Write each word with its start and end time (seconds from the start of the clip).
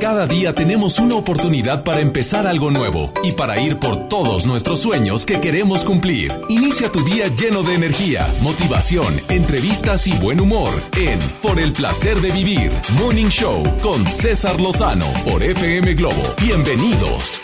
Cada 0.00 0.26
día 0.26 0.52
tenemos 0.52 0.98
una 0.98 1.14
oportunidad 1.14 1.82
para 1.82 2.00
empezar 2.00 2.46
algo 2.46 2.70
nuevo 2.70 3.12
y 3.24 3.32
para 3.32 3.58
ir 3.58 3.78
por 3.78 4.08
todos 4.08 4.44
nuestros 4.44 4.80
sueños 4.80 5.24
que 5.24 5.40
queremos 5.40 5.84
cumplir. 5.84 6.32
Inicia 6.50 6.92
tu 6.92 7.02
día 7.02 7.28
lleno 7.28 7.62
de 7.62 7.74
energía, 7.74 8.26
motivación, 8.42 9.18
entrevistas 9.30 10.06
y 10.06 10.12
buen 10.18 10.40
humor 10.40 10.70
en 10.98 11.18
Por 11.40 11.58
el 11.58 11.72
placer 11.72 12.20
de 12.20 12.30
vivir, 12.30 12.70
Morning 12.98 13.28
Show 13.28 13.62
con 13.82 14.06
César 14.06 14.60
Lozano 14.60 15.06
por 15.24 15.42
FM 15.42 15.94
Globo. 15.94 16.22
Bienvenidos. 16.42 17.40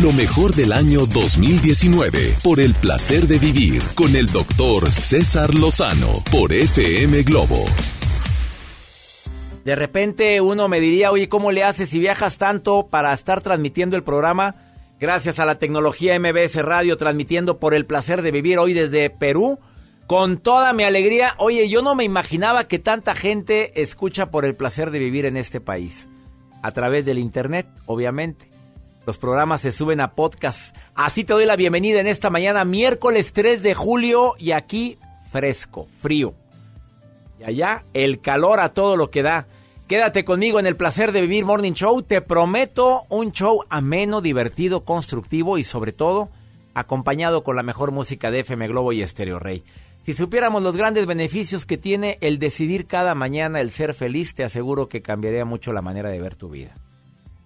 Lo 0.00 0.12
mejor 0.12 0.54
del 0.54 0.72
año 0.72 1.06
2019 1.06 2.36
por 2.44 2.60
el 2.60 2.74
placer 2.74 3.26
de 3.26 3.38
vivir 3.38 3.82
con 3.94 4.14
el 4.14 4.26
doctor 4.30 4.92
César 4.92 5.54
Lozano 5.54 6.22
por 6.30 6.52
FM 6.52 7.22
Globo. 7.24 7.66
De 9.68 9.76
repente 9.76 10.40
uno 10.40 10.66
me 10.66 10.80
diría, 10.80 11.12
oye, 11.12 11.28
¿cómo 11.28 11.52
le 11.52 11.62
haces 11.62 11.90
si 11.90 11.98
viajas 11.98 12.38
tanto 12.38 12.86
para 12.86 13.12
estar 13.12 13.42
transmitiendo 13.42 13.96
el 13.96 14.02
programa? 14.02 14.54
Gracias 14.98 15.38
a 15.40 15.44
la 15.44 15.56
tecnología 15.56 16.18
MBS 16.18 16.54
Radio, 16.62 16.96
transmitiendo 16.96 17.58
por 17.58 17.74
el 17.74 17.84
placer 17.84 18.22
de 18.22 18.30
vivir 18.30 18.58
hoy 18.58 18.72
desde 18.72 19.10
Perú. 19.10 19.58
Con 20.06 20.38
toda 20.38 20.72
mi 20.72 20.84
alegría, 20.84 21.34
oye, 21.36 21.68
yo 21.68 21.82
no 21.82 21.94
me 21.94 22.04
imaginaba 22.04 22.64
que 22.64 22.78
tanta 22.78 23.14
gente 23.14 23.82
escucha 23.82 24.30
por 24.30 24.46
el 24.46 24.54
placer 24.54 24.90
de 24.90 25.00
vivir 25.00 25.26
en 25.26 25.36
este 25.36 25.60
país. 25.60 26.08
A 26.62 26.70
través 26.70 27.04
del 27.04 27.18
Internet, 27.18 27.66
obviamente. 27.84 28.48
Los 29.04 29.18
programas 29.18 29.60
se 29.60 29.70
suben 29.70 30.00
a 30.00 30.12
podcast. 30.12 30.74
Así 30.94 31.24
te 31.24 31.34
doy 31.34 31.44
la 31.44 31.56
bienvenida 31.56 32.00
en 32.00 32.06
esta 32.06 32.30
mañana, 32.30 32.64
miércoles 32.64 33.34
3 33.34 33.62
de 33.62 33.74
julio, 33.74 34.34
y 34.38 34.52
aquí 34.52 34.96
fresco, 35.30 35.88
frío. 36.00 36.32
Y 37.38 37.44
allá 37.44 37.84
el 37.92 38.22
calor 38.22 38.60
a 38.60 38.70
todo 38.70 38.96
lo 38.96 39.10
que 39.10 39.20
da. 39.20 39.44
Quédate 39.88 40.26
conmigo 40.26 40.60
en 40.60 40.66
el 40.66 40.76
placer 40.76 41.12
de 41.12 41.22
vivir 41.22 41.46
Morning 41.46 41.72
Show. 41.72 42.02
Te 42.02 42.20
prometo 42.20 43.06
un 43.08 43.32
show 43.32 43.64
ameno, 43.70 44.20
divertido, 44.20 44.84
constructivo 44.84 45.56
y 45.56 45.64
sobre 45.64 45.92
todo 45.92 46.28
acompañado 46.74 47.42
con 47.42 47.56
la 47.56 47.62
mejor 47.62 47.90
música 47.90 48.30
de 48.30 48.40
FM 48.40 48.68
Globo 48.68 48.92
y 48.92 49.00
Estéreo 49.00 49.38
Rey. 49.38 49.64
Si 50.04 50.12
supiéramos 50.12 50.62
los 50.62 50.76
grandes 50.76 51.06
beneficios 51.06 51.64
que 51.64 51.78
tiene 51.78 52.18
el 52.20 52.38
decidir 52.38 52.86
cada 52.86 53.14
mañana 53.14 53.62
el 53.62 53.70
ser 53.70 53.94
feliz, 53.94 54.34
te 54.34 54.44
aseguro 54.44 54.90
que 54.90 55.00
cambiaría 55.00 55.46
mucho 55.46 55.72
la 55.72 55.80
manera 55.80 56.10
de 56.10 56.20
ver 56.20 56.34
tu 56.34 56.50
vida. 56.50 56.74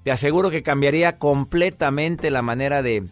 Te 0.02 0.10
aseguro 0.10 0.50
que 0.50 0.64
cambiaría 0.64 1.18
completamente 1.18 2.32
la 2.32 2.42
manera 2.42 2.82
de 2.82 3.04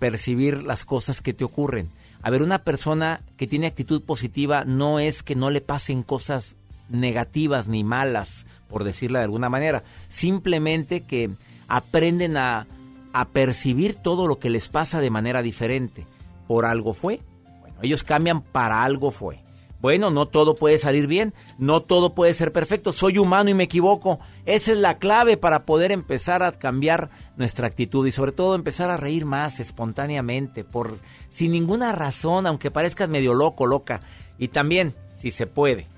percibir 0.00 0.64
las 0.64 0.84
cosas 0.84 1.20
que 1.20 1.32
te 1.32 1.44
ocurren. 1.44 1.88
A 2.20 2.30
ver, 2.30 2.42
una 2.42 2.64
persona 2.64 3.20
que 3.36 3.46
tiene 3.46 3.68
actitud 3.68 4.02
positiva 4.02 4.64
no 4.64 4.98
es 4.98 5.22
que 5.22 5.36
no 5.36 5.50
le 5.50 5.60
pasen 5.60 6.02
cosas 6.02 6.56
negativas 6.88 7.68
ni 7.68 7.84
malas, 7.84 8.44
por 8.72 8.84
decirla 8.84 9.20
de 9.20 9.26
alguna 9.26 9.50
manera. 9.50 9.84
Simplemente 10.08 11.02
que 11.02 11.30
aprenden 11.68 12.36
a, 12.36 12.66
a 13.12 13.28
percibir 13.28 13.94
todo 13.94 14.26
lo 14.26 14.38
que 14.38 14.50
les 14.50 14.68
pasa 14.68 15.00
de 15.00 15.10
manera 15.10 15.42
diferente. 15.42 16.06
Por 16.48 16.64
algo 16.64 16.94
fue. 16.94 17.20
Bueno, 17.60 17.76
ellos 17.82 18.02
cambian 18.02 18.40
para 18.40 18.82
algo 18.82 19.10
fue. 19.10 19.42
Bueno, 19.82 20.12
no 20.12 20.26
todo 20.26 20.54
puede 20.54 20.78
salir 20.78 21.08
bien, 21.08 21.34
no 21.58 21.82
todo 21.82 22.14
puede 22.14 22.34
ser 22.34 22.52
perfecto, 22.52 22.92
soy 22.92 23.18
humano 23.18 23.50
y 23.50 23.54
me 23.54 23.64
equivoco. 23.64 24.20
Esa 24.46 24.70
es 24.70 24.78
la 24.78 24.98
clave 24.98 25.36
para 25.36 25.66
poder 25.66 25.90
empezar 25.90 26.44
a 26.44 26.52
cambiar 26.52 27.10
nuestra 27.36 27.66
actitud 27.66 28.06
y 28.06 28.12
sobre 28.12 28.30
todo 28.30 28.54
empezar 28.54 28.90
a 28.90 28.96
reír 28.96 29.26
más 29.26 29.58
espontáneamente, 29.58 30.62
por 30.62 30.98
sin 31.28 31.50
ninguna 31.50 31.90
razón, 31.90 32.46
aunque 32.46 32.70
parezcas 32.70 33.08
medio 33.08 33.34
loco, 33.34 33.66
loca. 33.66 34.02
Y 34.38 34.48
también, 34.48 34.94
si 35.20 35.32
se 35.32 35.48
puede, 35.48 35.88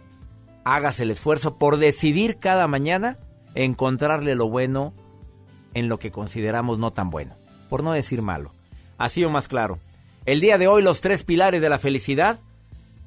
hagas 0.64 1.00
el 1.00 1.10
esfuerzo 1.10 1.58
por 1.58 1.76
decidir 1.76 2.38
cada 2.38 2.66
mañana 2.66 3.18
encontrarle 3.54 4.34
lo 4.34 4.48
bueno 4.48 4.92
en 5.74 5.88
lo 5.88 5.98
que 5.98 6.10
consideramos 6.10 6.78
no 6.78 6.92
tan 6.92 7.10
bueno, 7.10 7.34
por 7.68 7.82
no 7.82 7.92
decir 7.92 8.22
malo. 8.22 8.52
Así 8.98 9.24
o 9.24 9.30
más 9.30 9.48
claro. 9.48 9.78
El 10.24 10.40
día 10.40 10.58
de 10.58 10.68
hoy 10.68 10.82
los 10.82 11.00
tres 11.00 11.22
pilares 11.24 11.60
de 11.60 11.68
la 11.68 11.78
felicidad. 11.78 12.40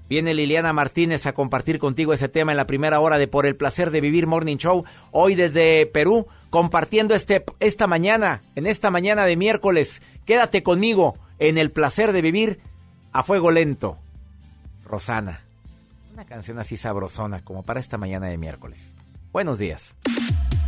Viene 0.09 0.34
Liliana 0.34 0.72
Martínez 0.72 1.25
a 1.25 1.34
compartir 1.34 1.79
contigo 1.79 2.13
ese 2.13 2.29
tema 2.29 2.53
en 2.53 2.57
la 2.57 2.68
primera 2.68 3.01
hora 3.01 3.18
de 3.18 3.28
Por 3.28 3.45
el 3.45 3.57
placer 3.57 3.91
de 3.91 4.00
vivir 4.00 4.25
Morning 4.25 4.56
Show. 4.56 4.85
Hoy 5.12 5.35
desde 5.35 5.85
Perú, 5.85 6.28
compartiendo 6.50 7.13
este, 7.13 7.44
esta 7.59 7.88
mañana, 7.88 8.41
en 8.56 8.68
esta 8.68 8.89
mañana 8.89 9.25
de 9.25 9.35
miércoles. 9.35 10.01
Quédate 10.25 10.63
conmigo 10.63 11.16
en 11.39 11.57
el 11.57 11.72
placer 11.72 12.13
de 12.13 12.22
vivir 12.22 12.59
a 13.12 13.24
fuego 13.24 13.51
lento. 13.51 13.97
Rosana. 14.85 15.47
Una 16.17 16.25
canción 16.25 16.57
así 16.57 16.78
sabrosona 16.78 17.45
como 17.45 17.61
para 17.61 17.79
esta 17.79 18.00
mañana 18.00 18.25
de 18.25 18.39
miércoles. 18.39 18.79
Buenos 19.31 19.59
días. 19.59 19.94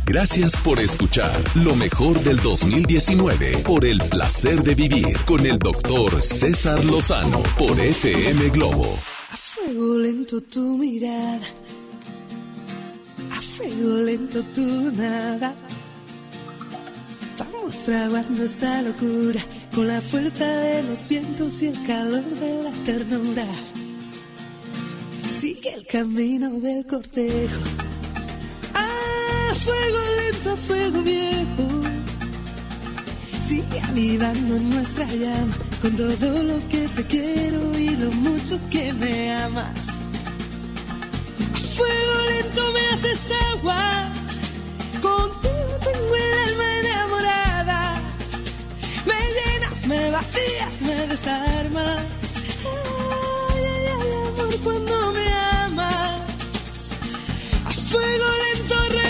Gracias 0.06 0.56
por 0.58 0.78
escuchar 0.78 1.42
lo 1.56 1.74
mejor 1.74 2.20
del 2.20 2.36
2019 2.36 3.58
por 3.66 3.84
el 3.84 3.98
placer 3.98 4.62
de 4.62 4.76
vivir 4.76 5.18
con 5.26 5.44
el 5.44 5.58
doctor 5.58 6.22
César 6.22 6.84
Lozano 6.84 7.42
por 7.58 7.80
FM 7.80 8.50
Globo. 8.50 8.96
A 9.32 9.36
fuego 9.36 9.98
lento 9.98 10.40
tu 10.40 10.78
mirada, 10.78 11.48
a 13.36 13.42
fuego 13.42 14.04
lento 14.04 14.44
tu 14.54 14.92
nada. 14.92 15.52
Vamos 17.40 17.74
fraguando 17.74 18.44
esta 18.44 18.82
locura 18.82 19.40
con 19.74 19.88
la 19.88 20.00
fuerza 20.00 20.46
de 20.46 20.84
los 20.84 21.08
vientos 21.08 21.60
y 21.60 21.66
el 21.66 21.86
calor 21.88 22.22
de 22.22 22.62
la 22.62 22.70
ternura. 22.84 23.46
Sigue 25.34 25.72
el 25.74 25.86
camino 25.86 26.50
del 26.60 26.84
cortejo. 26.86 27.60
A 28.74 29.54
fuego 29.54 29.98
lento, 30.18 30.56
fuego 30.56 31.02
viejo. 31.02 31.66
Sigue 33.40 33.80
avivando 33.80 34.58
nuestra 34.58 35.06
llama 35.06 35.54
con 35.80 35.96
todo 35.96 36.42
lo 36.42 36.68
que 36.68 36.88
te 36.88 37.06
quiero 37.06 37.78
y 37.78 37.90
lo 37.96 38.10
mucho 38.12 38.60
que 38.70 38.92
me 38.92 39.32
amas. 39.32 39.88
A 41.54 41.58
fuego 41.58 42.14
lento 42.30 42.72
me 42.72 42.88
haces 42.88 43.32
agua. 43.52 44.12
Contigo 45.00 45.78
tengo 45.84 46.16
el 46.16 46.32
alma 46.48 46.78
enamorada. 46.80 47.94
Me 49.06 49.20
llenas, 49.36 49.86
me 49.86 50.10
vacías, 50.10 50.82
me 50.82 51.06
desarmas. 51.06 52.19
Cuando 54.58 55.12
me 55.12 55.32
amas. 55.32 56.92
A 57.66 57.72
fuego 57.72 58.24
lento 58.42 59.09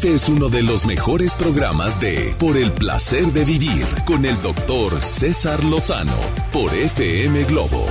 Este 0.00 0.14
es 0.14 0.30
uno 0.30 0.48
de 0.48 0.62
los 0.62 0.86
mejores 0.86 1.36
programas 1.36 2.00
de 2.00 2.34
Por 2.38 2.56
el 2.56 2.72
placer 2.72 3.26
de 3.34 3.44
vivir 3.44 3.84
con 4.06 4.24
el 4.24 4.40
doctor 4.40 5.02
César 5.02 5.62
Lozano 5.62 6.16
por 6.50 6.74
FM 6.74 7.44
Globo. 7.44 7.84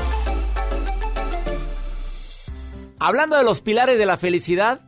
Hablando 2.97 3.37
de 3.37 3.43
los 3.43 3.61
pilares 3.61 3.99
de 3.99 4.07
la 4.07 4.17
felicidad, 4.17 4.81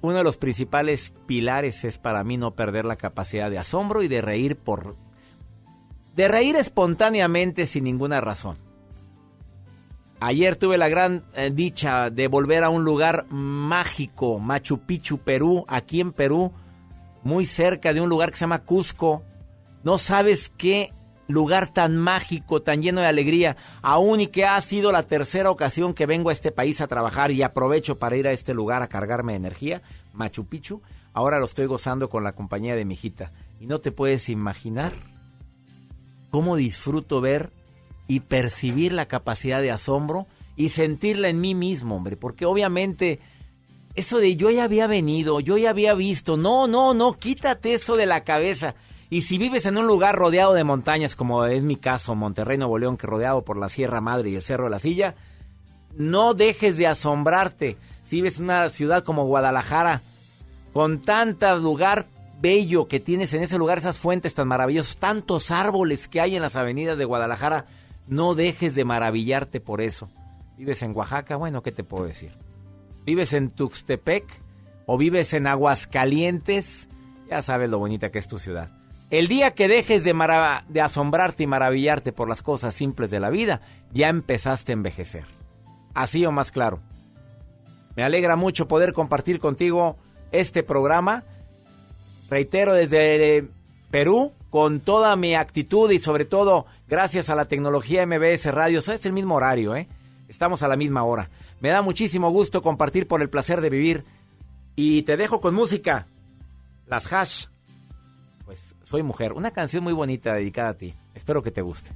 uno 0.00 0.16
de 0.16 0.24
los 0.24 0.36
principales 0.36 1.12
pilares 1.26 1.84
es 1.84 1.98
para 1.98 2.24
mí 2.24 2.36
no 2.36 2.56
perder 2.56 2.84
la 2.84 2.96
capacidad 2.96 3.48
de 3.48 3.58
asombro 3.58 4.02
y 4.02 4.08
de 4.08 4.22
reír 4.22 4.56
por 4.56 4.96
de 6.16 6.26
reír 6.26 6.56
espontáneamente 6.56 7.64
sin 7.64 7.84
ninguna 7.84 8.20
razón. 8.20 8.58
Ayer 10.24 10.54
tuve 10.54 10.78
la 10.78 10.88
gran 10.88 11.24
eh, 11.34 11.50
dicha 11.52 12.08
de 12.08 12.28
volver 12.28 12.62
a 12.62 12.70
un 12.70 12.84
lugar 12.84 13.26
mágico, 13.28 14.38
Machu 14.38 14.78
Picchu, 14.78 15.18
Perú, 15.18 15.64
aquí 15.66 16.00
en 16.00 16.12
Perú, 16.12 16.52
muy 17.24 17.44
cerca 17.44 17.92
de 17.92 18.00
un 18.00 18.08
lugar 18.08 18.30
que 18.30 18.36
se 18.36 18.42
llama 18.42 18.62
Cusco. 18.62 19.24
No 19.82 19.98
sabes 19.98 20.52
qué 20.56 20.92
lugar 21.26 21.74
tan 21.74 21.96
mágico, 21.96 22.62
tan 22.62 22.82
lleno 22.82 23.00
de 23.00 23.08
alegría, 23.08 23.56
aún 23.82 24.20
y 24.20 24.28
que 24.28 24.44
ha 24.44 24.60
sido 24.60 24.92
la 24.92 25.02
tercera 25.02 25.50
ocasión 25.50 25.92
que 25.92 26.06
vengo 26.06 26.30
a 26.30 26.34
este 26.34 26.52
país 26.52 26.80
a 26.80 26.86
trabajar 26.86 27.32
y 27.32 27.42
aprovecho 27.42 27.98
para 27.98 28.14
ir 28.14 28.28
a 28.28 28.32
este 28.32 28.54
lugar 28.54 28.80
a 28.80 28.86
cargarme 28.86 29.32
de 29.32 29.38
energía, 29.38 29.82
Machu 30.12 30.46
Picchu, 30.46 30.82
ahora 31.14 31.40
lo 31.40 31.46
estoy 31.46 31.66
gozando 31.66 32.08
con 32.08 32.22
la 32.22 32.30
compañía 32.30 32.76
de 32.76 32.84
mi 32.84 32.94
hijita. 32.94 33.32
Y 33.58 33.66
no 33.66 33.80
te 33.80 33.90
puedes 33.90 34.28
imaginar 34.28 34.92
cómo 36.30 36.54
disfruto 36.54 37.20
ver 37.20 37.50
y 38.12 38.20
percibir 38.20 38.92
la 38.92 39.06
capacidad 39.06 39.62
de 39.62 39.70
asombro 39.70 40.26
y 40.54 40.68
sentirla 40.68 41.30
en 41.30 41.40
mí 41.40 41.54
mismo, 41.54 41.96
hombre, 41.96 42.18
porque 42.18 42.44
obviamente 42.44 43.20
eso 43.94 44.18
de 44.18 44.36
yo 44.36 44.50
ya 44.50 44.64
había 44.64 44.86
venido, 44.86 45.40
yo 45.40 45.56
ya 45.56 45.70
había 45.70 45.94
visto, 45.94 46.36
no, 46.36 46.68
no, 46.68 46.92
no, 46.92 47.14
quítate 47.14 47.72
eso 47.72 47.96
de 47.96 48.04
la 48.04 48.22
cabeza. 48.22 48.74
Y 49.08 49.22
si 49.22 49.38
vives 49.38 49.64
en 49.64 49.78
un 49.78 49.86
lugar 49.86 50.14
rodeado 50.14 50.52
de 50.52 50.62
montañas, 50.62 51.16
como 51.16 51.46
es 51.46 51.62
mi 51.62 51.76
caso, 51.76 52.14
Monterrey, 52.14 52.58
Nuevo 52.58 52.76
León, 52.76 52.98
que 52.98 53.06
rodeado 53.06 53.46
por 53.46 53.56
la 53.56 53.70
Sierra 53.70 54.02
Madre 54.02 54.28
y 54.28 54.34
el 54.34 54.42
Cerro 54.42 54.64
de 54.64 54.70
la 54.72 54.78
Silla, 54.78 55.14
no 55.96 56.34
dejes 56.34 56.76
de 56.76 56.88
asombrarte. 56.88 57.78
Si 58.04 58.16
vives 58.16 58.40
en 58.40 58.44
una 58.44 58.68
ciudad 58.68 59.04
como 59.04 59.24
Guadalajara, 59.24 60.02
con 60.74 61.00
tanto 61.00 61.56
lugar 61.56 62.08
bello 62.42 62.88
que 62.88 63.00
tienes 63.00 63.32
en 63.32 63.42
ese 63.42 63.56
lugar, 63.56 63.78
esas 63.78 63.96
fuentes 63.96 64.34
tan 64.34 64.48
maravillosas, 64.48 64.98
tantos 64.98 65.50
árboles 65.50 66.08
que 66.08 66.20
hay 66.20 66.36
en 66.36 66.42
las 66.42 66.56
avenidas 66.56 66.98
de 66.98 67.06
Guadalajara, 67.06 67.64
no 68.06 68.34
dejes 68.34 68.74
de 68.74 68.84
maravillarte 68.84 69.60
por 69.60 69.80
eso. 69.80 70.10
Vives 70.56 70.82
en 70.82 70.96
Oaxaca, 70.96 71.36
bueno, 71.36 71.62
¿qué 71.62 71.72
te 71.72 71.84
puedo 71.84 72.04
decir? 72.04 72.32
Vives 73.04 73.32
en 73.32 73.50
Tuxtepec 73.50 74.24
o 74.86 74.98
vives 74.98 75.32
en 75.32 75.46
Aguascalientes, 75.46 76.88
ya 77.28 77.42
sabes 77.42 77.70
lo 77.70 77.78
bonita 77.78 78.10
que 78.10 78.18
es 78.18 78.28
tu 78.28 78.38
ciudad. 78.38 78.70
El 79.12 79.28
día 79.28 79.52
que 79.52 79.68
dejes 79.68 80.04
de, 80.04 80.80
asombrarte 80.80 81.42
y 81.42 81.46
maravillarte 81.46 82.12
por 82.12 82.30
las 82.30 82.40
cosas 82.40 82.74
simples 82.74 83.10
de 83.10 83.20
la 83.20 83.28
vida, 83.28 83.60
ya 83.92 84.08
empezaste 84.08 84.72
a 84.72 84.74
envejecer. 84.74 85.26
Así 85.92 86.24
o 86.24 86.32
más 86.32 86.50
claro. 86.50 86.80
Me 87.94 88.04
alegra 88.04 88.36
mucho 88.36 88.68
poder 88.68 88.94
compartir 88.94 89.38
contigo 89.38 89.98
este 90.30 90.62
programa. 90.62 91.24
Reitero 92.30 92.72
desde 92.72 93.48
Perú 93.92 94.32
con 94.48 94.80
toda 94.80 95.14
mi 95.16 95.34
actitud 95.34 95.90
y 95.90 95.98
sobre 95.98 96.24
todo 96.24 96.64
gracias 96.88 97.28
a 97.28 97.34
la 97.34 97.44
tecnología 97.44 98.06
MBS 98.06 98.46
Radio. 98.46 98.78
es 98.78 99.06
el 99.06 99.12
mismo 99.12 99.34
horario, 99.34 99.76
¿eh? 99.76 99.86
Estamos 100.28 100.62
a 100.62 100.68
la 100.68 100.76
misma 100.76 101.04
hora. 101.04 101.28
Me 101.60 101.68
da 101.68 101.82
muchísimo 101.82 102.30
gusto 102.30 102.62
compartir 102.62 103.06
por 103.06 103.20
el 103.20 103.28
placer 103.28 103.60
de 103.60 103.68
vivir. 103.68 104.04
Y 104.76 105.02
te 105.02 105.18
dejo 105.18 105.42
con 105.42 105.54
música. 105.54 106.06
Las 106.86 107.12
hash 107.12 107.46
pues 108.46 108.74
Soy 108.82 109.02
Mujer, 109.02 109.34
una 109.34 109.50
canción 109.50 109.84
muy 109.84 109.92
bonita 109.92 110.34
dedicada 110.34 110.70
a 110.70 110.74
ti. 110.74 110.94
Espero 111.14 111.42
que 111.42 111.50
te 111.50 111.60
guste. 111.60 111.90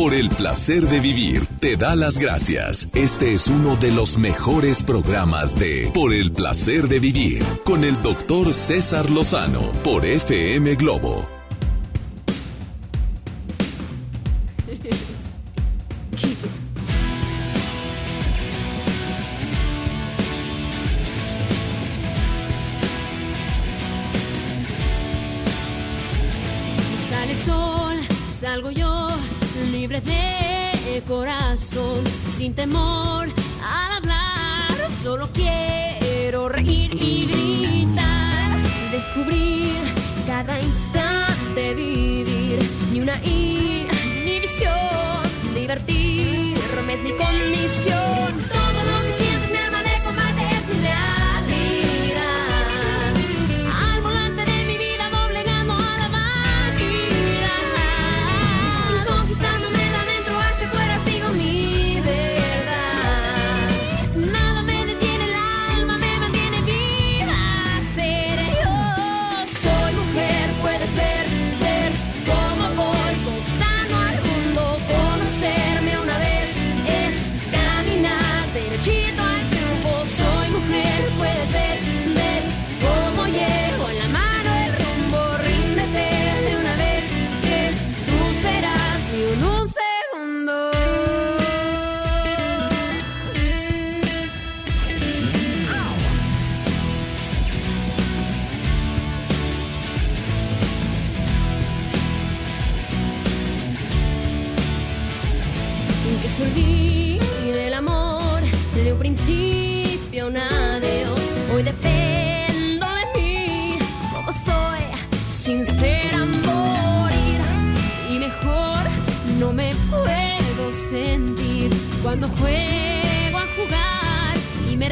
Por 0.00 0.14
el 0.14 0.30
placer 0.30 0.88
de 0.88 0.98
vivir, 0.98 1.46
te 1.60 1.76
da 1.76 1.94
las 1.94 2.18
gracias. 2.18 2.88
Este 2.94 3.34
es 3.34 3.48
uno 3.48 3.76
de 3.76 3.90
los 3.92 4.16
mejores 4.16 4.82
programas 4.82 5.54
de 5.54 5.90
Por 5.92 6.14
el 6.14 6.32
placer 6.32 6.88
de 6.88 6.98
vivir 6.98 7.44
con 7.64 7.84
el 7.84 8.00
doctor 8.00 8.54
César 8.54 9.10
Lozano 9.10 9.60
por 9.84 10.06
FM 10.06 10.76
Globo 10.76 11.39
sin 32.40 32.54
temor 32.54 33.28
al 33.62 33.92
hablar. 33.92 34.90
Solo 35.02 35.28
quiero 35.32 36.48
reír 36.48 36.90
y 36.94 37.26
gritar, 37.26 38.62
descubrir 38.90 39.74
cada 40.26 40.58
instante, 40.58 41.74
vivir 41.74 42.58
ni 42.92 43.00
una 43.00 43.16
inhibición, 43.24 44.72
divertirme 45.54 46.49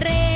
y 0.07 0.28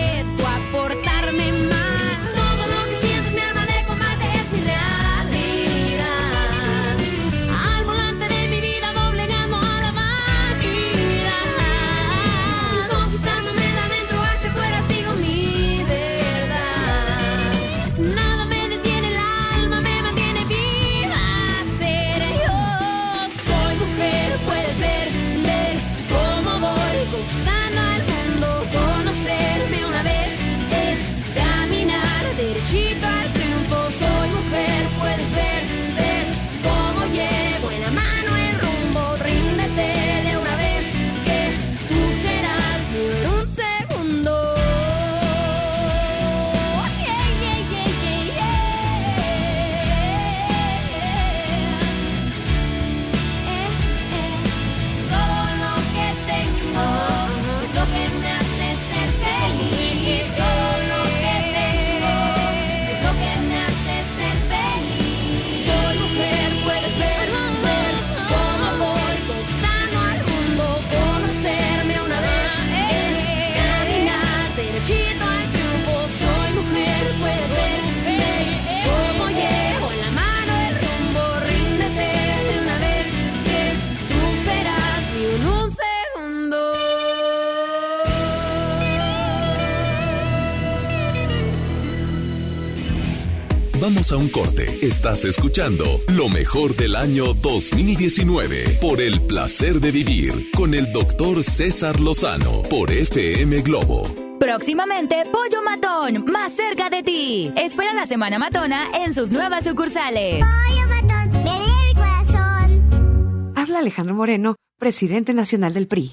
a 94.13 94.17
un 94.17 94.29
corte. 94.29 94.67
Estás 94.83 95.25
escuchando 95.25 95.85
lo 96.09 96.29
mejor 96.29 96.77
del 96.77 96.97
año 96.97 97.35
2019 97.35 98.79
por 98.81 99.01
el 99.01 99.21
placer 99.23 99.81
de 99.81 99.91
vivir 99.91 100.51
con 100.57 100.75
el 100.75 100.93
doctor 100.93 101.43
César 101.43 101.99
Lozano 102.01 102.63
por 102.69 102.91
FM 102.91 103.63
Globo. 103.63 104.05
Próximamente, 104.39 105.23
Pollo 105.33 105.63
Matón, 105.65 106.25
más 106.31 106.53
cerca 106.55 106.91
de 106.91 107.03
ti. 107.03 107.53
Espera 107.57 107.95
la 107.95 108.07
Semana 108.07 108.39
Matona 108.39 108.87
en 109.05 109.15
sus 109.15 109.31
nuevas 109.31 109.65
sucursales. 109.65 110.45
Pollo 110.45 110.89
matón, 110.89 111.45
ven 111.45 111.47
en 111.47 111.87
mi 111.87 111.95
corazón. 111.95 113.53
Habla 113.57 113.79
Alejandro 113.79 114.15
Moreno, 114.15 114.57
presidente 114.79 115.33
nacional 115.33 115.73
del 115.75 115.87
PRI. 115.87 116.13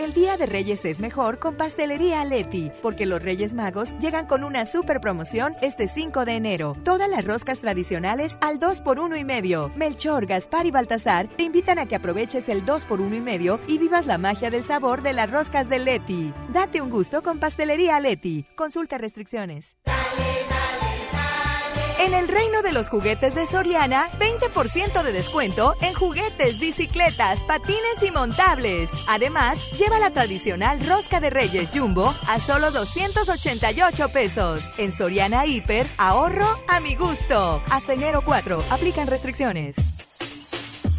El 0.00 0.14
Día 0.14 0.38
de 0.38 0.46
Reyes 0.46 0.82
es 0.86 0.98
mejor 0.98 1.38
con 1.38 1.56
Pastelería 1.56 2.24
Leti, 2.24 2.70
porque 2.80 3.04
los 3.04 3.20
Reyes 3.20 3.52
Magos 3.52 3.90
llegan 4.00 4.24
con 4.24 4.44
una 4.44 4.64
super 4.64 4.98
promoción 4.98 5.54
este 5.60 5.88
5 5.88 6.24
de 6.24 6.36
enero. 6.36 6.74
Todas 6.84 7.10
las 7.10 7.26
roscas 7.26 7.60
tradicionales 7.60 8.38
al 8.40 8.58
2 8.58 8.80
por 8.80 8.98
1 8.98 9.18
y 9.18 9.24
medio. 9.24 9.70
Melchor, 9.76 10.24
Gaspar 10.24 10.64
y 10.64 10.70
Baltasar 10.70 11.28
te 11.28 11.42
invitan 11.42 11.78
a 11.78 11.84
que 11.84 11.96
aproveches 11.96 12.48
el 12.48 12.64
2 12.64 12.86
por 12.86 13.02
1 13.02 13.14
y 13.14 13.20
medio 13.20 13.60
y 13.66 13.76
vivas 13.76 14.06
la 14.06 14.16
magia 14.16 14.48
del 14.48 14.64
sabor 14.64 15.02
de 15.02 15.12
las 15.12 15.30
roscas 15.30 15.68
de 15.68 15.80
Leti. 15.80 16.32
Date 16.48 16.80
un 16.80 16.88
gusto 16.88 17.22
con 17.22 17.38
Pastelería 17.38 18.00
Leti. 18.00 18.46
Consulta 18.56 18.96
restricciones. 18.96 19.76
En 22.00 22.14
el 22.14 22.28
reino 22.28 22.62
de 22.62 22.72
los 22.72 22.88
juguetes 22.88 23.34
de 23.34 23.44
Soriana, 23.44 24.08
20% 24.18 25.02
de 25.02 25.12
descuento 25.12 25.74
en 25.82 25.92
juguetes, 25.92 26.58
bicicletas, 26.58 27.40
patines 27.40 28.02
y 28.02 28.10
montables. 28.10 28.88
Además, 29.06 29.58
lleva 29.78 29.98
la 29.98 30.10
tradicional 30.10 30.80
rosca 30.86 31.20
de 31.20 31.28
Reyes 31.28 31.72
Jumbo 31.74 32.14
a 32.26 32.40
solo 32.40 32.70
288 32.70 34.08
pesos. 34.08 34.66
En 34.78 34.92
Soriana 34.92 35.44
Hiper, 35.44 35.86
ahorro 35.98 36.48
a 36.68 36.80
mi 36.80 36.94
gusto. 36.94 37.62
Hasta 37.70 37.92
enero 37.92 38.22
4, 38.24 38.64
aplican 38.70 39.06
restricciones. 39.06 39.76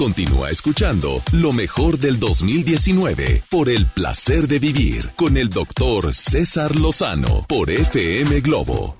Continúa 0.00 0.48
escuchando 0.48 1.20
lo 1.32 1.52
mejor 1.52 1.98
del 1.98 2.18
2019 2.18 3.42
por 3.50 3.68
el 3.68 3.84
placer 3.84 4.48
de 4.48 4.58
vivir 4.58 5.10
con 5.14 5.36
el 5.36 5.50
doctor 5.50 6.14
César 6.14 6.74
Lozano 6.80 7.44
por 7.46 7.68
FM 7.68 8.40
Globo. 8.40 8.96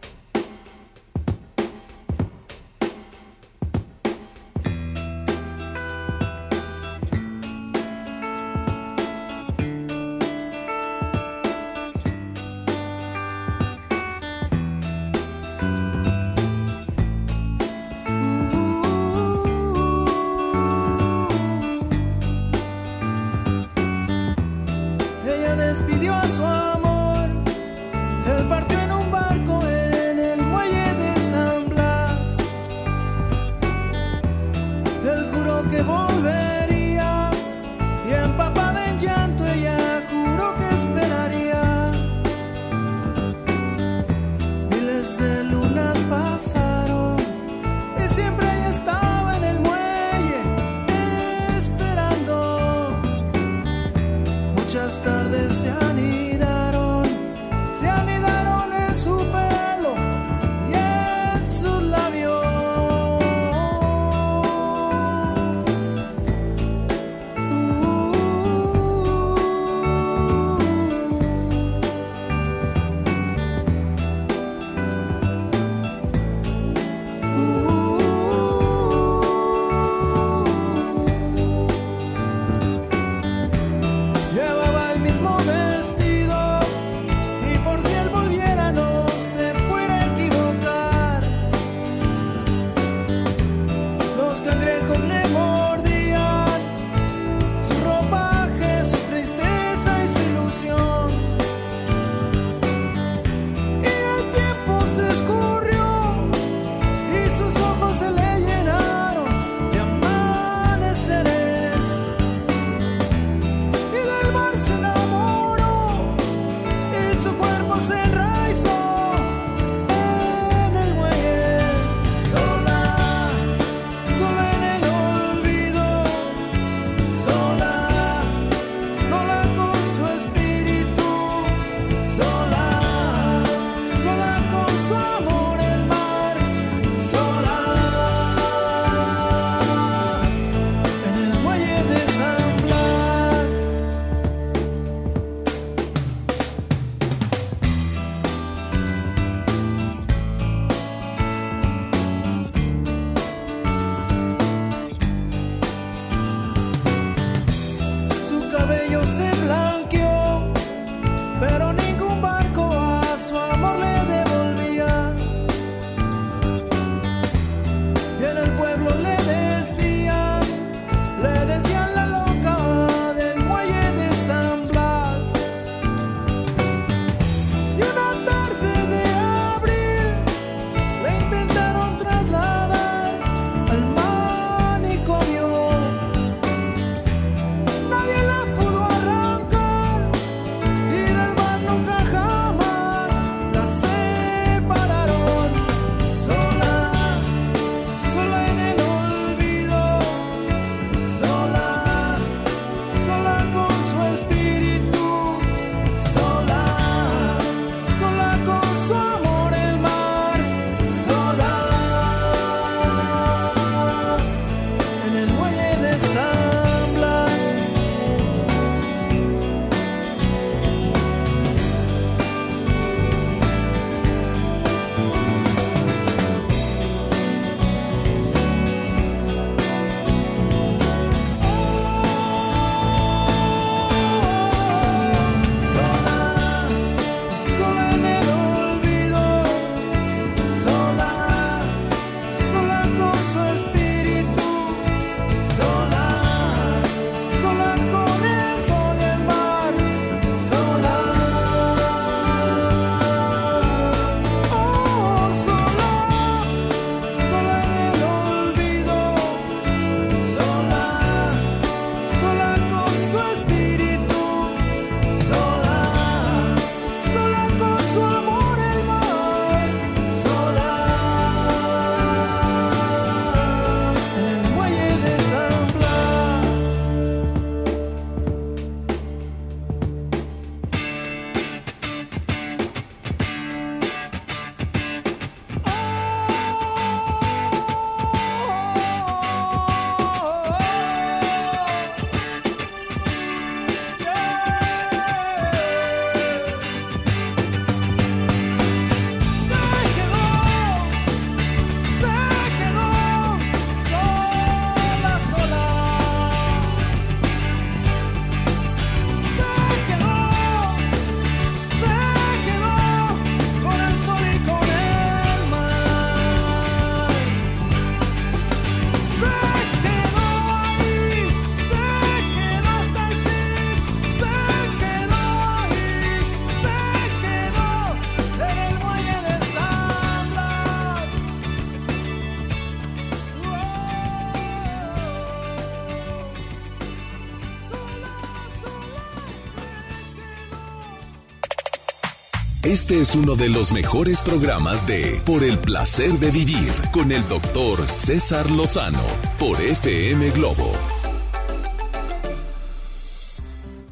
Este 342.81 343.03
es 343.03 343.15
uno 343.15 343.37
de 343.37 343.51
los 343.51 343.73
mejores 343.73 344.23
programas 344.23 344.87
de 344.87 345.21
Por 345.27 345.45
el 345.45 345.59
placer 345.59 346.13
de 346.13 346.31
vivir 346.31 346.73
con 346.91 347.13
el 347.13 347.29
doctor 347.29 347.87
César 347.87 348.51
Lozano 348.51 349.05
por 349.39 349.61
FM 349.61 350.31
Globo. 350.31 350.73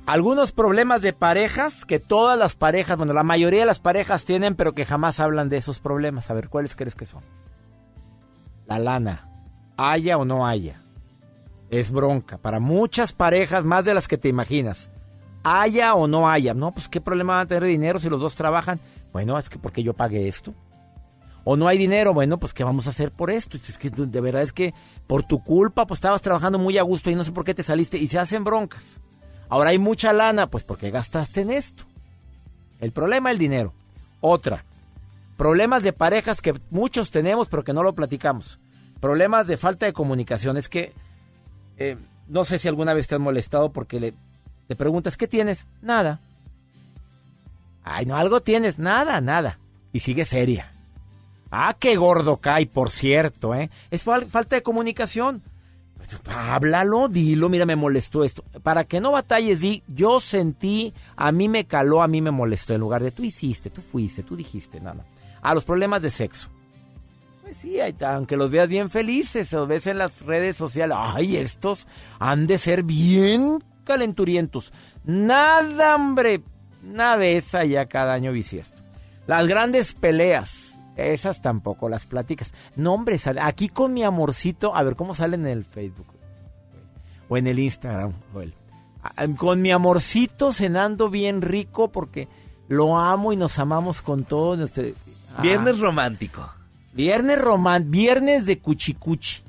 Algunos 0.07 0.53
problemas 0.53 1.03
de 1.03 1.13
parejas 1.13 1.85
que 1.85 2.01
todas 2.01 2.39
las 2.39 2.55
parejas, 2.55 2.97
bueno, 2.97 3.13
la 3.13 3.25
mayoría 3.25 3.61
de 3.61 3.67
las 3.67 3.79
parejas 3.79 4.25
tienen, 4.25 4.55
pero 4.55 4.75
que 4.75 4.87
jamás 4.87 5.21
hablan 5.21 5.51
de 5.51 5.59
esos 5.59 5.81
problemas. 5.81 6.31
A 6.31 6.35
ver, 6.35 6.49
¿cuáles 6.49 6.75
crees 6.75 6.95
que 6.95 7.05
son? 7.05 7.23
La 8.67 8.79
lana, 8.79 9.29
haya 9.77 10.17
o 10.17 10.25
no 10.25 10.47
haya, 10.47 10.81
es 11.69 11.91
bronca 11.91 12.39
para 12.39 12.59
muchas 12.59 13.13
parejas, 13.13 13.67
más 13.67 13.85
de 13.85 13.93
las 13.93 14.09
que 14.09 14.17
te 14.17 14.29
imaginas. 14.29 14.91
Haya 15.43 15.95
o 15.95 16.07
no 16.07 16.29
haya, 16.29 16.55
no, 16.55 16.73
pues 16.73 16.89
qué 16.89 17.01
problema 17.01 17.35
va 17.35 17.41
a 17.43 17.47
tener 17.47 17.65
dinero 17.65 17.99
si 17.99 18.09
los 18.09 18.21
dos 18.21 18.35
trabajan. 18.35 18.81
Bueno, 19.13 19.39
es 19.39 19.49
que 19.49 19.59
porque 19.59 19.83
yo 19.83 19.95
pagué 19.95 20.29
esto. 20.29 20.55
O 21.45 21.57
no 21.57 21.67
hay 21.67 21.79
dinero, 21.79 22.13
bueno, 22.13 22.39
pues 22.39 22.53
qué 22.53 22.63
vamos 22.65 22.87
a 22.87 22.91
hacer 22.91 23.11
por 23.11 23.31
esto. 23.31 23.57
Es 23.57 23.79
que 23.79 23.89
de 23.89 24.21
verdad 24.21 24.43
es 24.43 24.53
que 24.53 24.75
por 25.07 25.23
tu 25.23 25.43
culpa, 25.43 25.87
pues 25.87 25.99
estabas 25.99 26.21
trabajando 26.21 26.59
muy 26.59 26.77
a 26.77 26.83
gusto 26.83 27.11
y 27.11 27.15
no 27.15 27.25
sé 27.25 27.33
por 27.33 27.45
qué 27.45 27.55
te 27.55 27.63
saliste 27.63 27.97
y 27.97 28.09
se 28.09 28.19
hacen 28.19 28.45
broncas. 28.45 29.01
Ahora 29.49 29.71
hay 29.71 29.79
mucha 29.79 30.13
lana, 30.13 30.49
pues 30.49 30.65
porque 30.65 30.91
gastaste 30.91 31.41
en 31.41 31.51
esto. 31.51 31.85
El 32.81 32.93
problema 32.93 33.31
es 33.31 33.35
el 33.35 33.39
dinero. 33.39 33.73
Otra, 34.21 34.65
problemas 35.37 35.83
de 35.83 35.93
parejas 35.93 36.43
que 36.43 36.55
muchos 36.71 37.11
tenemos 37.11 37.49
pero 37.49 37.65
que 37.65 37.73
no 37.73 37.83
lo 37.83 37.95
platicamos. 37.95 38.59
Problemas 39.01 39.47
de 39.47 39.57
falta 39.57 39.87
de 39.87 39.93
comunicación. 39.93 40.57
Es 40.59 40.69
que 40.69 40.93
eh, 41.79 41.97
no 42.29 42.45
sé 42.45 42.59
si 42.59 42.69
alguna 42.69 42.93
vez 42.93 43.09
te 43.09 43.15
has 43.15 43.21
molestado 43.21 43.73
porque 43.73 44.01
le, 44.01 44.15
te 44.69 44.77
preguntas, 44.77 45.17
¿qué 45.17 45.27
tienes? 45.27 45.67
Nada. 45.83 46.21
Ay, 47.83 48.07
no, 48.07 48.17
algo 48.17 48.43
tienes. 48.43 48.79
Nada, 48.79 49.21
nada. 49.21 49.59
Y 49.93 50.01
sigue 50.01 50.25
seria. 50.27 50.73
Ah, 51.51 51.75
qué 51.79 51.97
gordo 51.97 52.37
cae, 52.37 52.67
por 52.67 52.91
cierto, 52.91 53.55
¿eh? 53.55 53.71
Es 53.91 54.03
falta 54.03 54.57
de 54.57 54.63
comunicación. 54.63 55.43
Pues, 55.97 56.11
háblalo, 56.27 57.09
dilo, 57.09 57.49
mira, 57.49 57.65
me 57.65 57.77
molestó 57.77 58.25
esto. 58.25 58.45
Para 58.63 58.85
que 58.85 59.01
no 59.01 59.13
batalles, 59.13 59.61
di, 59.61 59.83
yo 59.89 60.21
sentí, 60.21 60.93
a 61.17 61.33
mí 61.33 61.49
me 61.49 61.65
caló, 61.65 62.03
a 62.03 62.09
mí 62.09 62.21
me 62.21 62.31
molestó, 62.31 62.75
en 62.75 62.81
lugar 62.81 63.03
de 63.03 63.11
tú 63.11 63.25
hiciste, 63.25 63.71
tú 63.71 63.81
fuiste, 63.81 64.23
tú 64.23 64.37
dijiste, 64.37 64.81
nada. 64.81 65.05
A 65.41 65.55
los 65.55 65.65
problemas 65.65 66.03
de 66.03 66.11
sexo. 66.11 66.49
Pues 67.43 67.57
sí, 67.57 67.79
aunque 68.05 68.37
los 68.37 68.51
veas 68.51 68.69
bien 68.69 68.91
felices, 68.91 69.51
los 69.53 69.67
ves 69.67 69.87
en 69.87 69.97
las 69.97 70.21
redes 70.21 70.57
sociales, 70.57 70.97
ay, 71.01 71.37
estos 71.37 71.87
han 72.19 72.47
de 72.47 72.59
ser 72.59 72.83
bien 72.83 73.65
calenturientos. 73.89 74.71
Nada, 75.05 75.95
hombre, 75.95 76.43
nada 76.83 77.17
de 77.17 77.39
esa 77.39 77.65
ya 77.65 77.87
cada 77.87 78.13
año 78.13 78.33
bisiesto. 78.33 78.79
Las 79.27 79.47
grandes 79.47 79.95
peleas, 79.95 80.79
esas 80.95 81.41
tampoco 81.41 81.89
las 81.89 82.05
pláticas. 82.05 82.53
No, 82.77 82.93
hombre, 82.93 83.19
aquí 83.41 83.71
con 83.71 83.95
mi 83.95 84.05
amorcito, 84.05 84.77
a 84.77 84.83
ver 84.83 84.95
cómo 84.95 85.15
sale 85.15 85.37
en 85.37 85.47
el 85.47 85.65
Facebook 85.65 86.07
o 87.31 87.37
en 87.37 87.47
el 87.47 87.59
Instagram, 87.59 88.13
Con 89.39 89.63
mi 89.63 89.71
amorcito 89.71 90.53
cenando 90.53 91.09
bien 91.09 91.41
rico 91.41 91.91
porque 91.91 92.29
lo 92.69 92.99
amo 92.99 93.33
y 93.33 93.37
nos 93.37 93.59
amamos 93.59 94.03
con 94.03 94.25
todo. 94.25 94.57
Nuestro... 94.57 94.85
Viernes 95.41 95.77
ah. 95.79 95.81
romántico. 95.81 96.51
Viernes 96.93 97.41
romántico, 97.41 97.91
viernes 97.91 98.45
de 98.45 98.59
cuchicuchi. 98.59 99.48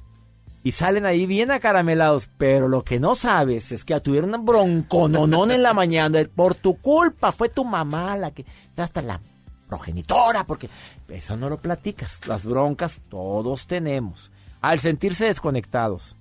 Y 0.63 0.73
salen 0.73 1.05
ahí 1.05 1.25
bien 1.25 1.51
acaramelados, 1.51 2.29
pero 2.37 2.67
lo 2.67 2.83
que 2.83 2.99
no 2.99 3.15
sabes 3.15 3.71
es 3.71 3.85
que 3.85 3.99
tuvieron 4.01 4.35
un 4.35 4.45
broncononón 4.45 5.51
en 5.51 5.63
la 5.63 5.73
mañana. 5.73 6.19
Por 6.35 6.53
tu 6.55 6.77
culpa, 6.81 7.31
fue 7.31 7.47
tu 7.49 7.63
mamá 7.63 8.17
la 8.17 8.31
que... 8.31 8.45
Hasta 8.75 9.01
la 9.01 9.21
progenitora, 9.69 10.45
porque 10.45 10.69
eso 11.07 11.37
no 11.37 11.49
lo 11.49 11.61
platicas. 11.61 12.27
Las 12.27 12.45
broncas 12.45 13.01
todos 13.09 13.67
tenemos. 13.67 14.31
Al 14.61 14.79
sentirse 14.79 15.25
desconectados, 15.25 16.17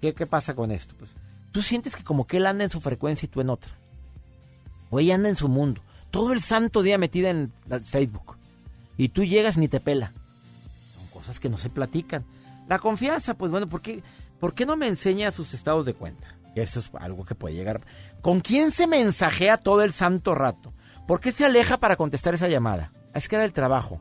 ¿qué, 0.00 0.12
qué 0.12 0.26
pasa 0.26 0.54
con 0.54 0.72
esto? 0.72 0.94
Pues 0.98 1.14
tú 1.52 1.62
sientes 1.62 1.94
que 1.94 2.02
como 2.02 2.26
que 2.26 2.38
él 2.38 2.46
anda 2.46 2.64
en 2.64 2.70
su 2.70 2.80
frecuencia 2.80 3.26
y 3.26 3.28
tú 3.28 3.40
en 3.40 3.50
otra. 3.50 3.72
O 4.90 4.98
ella 4.98 5.14
anda 5.14 5.28
en 5.28 5.36
su 5.36 5.48
mundo. 5.48 5.82
Todo 6.10 6.32
el 6.32 6.40
santo 6.40 6.82
día 6.82 6.98
metida 6.98 7.30
en 7.30 7.52
Facebook. 7.84 8.36
Y 8.96 9.10
tú 9.10 9.24
llegas 9.24 9.56
ni 9.56 9.68
te 9.68 9.78
pela. 9.78 10.12
Son 10.96 11.06
cosas 11.08 11.38
que 11.38 11.48
no 11.48 11.58
se 11.58 11.70
platican. 11.70 12.24
La 12.68 12.78
confianza, 12.78 13.34
pues 13.34 13.50
bueno, 13.50 13.68
¿por 13.68 13.80
qué, 13.80 14.02
¿por 14.38 14.54
qué 14.54 14.66
no 14.66 14.76
me 14.76 14.88
enseña 14.88 15.30
sus 15.30 15.54
estados 15.54 15.86
de 15.86 15.94
cuenta? 15.94 16.36
Eso 16.54 16.80
es 16.80 16.90
algo 16.98 17.24
que 17.24 17.34
puede 17.34 17.54
llegar. 17.54 17.80
¿Con 18.20 18.40
quién 18.40 18.72
se 18.72 18.86
mensajea 18.86 19.56
todo 19.56 19.82
el 19.82 19.92
santo 19.92 20.34
rato? 20.34 20.72
¿Por 21.06 21.20
qué 21.20 21.32
se 21.32 21.44
aleja 21.44 21.78
para 21.78 21.96
contestar 21.96 22.34
esa 22.34 22.48
llamada? 22.48 22.92
Es 23.14 23.28
que 23.28 23.36
era 23.36 23.44
el 23.44 23.52
trabajo. 23.52 24.00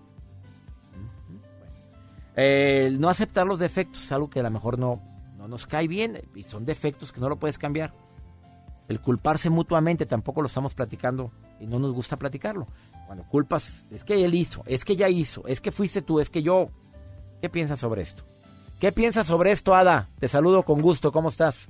El 2.35 2.99
no 2.99 3.09
aceptar 3.09 3.47
los 3.47 3.59
defectos 3.59 4.03
es 4.03 4.11
algo 4.11 4.29
que 4.29 4.41
a 4.41 4.43
lo 4.43 4.51
mejor 4.51 4.77
no, 4.77 5.01
no 5.37 5.47
nos 5.47 5.65
cae 5.65 5.87
bien 5.87 6.21
y 6.35 6.43
son 6.43 6.65
defectos 6.65 7.11
que 7.11 7.19
no 7.19 7.29
lo 7.29 7.37
puedes 7.37 7.57
cambiar. 7.57 7.93
El 8.87 9.01
culparse 9.01 9.49
mutuamente 9.49 10.05
tampoco 10.05 10.41
lo 10.41 10.47
estamos 10.47 10.73
platicando 10.73 11.31
y 11.59 11.67
no 11.67 11.79
nos 11.79 11.93
gusta 11.93 12.17
platicarlo. 12.17 12.67
Cuando 13.05 13.23
culpas, 13.25 13.83
es 13.91 14.03
que 14.03 14.23
él 14.23 14.35
hizo, 14.35 14.63
es 14.65 14.85
que 14.85 14.95
ya 14.95 15.09
hizo, 15.09 15.47
es 15.47 15.61
que 15.61 15.71
fuiste 15.71 16.01
tú, 16.01 16.19
es 16.19 16.29
que 16.29 16.43
yo. 16.43 16.69
¿Qué 17.41 17.49
piensas 17.49 17.79
sobre 17.79 18.01
esto? 18.01 18.23
¿Qué 18.79 18.91
piensas 18.91 19.25
sobre 19.25 19.51
esto, 19.51 19.73
Ada? 19.73 20.05
Te 20.19 20.27
saludo 20.27 20.61
con 20.61 20.81
gusto, 20.81 21.11
¿cómo 21.11 21.29
estás? 21.29 21.67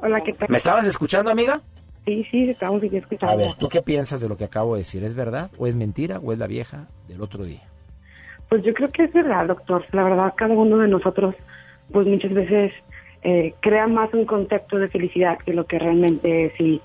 Hola, 0.00 0.22
¿qué 0.22 0.32
tal? 0.32 0.48
¿Me 0.48 0.56
estabas 0.56 0.86
escuchando, 0.86 1.30
amiga? 1.30 1.60
Sí, 2.06 2.26
sí, 2.30 2.48
estamos 2.48 2.82
escuchando. 2.82 3.34
A 3.34 3.36
ver, 3.36 3.54
¿tú 3.58 3.68
qué 3.68 3.82
piensas 3.82 4.22
de 4.22 4.30
lo 4.30 4.38
que 4.38 4.44
acabo 4.44 4.74
de 4.74 4.80
decir? 4.80 5.04
¿Es 5.04 5.14
verdad 5.14 5.50
o 5.58 5.66
es 5.66 5.74
mentira 5.74 6.18
o 6.20 6.32
es 6.32 6.38
la 6.38 6.46
vieja 6.46 6.86
del 7.06 7.20
otro 7.20 7.44
día? 7.44 7.60
Pues 8.48 8.62
yo 8.62 8.72
creo 8.72 8.90
que 8.90 9.04
es 9.04 9.12
verdad, 9.12 9.46
doctor. 9.46 9.84
La 9.92 10.04
verdad, 10.04 10.32
cada 10.36 10.54
uno 10.54 10.78
de 10.78 10.88
nosotros, 10.88 11.34
pues 11.92 12.06
muchas 12.06 12.32
veces 12.32 12.72
eh, 13.22 13.52
crea 13.60 13.86
más 13.86 14.14
un 14.14 14.24
concepto 14.24 14.78
de 14.78 14.88
felicidad 14.88 15.36
que 15.44 15.52
lo 15.52 15.64
que 15.64 15.78
realmente 15.78 16.46
es. 16.46 16.58
Y, 16.58 16.80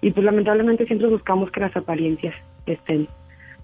y 0.00 0.12
pues 0.12 0.24
lamentablemente 0.24 0.86
siempre 0.86 1.08
buscamos 1.08 1.50
que 1.50 1.58
las 1.58 1.76
apariencias 1.76 2.36
estén 2.66 3.08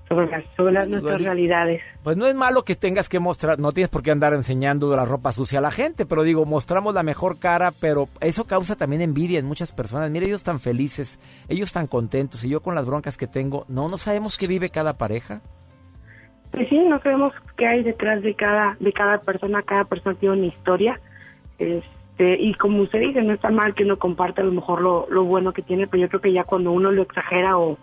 sobre 0.08 0.26
las, 0.26 0.44
sobre 0.56 0.86
nuestras 0.86 1.20
realidades. 1.20 1.82
Pues 2.02 2.16
no 2.16 2.26
es 2.26 2.34
malo 2.34 2.64
que 2.64 2.76
tengas 2.76 3.08
que 3.08 3.18
mostrar, 3.18 3.58
no 3.58 3.72
tienes 3.72 3.90
por 3.90 4.02
qué 4.02 4.10
andar 4.10 4.34
enseñando 4.34 4.94
la 4.94 5.04
ropa 5.04 5.32
sucia 5.32 5.58
a 5.58 5.62
la 5.62 5.70
gente, 5.70 6.06
pero 6.06 6.22
digo, 6.22 6.44
mostramos 6.44 6.94
la 6.94 7.02
mejor 7.02 7.38
cara, 7.38 7.72
pero 7.80 8.08
eso 8.20 8.44
causa 8.44 8.76
también 8.76 9.02
envidia 9.02 9.38
en 9.38 9.46
muchas 9.46 9.72
personas. 9.72 10.10
Mira, 10.10 10.26
ellos 10.26 10.44
tan 10.44 10.60
felices, 10.60 11.18
ellos 11.48 11.72
tan 11.72 11.86
contentos, 11.86 12.44
y 12.44 12.50
yo 12.50 12.60
con 12.60 12.74
las 12.74 12.86
broncas 12.86 13.16
que 13.16 13.26
tengo, 13.26 13.64
¿no? 13.68 13.88
¿No 13.88 13.96
sabemos 13.96 14.36
qué 14.36 14.46
vive 14.46 14.70
cada 14.70 14.98
pareja? 14.98 15.40
Pues 16.50 16.68
sí, 16.68 16.78
no 16.78 17.00
sabemos 17.00 17.32
qué 17.56 17.66
hay 17.66 17.82
detrás 17.82 18.22
de 18.22 18.34
cada, 18.34 18.76
de 18.78 18.92
cada 18.92 19.18
persona, 19.18 19.62
cada 19.62 19.84
persona 19.84 20.14
tiene 20.14 20.36
una 20.36 20.46
historia. 20.46 21.00
Este, 22.14 22.40
y 22.40 22.54
como 22.54 22.82
usted 22.82 23.00
dice, 23.00 23.22
no 23.22 23.32
está 23.32 23.50
mal 23.50 23.74
que 23.74 23.82
uno 23.82 23.98
comparte 23.98 24.40
a 24.40 24.44
lo 24.44 24.52
mejor 24.52 24.80
lo, 24.80 25.06
lo 25.10 25.24
bueno 25.24 25.52
que 25.52 25.62
tiene, 25.62 25.88
pero 25.88 26.04
yo 26.04 26.08
creo 26.08 26.20
que 26.20 26.32
ya 26.32 26.44
cuando 26.44 26.70
uno 26.70 26.92
lo 26.92 27.02
exagera 27.02 27.58
o 27.58 27.76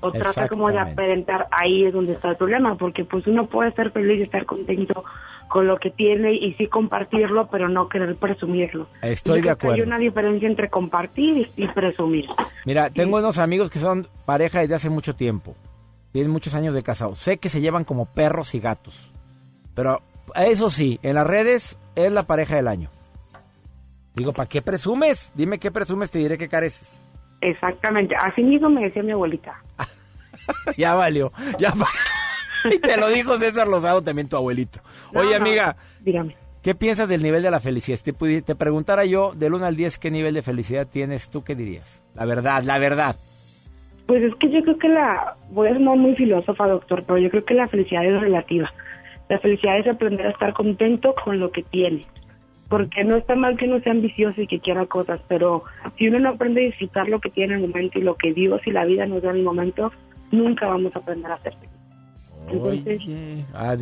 o 0.00 0.12
trata 0.12 0.48
como 0.48 0.70
de 0.70 0.78
aparentar, 0.78 1.46
ahí 1.50 1.84
es 1.84 1.92
donde 1.92 2.12
está 2.12 2.30
el 2.30 2.36
problema, 2.36 2.76
porque 2.76 3.04
pues 3.04 3.26
uno 3.26 3.46
puede 3.46 3.70
estar 3.70 3.90
feliz 3.90 4.20
y 4.20 4.22
estar 4.22 4.46
contento 4.46 5.04
con 5.48 5.66
lo 5.66 5.76
que 5.78 5.90
tiene 5.90 6.32
y 6.32 6.54
sí 6.54 6.66
compartirlo, 6.66 7.48
pero 7.48 7.68
no 7.68 7.88
querer 7.88 8.16
presumirlo. 8.16 8.86
Estoy 9.02 9.40
de 9.40 9.50
acuerdo. 9.50 9.74
Hay 9.74 9.82
una 9.82 9.98
diferencia 9.98 10.48
entre 10.48 10.70
compartir 10.70 11.48
y, 11.56 11.68
presumir. 11.68 12.26
Mira, 12.64 12.90
tengo 12.90 13.18
unos 13.18 13.38
amigos 13.38 13.70
que 13.70 13.78
son 13.78 14.08
pareja 14.24 14.60
desde 14.60 14.74
hace 14.74 14.90
mucho 14.90 15.14
tiempo, 15.14 15.54
tienen 16.12 16.30
muchos 16.30 16.54
años 16.54 16.74
de 16.74 16.82
casados, 16.82 17.18
sé 17.18 17.38
que 17.38 17.48
se 17.48 17.60
llevan 17.60 17.84
como 17.84 18.06
perros 18.06 18.54
y 18.54 18.60
gatos, 18.60 19.12
pero 19.74 20.00
eso 20.34 20.70
sí, 20.70 20.98
en 21.02 21.14
las 21.16 21.26
redes 21.26 21.78
es 21.94 22.10
la 22.10 22.24
pareja 22.24 22.56
del 22.56 22.68
año. 22.68 22.90
Digo, 24.14 24.32
¿para 24.32 24.48
qué 24.48 24.62
presumes? 24.62 25.32
Dime 25.34 25.58
qué 25.58 25.70
presumes, 25.70 26.10
te 26.10 26.18
diré 26.18 26.38
qué 26.38 26.48
careces. 26.48 27.02
Exactamente, 27.40 28.14
así 28.16 28.42
mismo 28.42 28.70
me 28.70 28.82
decía 28.82 29.02
mi 29.02 29.12
abuelita. 29.12 29.60
ya 30.76 30.94
valió, 30.94 31.32
ya 31.58 31.72
Y 32.72 32.78
te 32.78 32.96
lo 32.96 33.08
dijo 33.08 33.36
César 33.36 33.68
Lozado, 33.68 34.00
también 34.00 34.28
tu 34.28 34.36
abuelito. 34.36 34.80
Oye, 35.14 35.34
amiga, 35.34 35.76
dígame. 36.00 36.34
¿Qué 36.62 36.74
piensas 36.74 37.10
del 37.10 37.22
nivel 37.22 37.42
de 37.42 37.50
la 37.50 37.60
felicidad? 37.60 37.98
Si 38.02 38.10
te, 38.10 38.42
te 38.42 38.54
preguntara 38.54 39.04
yo, 39.04 39.34
del 39.34 39.52
1 39.52 39.66
al 39.66 39.76
10, 39.76 39.98
¿qué 39.98 40.10
nivel 40.10 40.32
de 40.32 40.40
felicidad 40.40 40.86
tienes 40.90 41.28
tú? 41.28 41.44
¿Qué 41.44 41.54
dirías? 41.54 42.02
La 42.14 42.24
verdad, 42.24 42.62
la 42.62 42.78
verdad. 42.78 43.16
Pues 44.06 44.22
es 44.22 44.34
que 44.36 44.50
yo 44.50 44.62
creo 44.62 44.78
que 44.78 44.88
la, 44.88 45.36
voy 45.50 45.68
a 45.68 45.72
ser 45.72 45.80
muy 45.80 46.16
filósofa, 46.16 46.66
doctor, 46.66 47.04
pero 47.04 47.18
yo 47.18 47.28
creo 47.28 47.44
que 47.44 47.52
la 47.52 47.68
felicidad 47.68 48.06
es 48.06 48.18
relativa. 48.18 48.72
La 49.28 49.38
felicidad 49.40 49.78
es 49.78 49.86
aprender 49.88 50.26
a 50.26 50.30
estar 50.30 50.54
contento 50.54 51.14
con 51.22 51.38
lo 51.38 51.50
que 51.50 51.62
tiene 51.64 52.06
porque 52.68 53.04
no 53.04 53.16
está 53.16 53.34
mal 53.34 53.56
que 53.56 53.66
uno 53.66 53.80
sea 53.80 53.92
ambicioso 53.92 54.40
y 54.40 54.46
que 54.46 54.60
quiera 54.60 54.86
cosas, 54.86 55.20
pero 55.28 55.64
si 55.96 56.08
uno 56.08 56.18
no 56.18 56.30
aprende 56.30 56.62
a 56.62 56.66
disfrutar 56.66 57.08
lo 57.08 57.20
que 57.20 57.30
tiene 57.30 57.54
en 57.54 57.60
el 57.60 57.68
momento 57.68 57.98
y 57.98 58.02
lo 58.02 58.16
que 58.16 58.32
Dios 58.32 58.60
y 58.66 58.70
la 58.70 58.84
vida 58.84 59.06
nos 59.06 59.22
da 59.22 59.30
en 59.30 59.36
el 59.36 59.42
momento, 59.42 59.92
nunca 60.30 60.66
vamos 60.66 60.94
a 60.96 60.98
aprender 60.98 61.30
a 61.30 61.34
hacer 61.34 61.54
Entonces, 62.50 63.02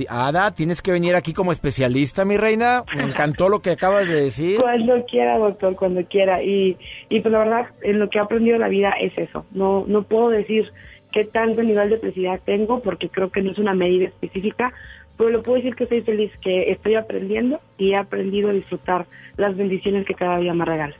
Ada, 0.08 0.54
tienes 0.54 0.82
que 0.82 0.92
venir 0.92 1.14
aquí 1.14 1.32
como 1.32 1.52
especialista, 1.52 2.24
mi 2.24 2.36
reina. 2.36 2.84
Me 2.96 3.02
encantó 3.04 3.48
lo 3.48 3.62
que 3.62 3.70
acabas 3.70 4.06
de 4.08 4.14
decir. 4.14 4.60
Cuando 4.60 5.04
quiera, 5.04 5.38
doctor, 5.38 5.76
cuando 5.76 6.04
quiera. 6.04 6.42
Y, 6.42 6.76
y 7.08 7.20
pues 7.20 7.32
la 7.32 7.38
verdad, 7.38 7.66
en 7.82 7.98
lo 7.98 8.08
que 8.08 8.18
he 8.18 8.20
aprendido 8.20 8.54
de 8.54 8.60
la 8.60 8.68
vida 8.68 8.90
es 9.00 9.16
eso. 9.16 9.46
No, 9.52 9.84
no 9.86 10.02
puedo 10.02 10.28
decir 10.30 10.70
qué 11.12 11.24
tanto 11.24 11.62
nivel 11.62 11.90
de 11.90 11.98
felicidad 11.98 12.40
tengo, 12.44 12.80
porque 12.80 13.08
creo 13.08 13.30
que 13.30 13.42
no 13.42 13.52
es 13.52 13.58
una 13.58 13.74
medida 13.74 14.06
específica, 14.06 14.72
pero 15.16 15.30
lo 15.30 15.42
puedo 15.42 15.56
decir 15.56 15.74
que 15.74 15.84
estoy 15.84 16.02
feliz, 16.02 16.32
que 16.42 16.70
estoy 16.70 16.94
aprendiendo 16.94 17.60
y 17.78 17.92
he 17.92 17.96
aprendido 17.96 18.50
a 18.50 18.52
disfrutar 18.52 19.06
las 19.36 19.56
bendiciones 19.56 20.06
que 20.06 20.14
cada 20.14 20.38
día 20.38 20.54
me 20.54 20.64
regala. 20.64 20.94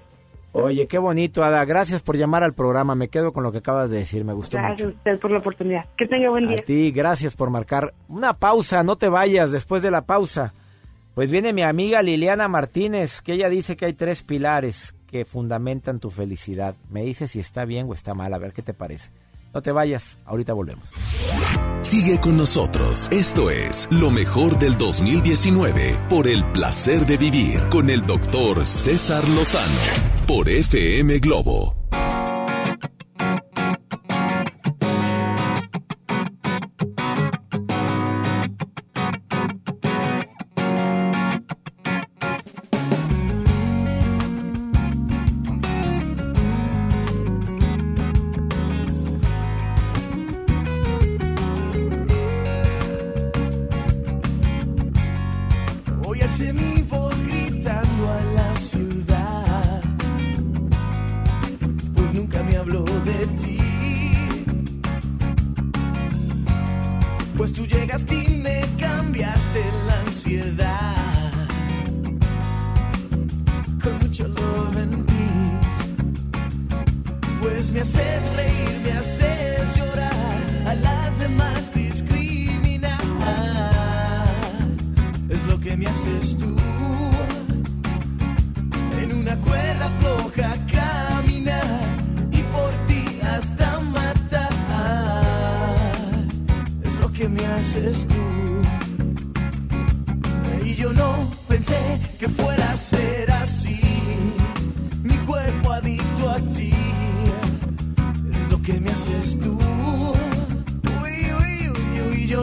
Oye, 0.55 0.87
qué 0.87 0.99
bonito, 0.99 1.43
Ada. 1.43 1.65
Gracias 1.65 2.03
por 2.03 2.17
llamar 2.19 2.43
al 2.43 2.53
programa. 2.53 2.95
Me 2.95 3.09
quedo 3.09 3.33
con 3.33 3.43
lo 3.43 3.53
que 3.53 3.59
acabas 3.59 3.91
de 3.91 3.99
decir. 3.99 4.23
Me 4.23 4.35
gustó 4.35 4.59
Gracias 4.59 4.87
mucho. 4.87 4.97
a 4.97 4.99
usted 4.99 5.19
por 5.21 5.31
la 5.31 5.39
oportunidad. 5.39 5.87
Que 5.97 6.07
tenga 6.07 6.29
buen 6.29 6.47
día. 6.47 6.59
A 6.61 6.63
ti, 6.63 6.91
gracias 6.91 7.35
por 7.35 7.49
marcar. 7.49 7.95
Una 8.09 8.35
pausa, 8.35 8.83
no 8.83 8.97
te 8.97 9.09
vayas 9.09 9.51
después 9.51 9.83
de 9.83 9.91
la 9.91 10.03
pausa. 10.03 10.53
Pues 11.15 11.31
viene 11.31 11.55
mi 11.55 11.63
amiga 11.63 12.03
Liliana 12.03 12.49
Martínez, 12.49 13.23
que 13.23 13.33
ella 13.33 13.49
dice 13.49 13.77
que 13.77 13.87
hay 13.87 13.93
tres 13.95 14.23
pilares 14.23 14.95
que 15.11 15.25
fundamentan 15.25 16.01
tu 16.01 16.11
felicidad. 16.11 16.75
Me 16.91 17.03
dice 17.03 17.29
si 17.29 17.39
está 17.41 17.65
bien 17.65 17.87
o 17.89 17.95
está 17.95 18.13
mal, 18.15 18.33
a 18.35 18.39
ver 18.39 18.53
qué 18.53 18.61
te 18.63 18.75
parece. 18.75 19.11
No 19.55 19.63
te 19.63 19.73
vayas, 19.73 20.19
ahorita 20.25 20.53
volvemos. 20.53 20.93
Sigue 21.83 22.21
con 22.21 22.37
nosotros. 22.37 23.09
Esto 23.11 23.51
es 23.51 23.89
lo 23.91 24.11
mejor 24.11 24.59
del 24.59 24.79
2019 24.79 26.07
por 26.09 26.29
el 26.29 26.45
placer 26.53 27.05
de 27.07 27.17
vivir 27.17 27.69
con 27.69 27.91
el 27.91 28.07
doctor 28.07 28.67
César 28.67 29.29
Lozano 29.29 29.75
por 30.27 30.49
FM 30.49 31.19
Globo. 31.19 31.82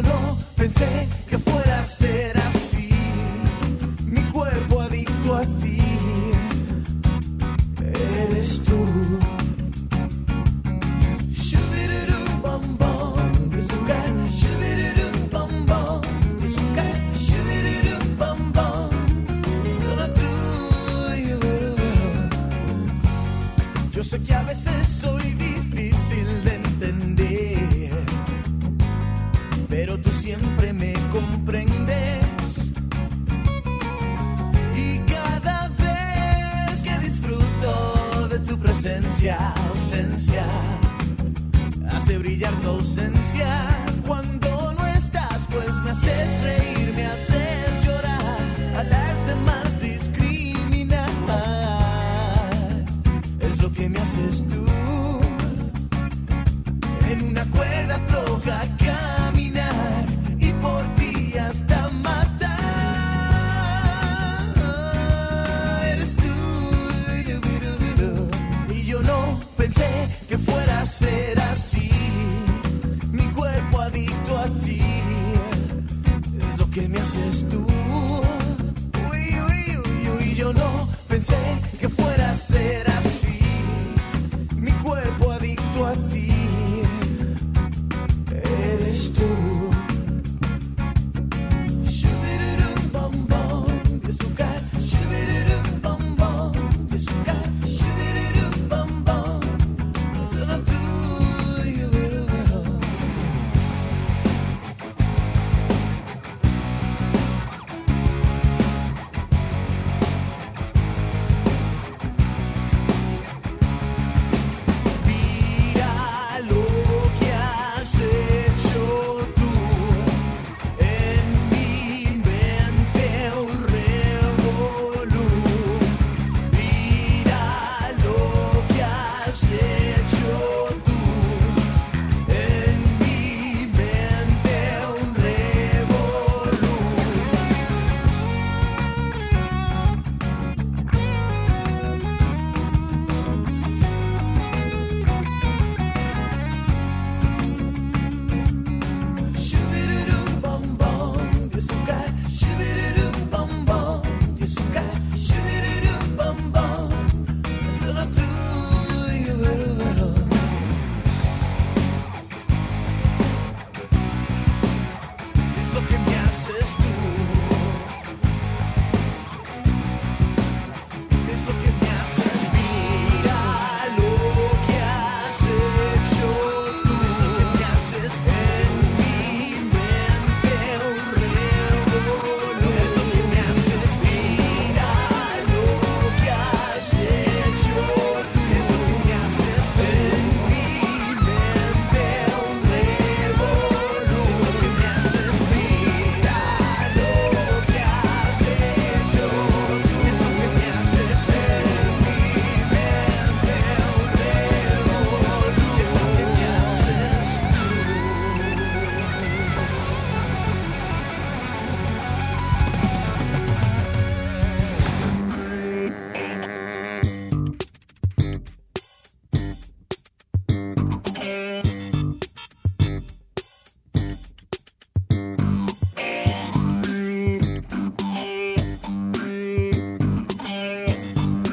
No 0.01 0.38
pensé 0.55 1.07
que 1.29 1.48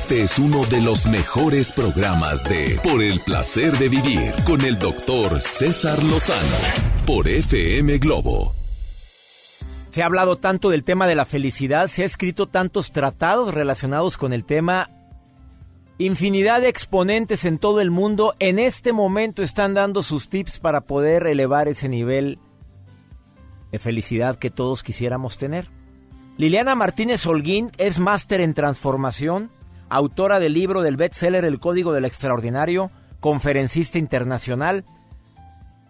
Este 0.00 0.22
es 0.22 0.38
uno 0.38 0.64
de 0.64 0.80
los 0.80 1.04
mejores 1.04 1.72
programas 1.72 2.42
de 2.42 2.80
Por 2.82 3.02
el 3.02 3.20
placer 3.20 3.76
de 3.76 3.90
vivir 3.90 4.32
con 4.46 4.62
el 4.62 4.78
doctor 4.78 5.42
César 5.42 6.02
Lozano 6.02 6.56
por 7.06 7.28
FM 7.28 7.98
Globo. 7.98 8.54
Se 9.90 10.02
ha 10.02 10.06
hablado 10.06 10.36
tanto 10.36 10.70
del 10.70 10.84
tema 10.84 11.06
de 11.06 11.16
la 11.16 11.26
felicidad, 11.26 11.86
se 11.86 12.02
ha 12.02 12.06
escrito 12.06 12.46
tantos 12.46 12.92
tratados 12.92 13.52
relacionados 13.52 14.16
con 14.16 14.32
el 14.32 14.46
tema. 14.46 14.88
Infinidad 15.98 16.62
de 16.62 16.68
exponentes 16.68 17.44
en 17.44 17.58
todo 17.58 17.82
el 17.82 17.90
mundo 17.90 18.34
en 18.38 18.58
este 18.58 18.94
momento 18.94 19.42
están 19.42 19.74
dando 19.74 20.02
sus 20.02 20.30
tips 20.30 20.60
para 20.60 20.80
poder 20.80 21.26
elevar 21.26 21.68
ese 21.68 21.90
nivel 21.90 22.38
de 23.70 23.78
felicidad 23.78 24.38
que 24.38 24.48
todos 24.48 24.82
quisiéramos 24.82 25.36
tener. 25.36 25.68
Liliana 26.38 26.74
Martínez 26.74 27.26
Holguín 27.26 27.70
es 27.76 27.98
máster 27.98 28.40
en 28.40 28.54
transformación 28.54 29.50
autora 29.90 30.38
del 30.38 30.54
libro 30.54 30.80
del 30.80 30.96
bestseller 30.96 31.44
El 31.44 31.60
Código 31.60 31.92
del 31.92 32.06
Extraordinario, 32.06 32.90
conferencista 33.20 33.98
internacional. 33.98 34.84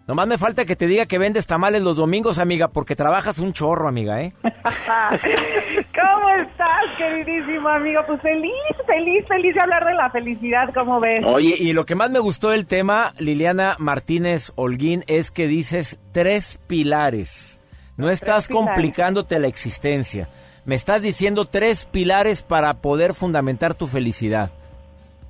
Nomás 0.07 0.27
me 0.27 0.37
falta 0.37 0.65
que 0.65 0.75
te 0.75 0.87
diga 0.87 1.05
que 1.05 1.19
vendes 1.19 1.47
tamales 1.47 1.81
los 1.81 1.95
domingos, 1.95 2.39
amiga, 2.39 2.67
porque 2.67 2.97
trabajas 2.97 3.37
un 3.37 3.53
chorro, 3.53 3.87
amiga, 3.87 4.21
¿eh? 4.21 4.33
¿Cómo 4.43 6.29
estás, 6.41 6.97
queridísimo 6.97 7.69
amigo? 7.69 8.01
Pues 8.07 8.21
feliz, 8.21 8.51
feliz, 8.85 9.25
feliz 9.27 9.53
de 9.55 9.61
hablar 9.61 9.85
de 9.85 9.93
la 9.93 10.09
felicidad, 10.09 10.73
¿cómo 10.73 10.99
ves? 10.99 11.23
Oye, 11.25 11.55
y 11.57 11.71
lo 11.71 11.85
que 11.85 11.95
más 11.95 12.09
me 12.09 12.19
gustó 12.19 12.49
del 12.49 12.65
tema, 12.65 13.13
Liliana 13.19 13.75
Martínez 13.77 14.51
Holguín, 14.55 15.05
es 15.07 15.31
que 15.31 15.47
dices 15.47 15.99
tres 16.11 16.59
pilares. 16.67 17.61
No 17.95 18.09
estás 18.09 18.47
pilares. 18.47 18.67
complicándote 18.67 19.39
la 19.39 19.47
existencia. 19.47 20.27
Me 20.65 20.75
estás 20.75 21.01
diciendo 21.01 21.45
tres 21.45 21.85
pilares 21.85 22.43
para 22.43 22.73
poder 22.75 23.13
fundamentar 23.13 23.73
tu 23.73 23.87
felicidad. 23.87 24.49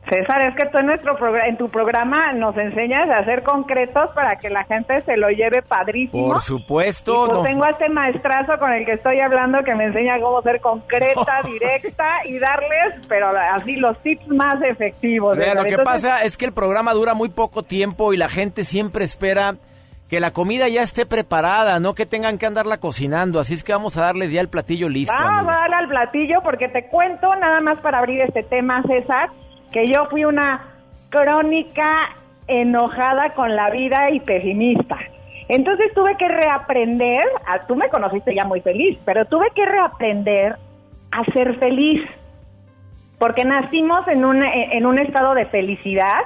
César, 0.09 0.41
es 0.41 0.55
que 0.55 0.65
tú 0.71 0.79
en, 0.79 0.87
nuestro 0.87 1.15
en 1.45 1.57
tu 1.57 1.69
programa 1.69 2.33
nos 2.33 2.57
enseñas 2.57 3.07
a 3.09 3.23
ser 3.23 3.43
concretos 3.43 4.09
para 4.15 4.35
que 4.37 4.49
la 4.49 4.63
gente 4.63 4.99
se 5.01 5.15
lo 5.15 5.29
lleve 5.29 5.61
padrísimo. 5.61 6.27
Por 6.27 6.37
Y 6.37 6.39
supuesto, 6.41 7.25
pues 7.27 7.37
no. 7.37 7.43
tengo 7.43 7.63
a 7.65 7.69
este 7.69 7.87
maestrazo 7.87 8.57
con 8.57 8.73
el 8.73 8.83
que 8.83 8.93
estoy 8.93 9.19
hablando 9.19 9.63
que 9.63 9.75
me 9.75 9.85
enseña 9.85 10.19
cómo 10.19 10.41
ser 10.41 10.59
concreta, 10.59 11.41
directa 11.45 12.25
y 12.25 12.39
darles, 12.39 13.05
pero 13.07 13.27
así 13.53 13.75
los 13.75 13.95
tips 14.01 14.27
más 14.29 14.55
efectivos. 14.63 15.37
Mira, 15.37 15.53
lo 15.53 15.63
que 15.63 15.69
Entonces, 15.75 16.03
pasa 16.03 16.25
es 16.25 16.35
que 16.35 16.45
el 16.45 16.53
programa 16.53 16.93
dura 16.93 17.13
muy 17.13 17.29
poco 17.29 17.61
tiempo 17.61 18.11
y 18.11 18.17
la 18.17 18.27
gente 18.27 18.63
siempre 18.63 19.05
espera 19.05 19.55
que 20.11 20.19
la 20.19 20.31
comida 20.31 20.67
ya 20.67 20.81
esté 20.81 21.05
preparada, 21.05 21.79
no 21.79 21.95
que 21.95 22.05
tengan 22.05 22.37
que 22.37 22.45
andarla 22.45 22.79
cocinando. 22.79 23.39
Así 23.39 23.53
es 23.53 23.63
que 23.63 23.71
vamos 23.71 23.97
a 23.97 24.01
darles 24.01 24.29
ya 24.29 24.41
el 24.41 24.49
platillo 24.49 24.89
listo. 24.89 25.15
Vamos 25.17 25.53
a 25.53 25.59
darle 25.59 25.75
al 25.77 25.87
platillo 25.87 26.41
porque 26.43 26.67
te 26.67 26.87
cuento 26.87 27.33
nada 27.37 27.61
más 27.61 27.79
para 27.79 27.99
abrir 27.99 28.19
este 28.19 28.43
tema, 28.43 28.83
César, 28.83 29.29
que 29.71 29.87
yo 29.87 30.07
fui 30.07 30.25
una 30.25 30.67
crónica 31.11 32.09
enojada 32.47 33.33
con 33.35 33.55
la 33.55 33.69
vida 33.69 34.11
y 34.11 34.19
pesimista. 34.19 34.97
Entonces 35.47 35.93
tuve 35.93 36.17
que 36.17 36.27
reaprender, 36.27 37.23
ah, 37.47 37.59
tú 37.65 37.77
me 37.77 37.87
conociste 37.87 38.35
ya 38.35 38.43
muy 38.43 38.59
feliz, 38.59 38.99
pero 39.05 39.23
tuve 39.23 39.47
que 39.55 39.65
reaprender 39.65 40.57
a 41.11 41.23
ser 41.31 41.57
feliz, 41.57 42.05
porque 43.17 43.45
nacimos 43.45 44.05
en 44.09 44.25
un, 44.25 44.43
en 44.43 44.85
un 44.85 44.99
estado 44.99 45.35
de 45.35 45.45
felicidad, 45.45 46.19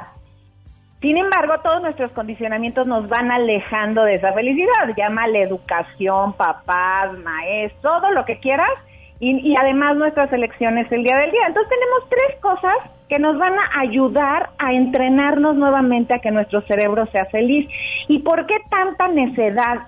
sin 1.06 1.18
embargo, 1.18 1.54
todos 1.62 1.84
nuestros 1.84 2.12
condicionamientos 2.14 2.88
nos 2.88 3.08
van 3.08 3.32
alejando 3.32 4.04
de 4.06 4.16
esa 4.16 4.34
felicidad. 4.34 4.96
Llámale 4.98 5.44
educación, 5.44 6.34
papás, 6.34 7.16
maestros, 7.20 8.02
todo 8.02 8.10
lo 8.10 8.26
que 8.26 8.40
quieras. 8.40 8.72
Y, 9.20 9.52
y 9.52 9.56
además 9.56 9.98
nuestras 9.98 10.34
elecciones 10.34 10.92
el 10.92 11.04
día 11.04 11.16
del 11.18 11.30
día. 11.30 11.46
Entonces 11.46 11.70
tenemos 11.70 12.10
tres 12.10 12.42
cosas 12.42 12.76
que 13.08 13.20
nos 13.20 13.38
van 13.38 13.54
a 13.54 13.82
ayudar 13.82 14.50
a 14.58 14.74
entrenarnos 14.74 15.56
nuevamente 15.56 16.16
a 16.16 16.20
que 16.20 16.32
nuestro 16.32 16.62
cerebro 16.62 17.06
sea 17.12 17.26
feliz. 17.26 17.70
¿Y 18.08 18.24
por 18.24 18.48
qué 18.48 18.56
tanta 18.72 19.08
necedad, 19.08 19.88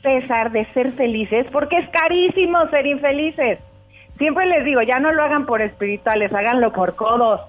César, 0.00 0.50
de 0.50 0.64
ser 0.72 0.92
felices? 0.92 1.46
Porque 1.52 1.76
es 1.76 1.90
carísimo 1.90 2.66
ser 2.70 2.86
infelices. 2.86 3.58
Siempre 4.16 4.46
les 4.46 4.64
digo, 4.64 4.80
ya 4.80 4.98
no 4.98 5.12
lo 5.12 5.22
hagan 5.22 5.44
por 5.44 5.60
espirituales, 5.60 6.32
háganlo 6.32 6.72
por 6.72 6.96
codos. 6.96 7.42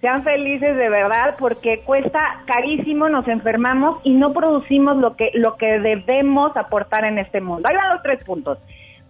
Sean 0.00 0.24
felices 0.24 0.76
de 0.76 0.88
verdad 0.90 1.34
porque 1.38 1.80
cuesta 1.80 2.42
carísimo, 2.46 3.08
nos 3.08 3.26
enfermamos 3.28 3.98
y 4.04 4.12
no 4.12 4.32
producimos 4.32 4.98
lo 4.98 5.16
que, 5.16 5.30
lo 5.34 5.56
que 5.56 5.78
debemos 5.78 6.54
aportar 6.56 7.04
en 7.06 7.18
este 7.18 7.40
mundo. 7.40 7.68
Ahí 7.68 7.76
van 7.76 7.94
los 7.94 8.02
tres 8.02 8.22
puntos. 8.22 8.58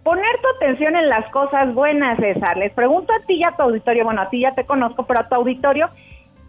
Poner 0.03 0.39
tu 0.41 0.47
atención 0.55 0.95
en 0.95 1.09
las 1.09 1.29
cosas 1.31 1.73
buenas, 1.73 2.17
César. 2.17 2.55
Les 2.55 2.71
pregunto 2.71 3.11
a 3.11 3.25
ti 3.25 3.35
y 3.35 3.43
a 3.43 3.51
tu 3.57 3.63
auditorio, 3.63 4.05
bueno, 4.05 4.21
a 4.21 4.29
ti 4.29 4.39
ya 4.39 4.55
te 4.55 4.65
conozco, 4.65 5.05
pero 5.05 5.19
a 5.19 5.27
tu 5.27 5.35
auditorio, 5.35 5.89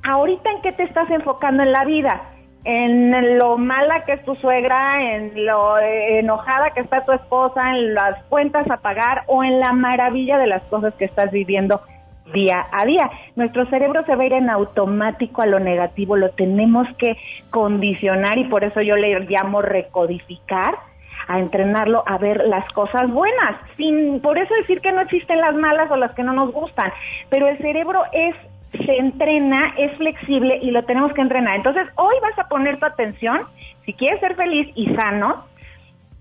¿ahorita 0.04 0.48
en 0.52 0.62
qué 0.62 0.70
te 0.70 0.84
estás 0.84 1.10
enfocando 1.10 1.64
en 1.64 1.72
la 1.72 1.84
vida? 1.84 2.22
¿En 2.62 3.38
lo 3.38 3.58
mala 3.58 4.04
que 4.04 4.12
es 4.12 4.24
tu 4.24 4.36
suegra, 4.36 5.02
en 5.02 5.44
lo 5.44 5.78
enojada 5.80 6.70
que 6.70 6.80
está 6.80 7.04
tu 7.04 7.10
esposa, 7.10 7.70
en 7.70 7.94
las 7.94 8.22
cuentas 8.24 8.70
a 8.70 8.76
pagar 8.76 9.24
o 9.26 9.42
en 9.42 9.58
la 9.58 9.72
maravilla 9.72 10.38
de 10.38 10.46
las 10.46 10.62
cosas 10.64 10.94
que 10.94 11.06
estás 11.06 11.32
viviendo 11.32 11.80
día 12.32 12.66
a 12.72 12.84
día. 12.84 13.10
Nuestro 13.36 13.66
cerebro 13.66 14.04
se 14.04 14.14
va 14.14 14.22
a 14.22 14.26
ir 14.26 14.32
en 14.32 14.50
automático 14.50 15.42
a 15.42 15.46
lo 15.46 15.60
negativo, 15.60 16.16
lo 16.16 16.30
tenemos 16.30 16.88
que 16.96 17.16
condicionar 17.50 18.38
y 18.38 18.44
por 18.44 18.64
eso 18.64 18.80
yo 18.82 18.96
le 18.96 19.18
llamo 19.20 19.62
recodificar 19.62 20.74
a 21.26 21.38
entrenarlo 21.38 22.02
a 22.06 22.16
ver 22.16 22.44
las 22.46 22.66
cosas 22.72 23.10
buenas, 23.10 23.56
sin 23.76 24.20
por 24.20 24.38
eso 24.38 24.54
decir 24.54 24.80
que 24.80 24.92
no 24.92 25.02
existen 25.02 25.40
las 25.40 25.54
malas 25.54 25.90
o 25.90 25.96
las 25.96 26.14
que 26.14 26.22
no 26.22 26.32
nos 26.32 26.52
gustan, 26.52 26.90
pero 27.28 27.48
el 27.48 27.58
cerebro 27.58 28.02
es 28.12 28.34
se 28.84 28.96
entrena, 28.96 29.74
es 29.78 29.96
flexible 29.96 30.58
y 30.60 30.70
lo 30.70 30.84
tenemos 30.84 31.12
que 31.14 31.22
entrenar. 31.22 31.56
Entonces, 31.56 31.88
hoy 31.94 32.14
vas 32.20 32.38
a 32.38 32.48
poner 32.48 32.78
tu 32.78 32.84
atención, 32.84 33.40
si 33.84 33.94
quieres 33.94 34.20
ser 34.20 34.34
feliz 34.36 34.70
y 34.74 34.94
sano, 34.94 35.44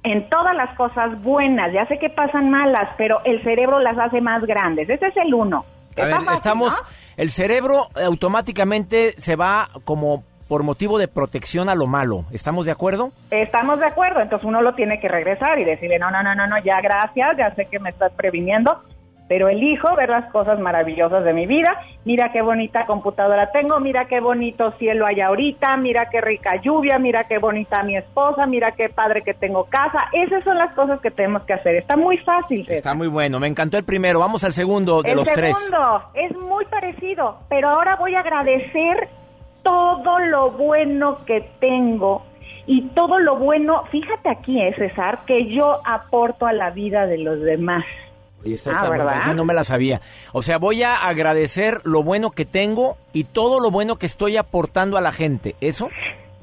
en 0.04 0.30
todas 0.30 0.56
las 0.56 0.74
cosas 0.76 1.22
buenas. 1.22 1.74
Ya 1.74 1.86
sé 1.88 2.00
que 2.00 2.10
pasan 2.10 2.50
malas, 2.50 2.90
pero 2.98 3.20
el 3.26 3.44
cerebro 3.44 3.80
las 3.80 3.98
hace 3.98 4.22
más 4.22 4.46
grandes. 4.46 4.90
Ese 4.90 5.08
es 5.08 5.18
el 5.18 5.34
uno. 5.34 5.66
A 5.98 6.06
ver, 6.06 6.14
Está 6.14 6.20
fácil, 6.24 6.34
estamos, 6.36 6.74
¿no? 6.74 6.88
el 7.18 7.32
cerebro 7.32 7.88
automáticamente 7.96 9.16
se 9.18 9.36
va 9.36 9.70
como 9.84 10.24
por 10.48 10.64
motivo 10.64 10.98
de 10.98 11.08
protección 11.08 11.70
a 11.70 11.76
lo 11.76 11.88
malo. 11.88 12.26
¿Estamos 12.32 12.66
de 12.66 12.72
acuerdo? 12.72 13.12
Estamos 13.32 13.80
de 13.80 13.86
acuerdo, 13.86 14.22
entonces 14.22 14.48
uno 14.48 14.62
lo 14.62 14.76
tiene 14.76 15.00
que 15.00 15.08
regresar 15.08 15.60
y 15.60 15.66
decirle, 15.66 16.00
no, 16.00 16.10
no, 16.10 16.24
no, 16.24 16.36
no, 16.36 16.48
no, 16.48 16.58
ya 16.60 16.80
gracias, 16.82 17.38
ya 17.38 17.54
sé 17.56 17.66
que 17.66 17.80
me 17.80 17.90
estás 17.90 18.12
previniendo, 18.14 18.82
pero 19.28 19.50
elijo 19.50 19.96
ver 19.96 20.10
las 20.10 20.32
cosas 20.32 20.60
maravillosas 20.60 21.24
de 21.24 21.34
mi 21.34 21.46
vida. 21.46 21.82
Mira 22.06 22.32
qué 22.32 22.42
bonita 22.42 22.86
computadora 22.86 23.52
tengo, 23.52 23.80
mira 23.80 24.06
qué 24.06 24.20
bonito 24.20 24.72
cielo 24.80 25.06
hay 25.06 25.22
ahorita, 25.22 25.78
mira 25.78 26.10
qué 26.10 26.22
rica 26.22 26.62
lluvia, 26.62 26.98
mira 27.00 27.26
qué 27.26 27.38
bonita 27.38 27.84
mi 27.84 27.98
esposa, 27.98 28.46
mira 28.46 28.72
qué 28.72 28.90
padre 28.90 29.22
que 29.22 29.34
tengo 29.34 29.66
casa. 29.66 30.10
Esas 30.14 30.44
son 30.44 30.58
las 30.58 30.74
cosas 30.74 31.00
que 31.02 31.12
tenemos 31.12 31.44
que 31.44 31.54
hacer. 31.54 31.76
Está 31.76 31.98
muy 31.98 32.18
fácil. 32.20 32.62
César. 32.62 32.76
Está 32.76 32.94
muy 32.94 33.08
bueno. 33.08 33.40
Me 33.40 33.48
encantó 33.48 33.78
el 33.78 33.84
primero. 33.84 34.20
Vamos 34.20 34.44
al 34.44 34.54
segundo 34.54 35.02
de 35.02 35.12
el 35.12 35.18
los 35.18 35.32
tres. 35.32 35.58
segundo 35.58 36.04
es 36.14 36.36
muy 36.38 36.66
parecido, 36.66 37.40
pero 37.50 37.70
ahora 37.70 37.96
voy 37.98 38.16
a 38.16 38.22
agradecer 38.22 39.10
todo 39.64 40.20
lo 40.20 40.52
bueno 40.52 41.26
que 41.26 41.42
tengo 41.60 42.24
y 42.66 42.82
todo 42.90 43.18
lo 43.20 43.38
bueno, 43.38 43.84
fíjate 43.90 44.30
aquí, 44.30 44.62
eh, 44.62 44.74
César, 44.74 45.20
que 45.26 45.46
yo 45.46 45.78
aporto 45.86 46.46
a 46.46 46.54
la 46.54 46.70
vida 46.72 47.08
de 47.08 47.18
los 47.18 47.42
demás. 47.42 47.86
Y 48.44 48.54
esta 48.54 48.72
Ah, 48.80 48.90
¿verdad? 48.90 49.18
esa 49.20 49.34
no 49.34 49.46
me 49.46 49.54
la 49.54 49.64
sabía. 49.64 50.00
O 50.32 50.42
sea, 50.42 50.58
voy 50.58 50.84
a 50.84 50.96
agradecer 51.08 51.82
lo 51.84 52.04
bueno 52.04 52.32
que 52.32 52.46
tengo 52.46 52.98
y 53.14 53.24
todo 53.26 53.60
lo 53.60 53.72
bueno 53.72 53.98
que 53.98 54.06
estoy 54.06 54.38
aportando 54.38 54.98
a 54.98 55.02
la 55.02 55.12
gente. 55.12 55.56
¿Eso? 55.60 55.90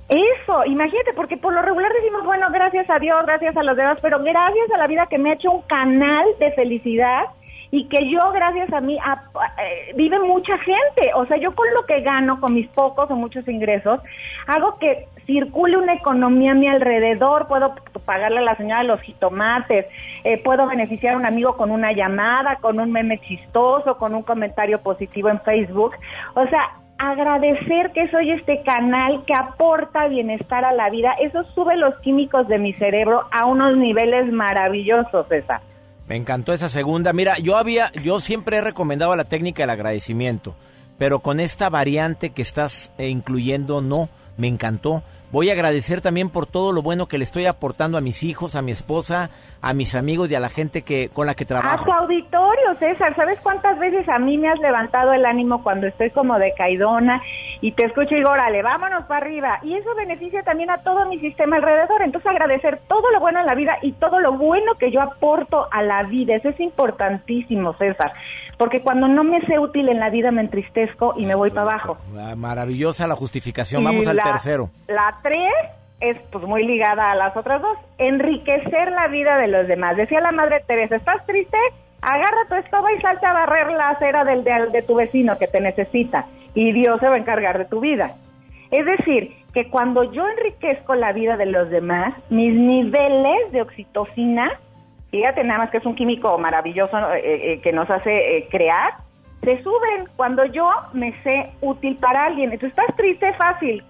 Eso, 0.09 0.65
imagínate, 0.67 1.13
porque 1.15 1.37
por 1.39 1.55
lo 1.55 1.63
regular 1.63 1.91
decimos, 1.95 2.25
bueno, 2.25 2.49
gracias 2.53 2.89
a 2.91 2.99
Dios, 2.99 3.17
gracias 3.25 3.57
a 3.57 3.63
los 3.63 3.77
demás, 3.77 3.99
pero 4.03 4.19
gracias 4.23 4.71
a 4.75 4.77
la 4.79 4.87
vida 4.87 5.07
que 5.09 5.17
me 5.19 5.31
ha 5.31 5.35
hecho 5.35 5.51
un 5.51 5.63
canal 5.63 6.25
de 6.39 6.53
felicidad 6.53 7.23
y 7.71 7.89
que 7.89 8.11
yo, 8.11 8.31
gracias 8.33 8.71
a 8.73 8.81
mí, 8.81 8.99
a- 9.03 9.23
eh, 9.63 9.93
vive 9.97 10.19
mucha 10.21 10.59
gente. 10.59 11.11
O 11.15 11.25
sea, 11.27 11.39
yo 11.39 11.55
con 11.55 11.67
lo 11.73 11.87
que 11.87 12.03
gano, 12.03 12.39
con 12.39 12.53
mis 12.55 12.69
pocos 12.69 13.11
o 13.11 13.17
muchos 13.17 13.49
ingresos, 13.49 14.01
hago 14.47 14.79
que 14.79 15.07
circule 15.27 15.77
una 15.77 15.95
economía 15.95 16.53
a 16.53 16.55
mi 16.55 16.69
alrededor, 16.69 17.47
puedo 17.47 17.75
pagarle 18.05 18.39
a 18.39 18.43
la 18.43 18.57
señora 18.57 18.83
los 18.83 19.01
jitomates, 19.01 19.87
eh, 20.25 20.39
puedo 20.43 20.67
beneficiar 20.67 21.15
a 21.15 21.19
un 21.19 21.27
amigo 21.27 21.57
con 21.57 21.71
una 21.71 21.93
llamada, 21.93 22.57
con 22.57 22.79
un 22.79 22.93
meme 22.93 23.19
chistoso, 23.21 23.97
con 23.97 24.15
un 24.15 24.23
comentario 24.23 24.79
positivo 24.81 25.29
en 25.29 25.41
Facebook. 25.41 25.95
O 26.35 26.47
sea, 26.49 26.73
agradecer 26.99 27.93
que 27.93 28.09
soy 28.11 28.31
este 28.31 28.63
canal 28.63 29.25
que 29.27 29.35
aporta 29.35 30.09
bienestar 30.09 30.65
a 30.65 30.73
la 30.73 30.91
vida, 30.91 31.13
eso 31.21 31.45
sube 31.55 31.77
los 31.77 31.95
químicos 32.01 32.47
de 32.49 32.59
mi 32.59 32.73
cerebro 32.75 33.23
a 33.31 33.47
unos 33.47 33.77
niveles 33.77 34.33
maravillosos, 34.33 35.31
esa. 35.31 35.61
Me 36.09 36.17
encantó 36.17 36.53
esa 36.53 36.69
segunda. 36.69 37.13
Mira, 37.13 37.39
yo 37.39 37.57
había, 37.57 37.91
yo 38.03 38.21
siempre 38.21 38.59
he 38.59 38.61
recomendado 38.61 39.17
la 39.17 39.25
técnica 39.25 39.63
del 39.63 39.71
agradecimiento, 39.71 40.55
pero 40.99 41.21
con 41.21 41.41
esta 41.41 41.71
variante 41.71 42.31
que 42.31 42.43
estás 42.43 42.93
eh, 42.99 43.09
incluyendo, 43.09 43.81
no, 43.81 44.09
me 44.37 44.49
encantó. 44.49 45.03
Voy 45.35 45.51
a 45.51 45.55
agradecer 45.55 46.01
también 46.01 46.31
por 46.31 46.47
todo 46.47 46.71
lo 46.71 46.81
bueno 46.81 47.09
que 47.09 47.19
le 47.19 47.25
estoy 47.25 47.47
aportando 47.47 47.99
a 47.99 48.01
mis 48.01 48.23
hijos, 48.23 48.55
a 48.55 48.63
mi 48.63 48.71
esposa, 48.71 49.31
a 49.61 49.75
mis 49.75 49.97
amigos 49.97 50.31
y 50.31 50.37
a 50.37 50.39
la 50.39 50.49
gente 50.49 50.83
que 50.83 51.09
con 51.09 51.27
la 51.27 51.35
que 51.35 51.43
A 51.43 51.49
trabajo. 51.49 51.85
tu 51.87 51.93
auditorio, 51.93 52.73
César, 52.79 53.13
¿sabes 53.15 53.41
cuántas 53.41 53.77
veces 53.81 54.09
a 54.09 54.21
mí 54.21 54.39
me 54.39 54.49
has 54.49 54.61
levantado 54.61 55.13
el 55.13 55.27
ánimo 55.27 55.65
cuando 55.65 55.89
estoy 55.89 56.11
como 56.11 56.39
decaidona 56.39 57.21
y 57.61 57.73
te 57.73 57.85
escucho 57.85 58.15
y 58.15 58.19
digo, 58.19 58.31
órale, 58.31 58.63
vámonos 58.63 59.07
para 59.07 59.27
arriba. 59.27 59.59
Y 59.65 59.75
eso 59.75 59.93
beneficia 59.97 60.45
también 60.45 60.71
a 60.71 60.79
todo 60.85 61.05
mi 61.07 61.19
sistema 61.19 61.57
alrededor. 61.57 62.03
Entonces 62.03 62.31
agradecer 62.31 62.79
todo 62.87 63.11
lo 63.11 63.19
bueno 63.19 63.41
en 63.41 63.47
la 63.47 63.57
vida 63.57 63.79
y 63.83 63.91
todo 63.91 64.21
lo 64.21 64.39
bueno 64.39 64.75
que 64.79 64.93
yo 64.93 65.01
aporto 65.01 65.67
a 65.73 65.83
la 65.83 66.05
vida. 66.05 66.37
Eso 66.37 66.51
es 66.51 66.61
importantísimo, 66.61 67.73
César. 67.75 68.13
Porque 68.59 68.81
cuando 68.81 69.09
no 69.09 69.25
me 69.25 69.41
sé 69.47 69.59
útil 69.59 69.89
en 69.89 69.99
la 70.01 70.11
vida 70.11 70.31
me 70.31 70.41
entristezco 70.43 71.15
y 71.17 71.27
me 71.27 71.35
voy 71.35 71.51
para 71.51 71.63
abajo. 71.63 71.99
Ah, 72.19 72.35
Maravillosa 72.37 73.07
la 73.07 73.17
justificación. 73.17 73.83
Y 73.83 73.85
Vamos 73.85 74.07
al 74.07 74.17
la- 74.17 74.23
tercero. 74.23 74.71
La 74.89 75.17
tres 75.23 75.53
es 76.01 76.19
pues 76.31 76.45
muy 76.45 76.65
ligada 76.67 77.11
a 77.11 77.15
las 77.15 77.37
otras 77.37 77.61
dos. 77.63 77.77
Enriquecer 77.99 78.93
la 78.93 79.09
vida 79.09 79.37
de 79.39 79.49
los 79.49 79.67
demás. 79.67 79.97
Decía 79.97 80.21
la 80.21 80.33
madre 80.33 80.63
Teresa, 80.67 80.97
¿estás 80.97 81.25
triste? 81.27 81.57
Agarra 82.03 82.47
tu 82.49 82.55
escoba 82.57 82.93
y 82.93 83.01
salta 83.01 83.31
a 83.31 83.33
barrer 83.33 83.73
la 83.73 83.91
acera 83.91 84.25
del, 84.25 84.45
de, 84.45 84.67
de 84.71 84.83
tu 84.83 84.95
vecino 84.95 85.39
que 85.39 85.47
te 85.47 85.61
necesita. 85.61 86.27
Y 86.55 86.73
Dios 86.73 87.01
se 87.01 87.09
va 87.09 87.15
a 87.15 87.19
encargar 87.19 87.59
de 87.59 87.65
tu 87.65 87.81
vida. 87.81 88.13
Es 88.71 88.85
decir, 88.87 89.33
que 89.53 89.69
cuando 89.71 90.13
yo 90.13 90.27
enriquezco 90.29 90.95
la 90.95 91.13
vida 91.13 91.37
de 91.37 91.47
los 91.47 91.71
demás, 91.71 92.13
mis 92.29 92.55
niveles 92.55 93.53
de 93.53 93.63
oxitocina, 93.63 94.51
fíjate 95.15 95.45
nada 95.45 95.61
más 95.61 95.71
que 95.71 95.79
es 95.79 95.87
un 95.87 95.95
químico 95.95 96.37
maravilloso 96.39 96.97
eh, 97.15 97.53
eh, 97.53 97.61
que 97.61 97.73
nos 97.73 97.89
hace 97.89 98.37
eh, 98.37 98.49
crear, 98.51 98.95
se 99.45 99.63
suben 99.63 100.07
cuando 100.17 100.45
yo 100.47 100.69
me 100.93 101.13
sé 101.23 101.51
útil 101.61 101.97
para 102.01 102.25
alguien. 102.25 102.51
Entonces, 102.51 102.77
estás 102.77 102.97
triste, 102.97 103.33
fácil. 103.35 103.85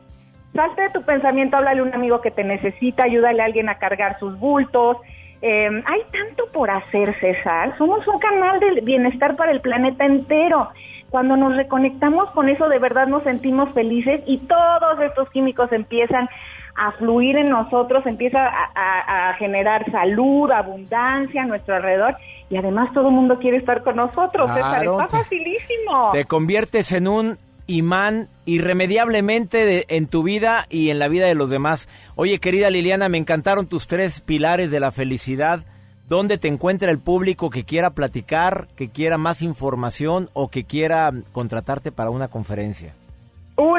Salte 0.53 0.83
de 0.83 0.91
tu 0.91 1.03
pensamiento, 1.03 1.57
háblale 1.57 1.81
a 1.81 1.85
un 1.85 1.95
amigo 1.95 2.21
que 2.21 2.31
te 2.31 2.45
necesita, 2.45 3.05
ayúdale 3.05 3.41
a 3.41 3.47
alguien 3.47 3.71
a 3.71 3.79
cargar 3.79 4.19
sus 4.19 4.39
bultos. 4.39 4.99
Eh, 5.41 5.71
hay 5.87 6.01
tanto 6.13 6.45
por 6.53 6.71
hacer, 6.71 7.19
César. 7.19 7.75
Somos 7.79 8.07
un 8.07 8.19
canal 8.19 8.61
de 8.61 8.83
bienestar 8.83 9.35
para 9.35 9.53
el 9.53 9.63
planeta 9.63 10.05
entero. 10.05 10.69
Cuando 11.09 11.39
nos 11.39 11.57
reconectamos 11.57 12.31
con 12.33 12.51
eso, 12.51 12.69
de 12.69 12.79
verdad 12.79 13.07
nos 13.07 13.23
sentimos 13.23 13.73
felices 13.73 14.21
y 14.27 14.39
todos 14.39 15.01
estos 15.01 15.31
químicos 15.31 15.73
empiezan 15.73 16.29
a 16.77 16.93
fluir 16.93 17.37
en 17.37 17.47
nosotros, 17.47 18.05
empieza 18.07 18.47
a, 18.47 18.71
a- 18.75 19.31
a 19.31 19.35
generar 19.35 19.91
salud, 19.91 20.51
abundancia 20.51 21.43
a 21.43 21.47
nuestro 21.47 21.77
alrededor 21.77 22.17
y 22.51 22.57
además 22.57 22.93
todo 22.93 23.09
el 23.09 23.15
mundo 23.15 23.39
quiere 23.39 23.57
estar 23.59 23.83
con 23.83 23.97
nosotros, 23.97 24.51
César. 24.53 24.85
Está 24.85 25.07
te- 25.07 25.17
facilísimo. 25.19 26.11
Te 26.13 26.25
conviertes 26.25 26.93
en 26.93 27.09
un 27.09 27.39
imán 27.67 28.29
irremediablemente 28.45 29.65
de- 29.65 29.85
en 29.89 30.07
tu 30.09 30.23
vida 30.23 30.67
y 30.69 30.91
en 30.91 30.99
la 30.99 31.09
vida 31.09 31.27
de 31.27 31.35
los 31.35 31.49
demás. 31.51 31.89
Oye, 32.17 32.39
querida 32.39 32.71
Liliana, 32.71 33.09
me 33.09 33.19
encantaron 33.19 33.67
tus 33.67 33.87
tres 33.87 34.21
pilares 34.21 34.71
de 34.71 34.81
la 34.81 34.93
felicidad. 34.93 35.61
¿Dónde 36.09 36.37
te 36.37 36.49
encuentra 36.49 36.91
el 36.91 36.99
público 36.99 37.49
que 37.49 37.65
quiera 37.65 37.91
platicar, 37.91 38.69
que 38.77 38.91
quiera 38.91 39.17
más 39.17 39.41
información 39.41 40.29
o 40.35 40.49
que 40.49 40.65
quiera 40.65 41.11
contratarte 41.33 41.93
para 41.93 42.11
una 42.11 42.29
conferencia? 42.29 42.93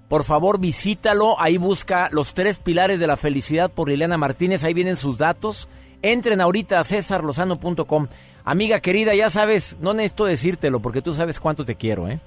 Por 0.08 0.24
favor, 0.24 0.58
visítalo. 0.58 1.38
Ahí 1.38 1.58
busca 1.58 2.08
los 2.10 2.32
tres 2.32 2.58
pilares 2.58 2.98
de 2.98 3.06
la 3.06 3.18
felicidad 3.18 3.70
por 3.70 3.90
Liliana 3.90 4.16
Martínez. 4.16 4.64
Ahí 4.64 4.72
vienen 4.72 4.96
sus 4.96 5.18
datos. 5.18 5.68
Entren 6.00 6.40
ahorita 6.40 6.80
a 6.80 6.84
cesarlozano.com. 6.84 8.06
Amiga 8.46 8.80
querida, 8.80 9.14
ya 9.14 9.28
sabes, 9.28 9.76
no 9.80 9.92
necesito 9.92 10.24
decírtelo 10.24 10.80
porque 10.80 11.02
tú 11.02 11.12
sabes 11.12 11.38
cuánto 11.38 11.66
te 11.66 11.74
quiero, 11.74 12.08
¿eh? 12.08 12.18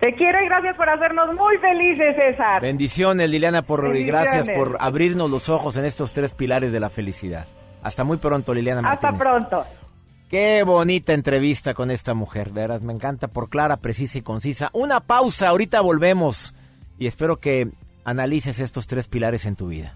Te 0.00 0.14
quiero 0.14 0.42
y 0.42 0.46
gracias 0.46 0.76
por 0.76 0.88
hacernos 0.90 1.34
muy 1.34 1.56
felices, 1.58 2.16
César. 2.20 2.60
Bendiciones, 2.60 3.30
Liliana, 3.30 3.62
por 3.62 3.82
Bendiciones. 3.82 4.12
gracias 4.34 4.56
por 4.56 4.76
abrirnos 4.80 5.30
los 5.30 5.48
ojos 5.48 5.76
en 5.76 5.84
estos 5.86 6.12
tres 6.12 6.34
pilares 6.34 6.70
de 6.70 6.80
la 6.80 6.90
felicidad. 6.90 7.46
Hasta 7.82 8.04
muy 8.04 8.18
pronto, 8.18 8.52
Liliana 8.52 8.80
Hasta 8.90 9.10
Martínez. 9.10 9.48
pronto. 9.48 9.64
Qué 10.28 10.64
bonita 10.64 11.12
entrevista 11.12 11.72
con 11.72 11.90
esta 11.90 12.12
mujer, 12.12 12.48
de 12.48 12.60
veras, 12.62 12.82
me 12.82 12.92
encanta 12.92 13.28
por 13.28 13.48
clara, 13.48 13.76
precisa 13.76 14.18
y 14.18 14.22
concisa. 14.22 14.70
Una 14.72 15.00
pausa, 15.00 15.48
ahorita 15.48 15.80
volvemos 15.80 16.54
y 16.98 17.06
espero 17.06 17.36
que 17.36 17.68
analices 18.04 18.58
estos 18.58 18.86
tres 18.88 19.06
pilares 19.08 19.46
en 19.46 19.54
tu 19.56 19.68
vida. 19.68 19.94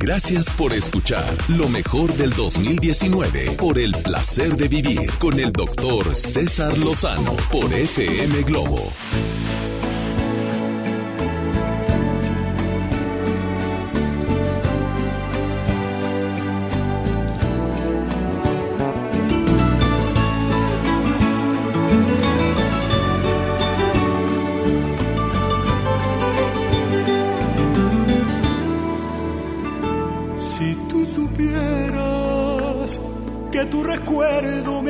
Gracias 0.00 0.48
por 0.50 0.72
escuchar 0.72 1.36
lo 1.48 1.68
mejor 1.68 2.12
del 2.14 2.30
2019 2.30 3.56
por 3.58 3.80
el 3.80 3.90
placer 3.90 4.56
de 4.56 4.68
vivir 4.68 5.10
con 5.18 5.40
el 5.40 5.50
doctor 5.50 6.14
César 6.14 6.78
Lozano 6.78 7.34
por 7.50 7.72
FM 7.72 8.42
Globo. 8.44 8.92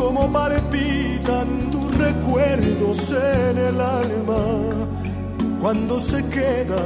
cómo 0.00 0.32
palpitan 0.32 1.70
tus 1.70 1.88
recuerdos 1.98 3.12
en 3.12 3.58
el 3.58 3.78
alma, 3.78 4.42
cuando 5.60 6.00
se 6.00 6.24
queda 6.36 6.82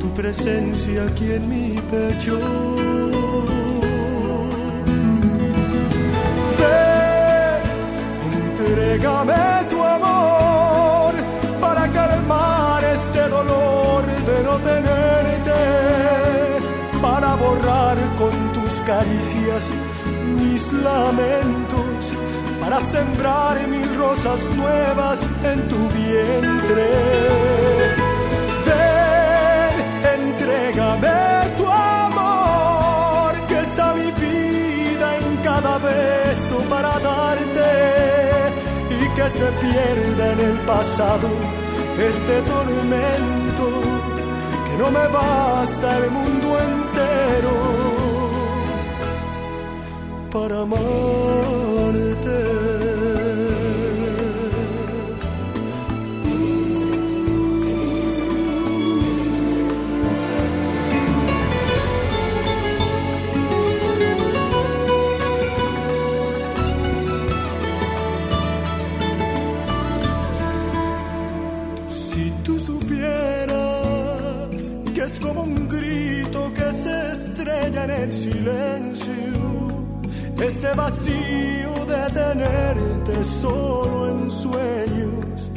tu 0.00 0.08
presencia 0.14 1.04
aquí 1.04 1.32
en 1.32 1.44
mi 1.52 1.74
pecho. 1.92 2.38
Ven, 6.60 7.62
entrégame 8.32 9.44
tu 9.68 9.78
amor 9.82 11.12
para 11.60 11.84
calmar 11.98 12.84
este 12.84 13.22
dolor 13.36 14.02
de 14.28 14.36
no 14.48 14.54
tenerte, 14.70 15.60
para 17.02 17.34
borrar 17.34 17.98
con 18.20 18.34
tus 18.54 18.72
caricias 18.90 19.83
mis 20.34 20.72
lamentos, 20.72 22.12
para 22.60 22.80
sembrar 22.80 23.66
mil 23.68 23.88
rosas 23.96 24.40
nuevas 24.56 25.20
en 25.42 25.68
tu 25.68 25.80
vientre. 26.00 26.88
Ven, 28.66 29.74
entrégame 30.16 31.18
tu 31.58 31.66
amor, 31.66 33.32
que 33.48 33.60
está 33.60 33.94
mi 33.94 34.10
vida 34.26 35.06
en 35.18 35.36
cada 35.48 35.78
beso 35.78 36.56
para 36.68 36.98
darte 36.98 37.72
y 38.90 39.08
que 39.16 39.30
se 39.38 39.48
pierda 39.62 40.32
en 40.32 40.40
el 40.40 40.58
pasado 40.72 41.28
este 42.10 42.40
tormento, 42.42 43.66
que 44.66 44.78
no 44.78 44.90
me 44.90 45.06
basta 45.08 45.98
el 45.98 46.10
mundo 46.10 46.58
entero 46.58 47.93
para. 50.34 50.64
Si 71.90 72.30
tú 72.44 72.58
supieras 72.58 73.52
que 74.94 75.02
es 75.02 75.20
como 75.20 75.42
un 75.42 75.68
grito 75.68 76.52
que 76.54 76.72
se 76.72 77.12
estrella 77.12 77.84
en 77.84 77.90
el 77.90 78.12
silencio, 78.12 78.93
este 80.40 80.74
vacío 80.74 81.86
de 81.86 82.10
tenerte 82.12 83.24
solo 83.40 84.10
en 84.10 84.30
sueños, 84.30 85.50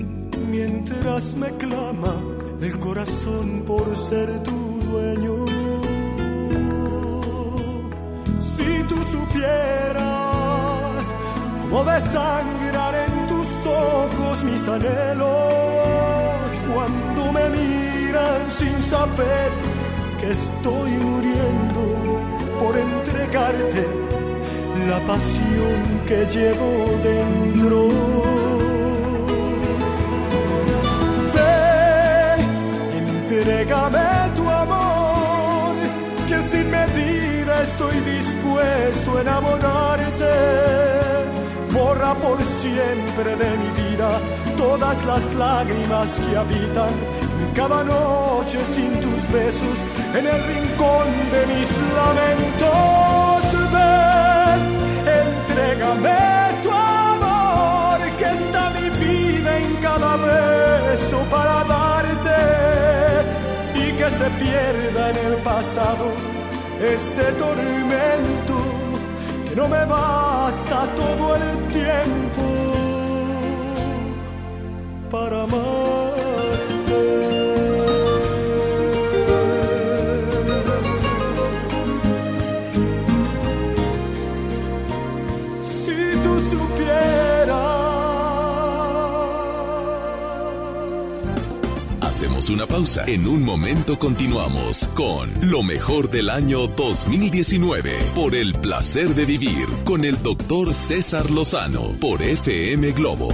mientras 0.49 1.33
me 1.35 1.47
clama 1.51 2.15
el 2.61 2.79
corazón 2.79 3.63
por 3.65 3.95
ser 3.95 4.43
tu 4.43 4.79
dueño. 4.89 5.45
Si 8.41 8.83
tú 8.89 8.95
supieras 9.11 10.03
cómo 11.69 11.83
desangrar 11.83 12.95
en 12.95 13.27
tus 13.27 13.47
ojos 13.67 14.43
mis 14.43 14.67
anhelos 14.67 15.27
cuando 16.73 17.31
me 17.33 17.49
miran 17.49 18.51
sin 18.51 18.83
saber 18.83 19.51
que 20.19 20.31
estoy 20.31 20.91
muriendo 20.91 21.81
por 22.59 22.77
entregarte 22.77 24.07
la 24.87 24.99
pasión 25.01 25.79
que 26.07 26.25
llevo 26.25 26.71
dentro. 27.03 27.89
Ven, 31.35 32.39
entrégame 33.01 34.09
tu 34.35 34.49
amor, 34.49 35.75
que 36.27 36.37
sin 36.51 36.71
medida 36.71 37.63
estoy 37.63 37.95
dispuesto 38.15 39.17
a 39.17 39.21
enamorarte. 39.21 40.33
Borra 41.73 42.13
por 42.15 42.37
siempre 42.61 43.35
de 43.43 43.49
mi 43.61 43.69
vida 43.81 44.09
todas 44.57 44.97
las 45.05 45.33
lágrimas 45.33 46.09
que 46.23 46.37
habitan 46.37 46.93
cada 47.53 47.83
noche 47.83 48.59
sin 48.73 48.91
tus 49.01 49.21
besos 49.31 49.77
en 50.17 50.25
el 50.25 50.39
rincón 50.53 51.07
de 51.33 51.41
mis 51.51 51.69
lamentos. 51.99 53.06
Entrégame 55.77 56.63
tu 56.63 56.71
amor, 56.71 57.99
que 58.17 58.23
está 58.23 58.71
mi 58.71 58.89
vida 58.89 59.59
en 59.59 59.75
cada 59.75 60.17
beso 60.17 61.19
para 61.29 61.63
darte 61.65 62.39
y 63.75 63.91
que 63.91 64.09
se 64.09 64.29
pierda 64.41 65.09
en 65.11 65.17
el 65.27 65.33
pasado 65.43 66.05
este 66.81 67.31
tormento 67.33 68.55
que 69.47 69.55
no 69.55 69.67
me 69.67 69.85
basta 69.85 70.87
todo 70.95 71.35
el 71.35 71.67
tiempo 71.67 72.43
para 75.11 75.43
amarte. 75.43 76.06
Hacemos 92.47 92.49
una 92.49 92.65
pausa. 92.65 93.03
En 93.07 93.27
un 93.27 93.43
momento 93.43 93.97
continuamos 93.99 94.87
con 94.95 95.31
lo 95.41 95.63
mejor 95.63 96.09
del 96.09 96.29
año 96.29 96.67
2019 96.67 97.91
por 98.15 98.35
el 98.35 98.53
placer 98.53 99.09
de 99.09 99.25
vivir 99.25 99.67
con 99.83 100.05
el 100.05 100.21
doctor 100.21 100.73
César 100.73 101.29
Lozano 101.29 101.95
por 101.99 102.21
FM 102.21 102.91
Globo. 102.91 103.29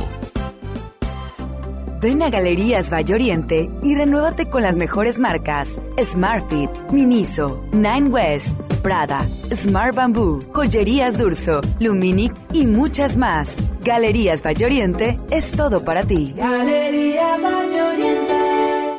Ven 2.01 2.21
a 2.21 2.29
Galerías 2.29 2.91
Valle 2.91 3.13
Oriente 3.13 3.69
y 3.81 3.95
renuévate 3.95 4.49
con 4.49 4.63
las 4.63 4.77
mejores 4.77 5.19
marcas: 5.19 5.79
Smartfit, 6.03 6.69
Miniso, 6.91 7.63
Nine 7.71 8.09
West, 8.09 8.57
Prada, 8.81 9.25
Smart 9.53 9.95
Bamboo, 9.95 10.39
Joyerías 10.53 11.17
Durso, 11.17 11.61
Luminic 11.79 12.33
y 12.51 12.65
muchas 12.65 13.15
más. 13.17 13.57
Galerías 13.83 14.41
Valle 14.41 14.65
Oriente 14.65 15.19
es 15.29 15.51
todo 15.51 15.83
para 15.83 16.03
ti. 16.03 16.33
Galerías 16.35 17.41
Valle 17.41 17.81
Oriente. 17.81 18.22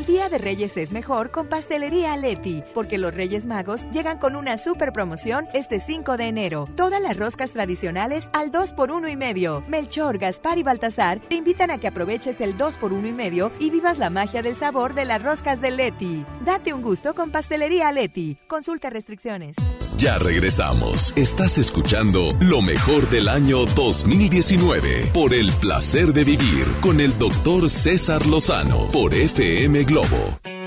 El 0.00 0.06
Día 0.06 0.30
de 0.30 0.38
Reyes 0.38 0.78
es 0.78 0.92
mejor 0.92 1.30
con 1.30 1.46
Pastelería 1.46 2.16
Leti, 2.16 2.62
porque 2.72 2.96
los 2.96 3.12
Reyes 3.12 3.44
Magos 3.44 3.82
llegan 3.92 4.16
con 4.16 4.34
una 4.34 4.56
super 4.56 4.94
promoción 4.94 5.46
este 5.52 5.78
5 5.78 6.16
de 6.16 6.24
enero. 6.24 6.66
Todas 6.74 7.02
las 7.02 7.18
roscas 7.18 7.52
tradicionales 7.52 8.30
al 8.32 8.50
2 8.50 8.72
por 8.72 8.92
1 8.92 9.10
y 9.10 9.16
medio. 9.16 9.62
Melchor, 9.68 10.16
Gaspar 10.16 10.56
y 10.56 10.62
Baltasar 10.62 11.20
te 11.20 11.34
invitan 11.34 11.70
a 11.70 11.76
que 11.76 11.86
aproveches 11.86 12.40
el 12.40 12.56
2 12.56 12.78
por 12.78 12.94
1 12.94 13.08
y 13.08 13.12
medio 13.12 13.52
y 13.60 13.68
vivas 13.68 13.98
la 13.98 14.08
magia 14.08 14.40
del 14.40 14.56
sabor 14.56 14.94
de 14.94 15.04
las 15.04 15.22
roscas 15.22 15.60
de 15.60 15.70
Leti. 15.70 16.24
Date 16.46 16.72
un 16.72 16.80
gusto 16.80 17.14
con 17.14 17.30
Pastelería 17.30 17.92
Leti. 17.92 18.38
Consulta 18.46 18.88
restricciones. 18.88 19.54
Ya 19.98 20.16
regresamos. 20.16 21.12
Estás 21.14 21.58
escuchando 21.58 22.34
lo 22.40 22.62
mejor 22.62 23.10
del 23.10 23.28
año 23.28 23.66
2019 23.66 25.10
por 25.12 25.34
el 25.34 25.52
placer 25.52 26.14
de 26.14 26.24
vivir 26.24 26.64
con 26.80 27.00
el 27.00 27.18
doctor 27.18 27.68
César 27.68 28.26
Lozano 28.26 28.88
por 28.88 29.12
FM 29.12 29.89
Globo. 29.90 30.59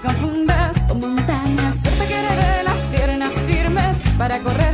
Confundas 0.00 0.86
con 0.86 1.00
montañas. 1.00 1.80
Suerte 1.80 2.06
que 2.06 2.14
heredé 2.14 2.62
las 2.64 2.80
piernas 2.86 3.32
firmes 3.46 3.98
para 4.16 4.40
correr 4.40 4.67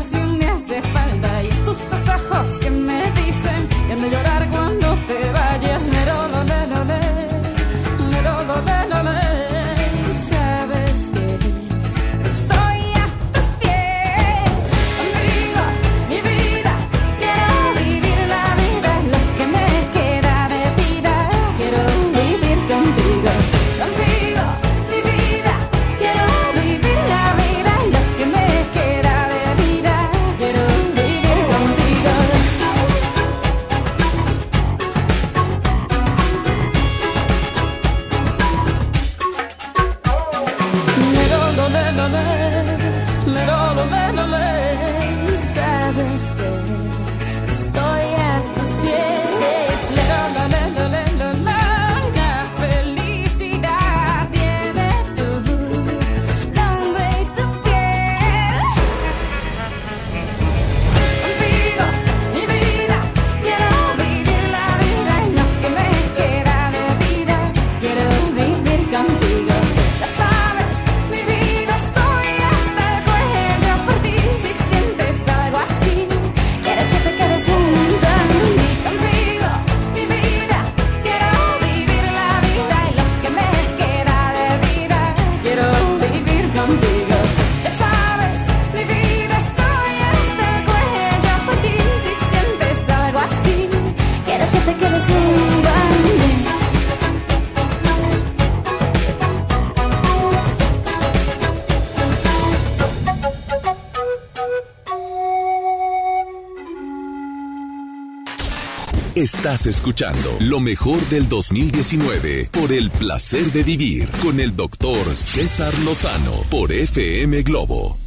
Estás 109.45 109.67
escuchando 109.67 110.31
lo 110.41 110.59
mejor 110.59 110.99
del 111.11 111.29
2019 111.29 112.49
por 112.51 112.73
el 112.73 112.91
placer 112.91 113.43
de 113.53 113.63
vivir 113.63 114.09
con 114.23 114.41
el 114.41 114.57
doctor 114.57 114.97
César 115.15 115.71
Lozano 115.85 116.33
por 116.51 116.73
FM 116.73 117.43
Globo. 117.43 117.99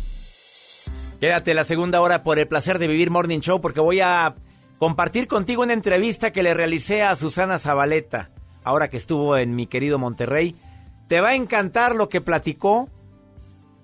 Quédate 1.22 1.54
la 1.54 1.64
segunda 1.64 2.02
hora 2.02 2.24
por 2.24 2.40
el 2.40 2.48
placer 2.48 2.80
de 2.80 2.88
vivir 2.88 3.12
Morning 3.12 3.42
Show 3.42 3.62
porque 3.62 3.80
voy 3.80 4.00
a 4.00 4.34
compartir 4.80 5.28
contigo 5.28 5.62
una 5.62 5.74
entrevista 5.74 6.32
que 6.32 6.42
le 6.42 6.56
realicé 6.56 7.04
a 7.04 7.16
Susana 7.16 7.60
Zabaleta, 7.60 8.32
ahora 8.64 8.90
que 8.90 8.98
estuvo 8.98 9.38
en 9.38 9.56
mi 9.56 9.68
querido 9.68 10.00
Monterrey. 10.00 10.56
Te 11.08 11.22
va 11.22 11.30
a 11.30 11.36
encantar 11.36 11.96
lo 11.96 12.10
que 12.10 12.20
platicó. 12.20 12.90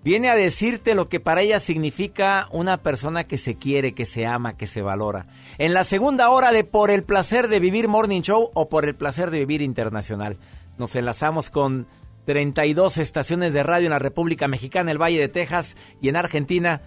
Viene 0.04 0.30
a 0.30 0.36
decirte 0.36 0.96
lo 0.96 1.08
que 1.08 1.22
para 1.22 1.42
ella 1.42 1.62
significa 1.62 2.50
una 2.52 2.84
persona 2.84 3.24
que 3.24 3.38
se 3.38 3.56
quiere, 3.56 3.94
que 3.94 4.06
se 4.06 4.26
ama, 4.26 4.58
que 4.58 4.68
se 4.68 4.82
valora. 4.82 5.28
En 5.58 5.74
la 5.74 5.86
segunda 5.86 6.30
hora 6.30 6.52
de 6.52 6.66
Por 6.66 6.92
el 6.92 7.04
placer 7.04 7.48
de 7.48 7.62
vivir 7.62 7.88
Morning 7.88 8.22
Show 8.22 8.52
o 8.54 8.68
Por 8.68 8.84
el 8.84 8.96
placer 8.96 9.32
de 9.32 9.40
vivir 9.40 9.62
Internacional. 9.62 10.38
Nos 10.78 10.96
enlazamos 10.98 11.50
con 11.50 11.88
32 12.26 12.98
estaciones 12.98 13.54
de 13.54 13.64
radio 13.64 13.86
en 13.86 13.92
la 13.92 14.00
República 14.00 14.50
Mexicana, 14.50 14.92
el 14.92 15.02
Valle 15.02 15.20
de 15.20 15.30
Texas 15.30 15.78
y 16.02 16.10
en 16.10 16.18
Argentina 16.18 16.82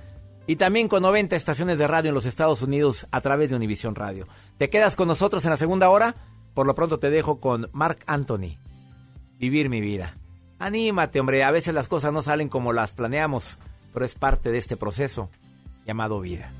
y 0.47 0.57
también 0.57 0.89
con 0.89 1.03
90 1.03 1.37
estaciones 1.37 1.79
de 1.79 1.87
radio 1.87 2.11
en 2.11 2.15
los 2.15 2.27
Estados 2.27 2.61
Unidos 2.61 3.07
a 3.11 3.21
través 3.23 3.49
de 3.49 3.57
Univisión 3.57 3.95
Radio. 3.95 4.29
¿Te 4.59 4.69
quedas 4.69 4.95
con 4.95 5.09
nosotros 5.09 5.45
en 5.45 5.51
la 5.53 5.57
segunda 5.57 5.89
hora? 5.89 6.15
Por 6.53 6.67
lo 6.67 6.75
pronto 6.75 6.99
te 6.99 7.11
dejo 7.11 7.41
con 7.41 7.69
Mark 7.73 7.99
Anthony. 8.07 8.59
Vivir 9.39 9.69
mi 9.71 9.81
vida. 9.81 10.15
Anímate, 10.59 11.21
hombre, 11.21 11.45
a 11.45 11.51
veces 11.51 11.75
las 11.75 11.89
cosas 11.89 12.13
no 12.13 12.23
salen 12.23 12.49
como 12.49 12.73
las 12.73 12.91
planeamos, 12.91 13.59
pero 13.93 14.05
es 14.05 14.15
parte 14.15 14.51
de 14.51 14.59
este 14.59 14.77
proceso 14.77 15.31
llamado 15.87 16.21
vida. 16.21 16.51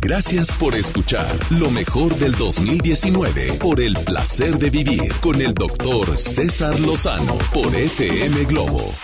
Gracias 0.00 0.50
por 0.52 0.74
escuchar 0.74 1.38
lo 1.50 1.70
mejor 1.70 2.14
del 2.16 2.32
2019 2.32 3.54
por 3.54 3.80
el 3.80 3.92
placer 3.92 4.58
de 4.58 4.70
vivir 4.70 5.12
con 5.20 5.40
el 5.42 5.52
doctor 5.52 6.16
César 6.16 6.78
Lozano 6.80 7.36
por 7.52 7.74
FM 7.74 8.44
Globo. 8.44 8.94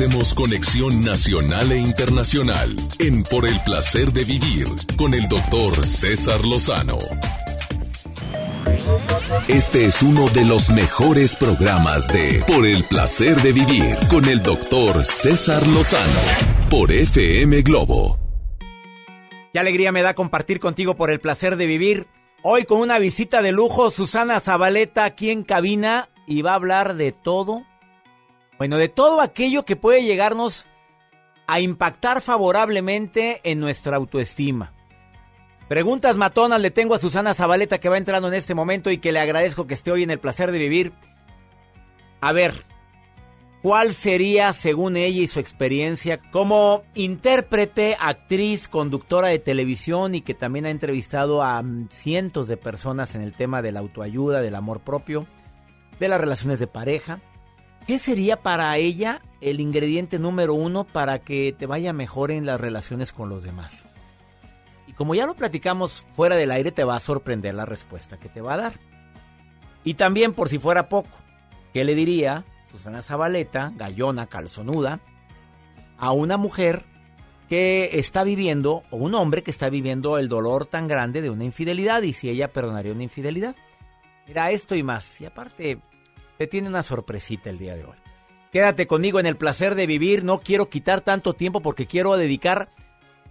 Hacemos 0.00 0.32
conexión 0.32 1.04
nacional 1.04 1.72
e 1.72 1.76
internacional 1.76 2.74
en 3.00 3.22
Por 3.22 3.46
el 3.46 3.60
placer 3.64 4.10
de 4.12 4.24
vivir 4.24 4.66
con 4.96 5.12
el 5.12 5.28
doctor 5.28 5.84
César 5.84 6.42
Lozano. 6.46 6.96
Este 9.46 9.84
es 9.84 10.02
uno 10.02 10.26
de 10.30 10.46
los 10.46 10.70
mejores 10.70 11.36
programas 11.36 12.08
de 12.08 12.42
Por 12.46 12.64
el 12.64 12.82
placer 12.84 13.42
de 13.42 13.52
vivir 13.52 13.98
con 14.08 14.24
el 14.24 14.42
doctor 14.42 15.04
César 15.04 15.66
Lozano 15.66 16.20
por 16.70 16.90
FM 16.90 17.60
Globo. 17.60 18.18
Qué 19.52 19.58
alegría 19.58 19.92
me 19.92 20.00
da 20.00 20.14
compartir 20.14 20.60
contigo 20.60 20.96
por 20.96 21.10
el 21.10 21.20
placer 21.20 21.56
de 21.56 21.66
vivir. 21.66 22.06
Hoy 22.42 22.64
con 22.64 22.80
una 22.80 22.98
visita 22.98 23.42
de 23.42 23.52
lujo, 23.52 23.90
Susana 23.90 24.40
Zabaleta 24.40 25.04
aquí 25.04 25.28
en 25.28 25.44
cabina 25.44 26.08
y 26.26 26.40
va 26.40 26.52
a 26.52 26.54
hablar 26.54 26.94
de 26.94 27.12
todo. 27.12 27.66
Bueno, 28.60 28.76
de 28.76 28.90
todo 28.90 29.22
aquello 29.22 29.64
que 29.64 29.74
puede 29.74 30.02
llegarnos 30.02 30.66
a 31.46 31.60
impactar 31.60 32.20
favorablemente 32.20 33.40
en 33.42 33.58
nuestra 33.58 33.96
autoestima. 33.96 34.74
Preguntas 35.66 36.18
matonas 36.18 36.60
le 36.60 36.70
tengo 36.70 36.94
a 36.94 36.98
Susana 36.98 37.32
Zabaleta 37.32 37.80
que 37.80 37.88
va 37.88 37.96
entrando 37.96 38.28
en 38.28 38.34
este 38.34 38.54
momento 38.54 38.90
y 38.90 38.98
que 38.98 39.12
le 39.12 39.18
agradezco 39.18 39.66
que 39.66 39.72
esté 39.72 39.92
hoy 39.92 40.02
en 40.02 40.10
el 40.10 40.18
placer 40.18 40.52
de 40.52 40.58
vivir. 40.58 40.92
A 42.20 42.32
ver, 42.32 42.52
¿cuál 43.62 43.94
sería, 43.94 44.52
según 44.52 44.98
ella 44.98 45.22
y 45.22 45.26
su 45.26 45.40
experiencia, 45.40 46.20
como 46.30 46.82
intérprete, 46.94 47.96
actriz, 47.98 48.68
conductora 48.68 49.28
de 49.28 49.38
televisión 49.38 50.14
y 50.14 50.20
que 50.20 50.34
también 50.34 50.66
ha 50.66 50.70
entrevistado 50.70 51.42
a 51.42 51.64
cientos 51.88 52.46
de 52.46 52.58
personas 52.58 53.14
en 53.14 53.22
el 53.22 53.32
tema 53.32 53.62
de 53.62 53.72
la 53.72 53.80
autoayuda, 53.80 54.42
del 54.42 54.54
amor 54.54 54.80
propio, 54.80 55.26
de 55.98 56.08
las 56.08 56.20
relaciones 56.20 56.58
de 56.58 56.66
pareja? 56.66 57.22
¿Qué 57.90 57.98
sería 57.98 58.40
para 58.40 58.76
ella 58.76 59.20
el 59.40 59.58
ingrediente 59.58 60.20
número 60.20 60.54
uno 60.54 60.84
para 60.84 61.18
que 61.18 61.52
te 61.58 61.66
vaya 61.66 61.92
mejor 61.92 62.30
en 62.30 62.46
las 62.46 62.60
relaciones 62.60 63.12
con 63.12 63.28
los 63.28 63.42
demás? 63.42 63.84
Y 64.86 64.92
como 64.92 65.16
ya 65.16 65.26
lo 65.26 65.34
platicamos 65.34 66.06
fuera 66.14 66.36
del 66.36 66.52
aire, 66.52 66.70
te 66.70 66.84
va 66.84 66.94
a 66.94 67.00
sorprender 67.00 67.52
la 67.52 67.64
respuesta 67.64 68.16
que 68.16 68.28
te 68.28 68.40
va 68.40 68.54
a 68.54 68.58
dar. 68.58 68.72
Y 69.82 69.94
también, 69.94 70.34
por 70.34 70.48
si 70.48 70.60
fuera 70.60 70.88
poco, 70.88 71.10
¿qué 71.72 71.82
le 71.82 71.96
diría 71.96 72.44
Susana 72.70 73.02
Zabaleta, 73.02 73.72
gallona, 73.74 74.28
calzonuda, 74.28 75.00
a 75.98 76.12
una 76.12 76.36
mujer 76.36 76.84
que 77.48 77.90
está 77.94 78.22
viviendo, 78.22 78.84
o 78.92 78.98
un 78.98 79.16
hombre 79.16 79.42
que 79.42 79.50
está 79.50 79.68
viviendo 79.68 80.16
el 80.16 80.28
dolor 80.28 80.64
tan 80.64 80.86
grande 80.86 81.22
de 81.22 81.30
una 81.30 81.44
infidelidad 81.44 82.02
y 82.02 82.12
si 82.12 82.28
ella 82.28 82.52
perdonaría 82.52 82.92
una 82.92 83.02
infidelidad? 83.02 83.56
Mira, 84.28 84.52
esto 84.52 84.76
y 84.76 84.84
más. 84.84 85.20
Y 85.20 85.26
aparte, 85.26 85.80
te 86.40 86.46
tiene 86.46 86.68
una 86.68 86.82
sorpresita 86.82 87.50
el 87.50 87.58
día 87.58 87.76
de 87.76 87.84
hoy. 87.84 87.98
Quédate 88.50 88.86
conmigo 88.86 89.20
en 89.20 89.26
el 89.26 89.36
placer 89.36 89.74
de 89.74 89.86
vivir. 89.86 90.24
No 90.24 90.38
quiero 90.38 90.70
quitar 90.70 91.02
tanto 91.02 91.34
tiempo 91.34 91.60
porque 91.60 91.84
quiero 91.84 92.16
dedicar 92.16 92.70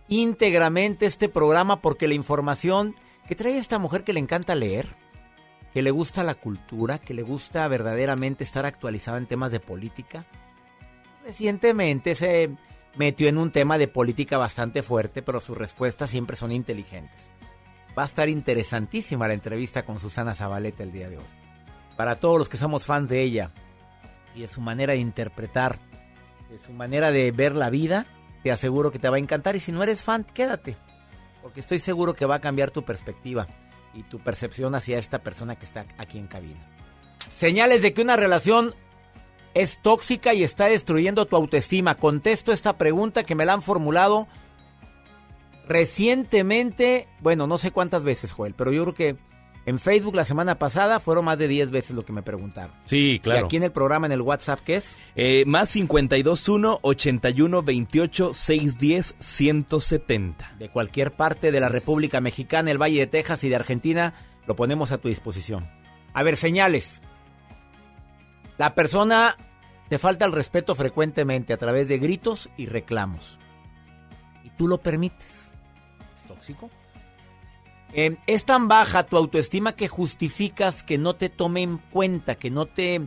íntegramente 0.07 1.07
este 1.07 1.28
programa 1.28 1.82
porque 1.82 2.07
la 2.07 2.14
información 2.14 2.95
que 3.28 3.34
trae 3.34 3.57
esta 3.57 3.80
mujer 3.80 4.03
que 4.03 4.14
le 4.14 4.20
encanta 4.20 4.53
leer, 4.53 4.86
que 5.74 5.82
le 5.82 5.89
gusta 5.89 6.22
la 6.22 6.36
cultura, 6.36 6.99
que 6.99 7.16
le 7.16 7.24
gusta 7.24 7.68
verdaderamente 7.68 8.43
estar 8.43 8.68
actualizada 8.68 9.18
en 9.18 9.26
temas 9.26 9.51
de 9.51 9.60
política, 9.60 10.28
recientemente 11.26 12.14
se 12.14 12.51
metió 12.95 13.28
en 13.28 13.39
un 13.39 13.51
tema 13.51 13.80
de 13.80 13.88
política 13.88 14.38
bastante 14.38 14.84
fuerte, 14.84 15.24
pero 15.24 15.39
sus 15.39 15.57
respuestas 15.57 16.12
siempre 16.12 16.36
son 16.36 16.51
inteligentes. 16.51 17.32
Va 17.97 18.03
a 18.03 18.05
estar 18.05 18.30
interesantísima 18.30 19.28
la 19.28 19.34
entrevista 19.34 19.84
con 19.84 19.99
Susana 19.99 20.36
Zabaleta 20.36 20.84
el 20.84 20.91
día 20.91 21.10
de 21.10 21.18
hoy. 21.18 21.39
Para 22.00 22.16
todos 22.16 22.38
los 22.38 22.47
que 22.47 22.56
somos 22.56 22.86
fans 22.86 23.10
de 23.10 23.22
ella 23.22 23.52
y 24.34 24.39
de 24.39 24.47
su 24.47 24.62
manera 24.62 24.93
de 24.93 25.00
interpretar, 25.00 25.80
de 26.50 26.58
su 26.58 26.72
manera 26.72 27.12
de 27.12 27.30
ver 27.34 27.54
la 27.54 27.70
vida, 27.70 28.06
te 28.41 28.54
aseguro 28.54 28.89
que 28.89 29.00
te 29.00 29.10
va 29.10 29.18
a 29.18 29.20
encantar 29.20 29.58
y 29.58 29.60
si 29.60 29.74
no 29.74 29.84
eres 29.84 30.02
fan, 30.02 30.24
quédate, 30.24 30.78
porque 31.41 31.60
estoy 31.60 31.80
seguro 31.80 32.14
que 32.14 32.26
va 32.26 32.36
a 32.36 32.39
cambiar 32.39 32.72
tu 32.72 32.84
perspectiva 32.84 33.47
y 33.93 34.04
tu 34.04 34.20
percepción 34.20 34.76
hacia 34.76 34.97
esta 34.97 35.20
persona 35.20 35.58
que 35.58 35.66
está 35.66 35.88
aquí 35.97 36.18
en 36.18 36.28
cabina. 36.28 36.62
Señales 37.28 37.82
de 37.82 37.93
que 37.93 38.02
una 38.02 38.16
relación 38.16 38.74
es 39.54 39.82
tóxica 39.82 40.34
y 40.34 40.43
está 40.43 40.68
destruyendo 40.68 41.26
tu 41.26 41.36
autoestima. 41.36 41.95
Contesto 41.95 42.54
esta 42.54 42.78
pregunta 42.78 43.26
que 43.26 43.36
me 43.36 43.45
la 43.45 43.52
han 43.52 43.62
formulado 43.62 44.30
recientemente, 45.68 47.10
bueno, 47.20 47.45
no 47.45 47.58
sé 47.58 47.72
cuántas 47.72 48.04
veces, 48.04 48.32
Joel, 48.32 48.54
pero 48.54 48.72
yo 48.72 48.84
creo 48.84 48.95
que 48.95 49.30
en 49.70 49.78
Facebook 49.78 50.15
la 50.15 50.26
semana 50.26 50.55
pasada 50.55 50.99
fueron 50.99 51.26
más 51.26 51.38
de 51.38 51.47
10 51.47 51.70
veces 51.70 51.95
lo 51.95 52.03
que 52.03 52.11
me 52.11 52.24
preguntaron. 52.24 52.72
Sí, 52.86 53.20
claro. 53.22 53.41
Y 53.41 53.43
aquí 53.45 53.57
en 53.57 53.63
el 53.63 53.72
programa, 53.72 54.07
en 54.07 54.11
el 54.11 54.22
WhatsApp, 54.22 54.61
¿qué 54.65 54.78
es? 54.78 54.97
Eh, 55.15 55.45
más 55.45 55.72
521 55.72 56.80
81 56.82 57.61
28 57.61 58.34
610 58.34 59.15
170. 59.20 60.55
De 60.57 60.70
cualquier 60.70 61.11
parte 61.11 61.51
de 61.51 61.59
la 61.59 61.70
República 61.70 62.20
Mexicana, 62.20 62.72
el 62.72 62.82
Valle 62.82 62.99
de 62.99 63.07
Texas 63.07 63.43
y 63.43 63.49
de 63.49 63.57
Argentina, 63.57 64.15
lo 64.47 64.55
ponemos 64.55 64.91
a 64.91 64.97
tu 64.97 65.07
disposición. 65.07 65.70
A 66.13 66.24
ver, 66.24 66.36
señales. 66.36 67.01
La 68.57 68.74
persona 68.74 69.38
te 69.88 69.99
falta 69.99 70.26
el 70.26 70.32
respeto 70.32 70.74
frecuentemente 70.74 71.53
a 71.53 71.57
través 71.57 71.88
de 71.88 71.99
gritos 71.99 72.49
y 72.57 72.65
reclamos. 72.65 73.38
Y 74.43 74.49
tú 74.49 74.67
lo 74.67 74.80
permites. 74.80 75.51
¿Es 76.15 76.24
tóxico? 76.28 76.72
Eh, 77.94 78.18
es 78.28 78.46
tan 78.46 78.68
baja 78.68 79.04
tu 79.04 79.18
autoestima 79.18 79.76
que 79.76 79.88
justificas 79.88 80.84
que 80.84 80.98
no 80.98 81.16
te 81.16 81.30
tome 81.30 81.64
en 81.64 81.78
cuenta, 81.78 82.36
que 82.36 82.52
no 82.52 82.66
te 82.66 83.02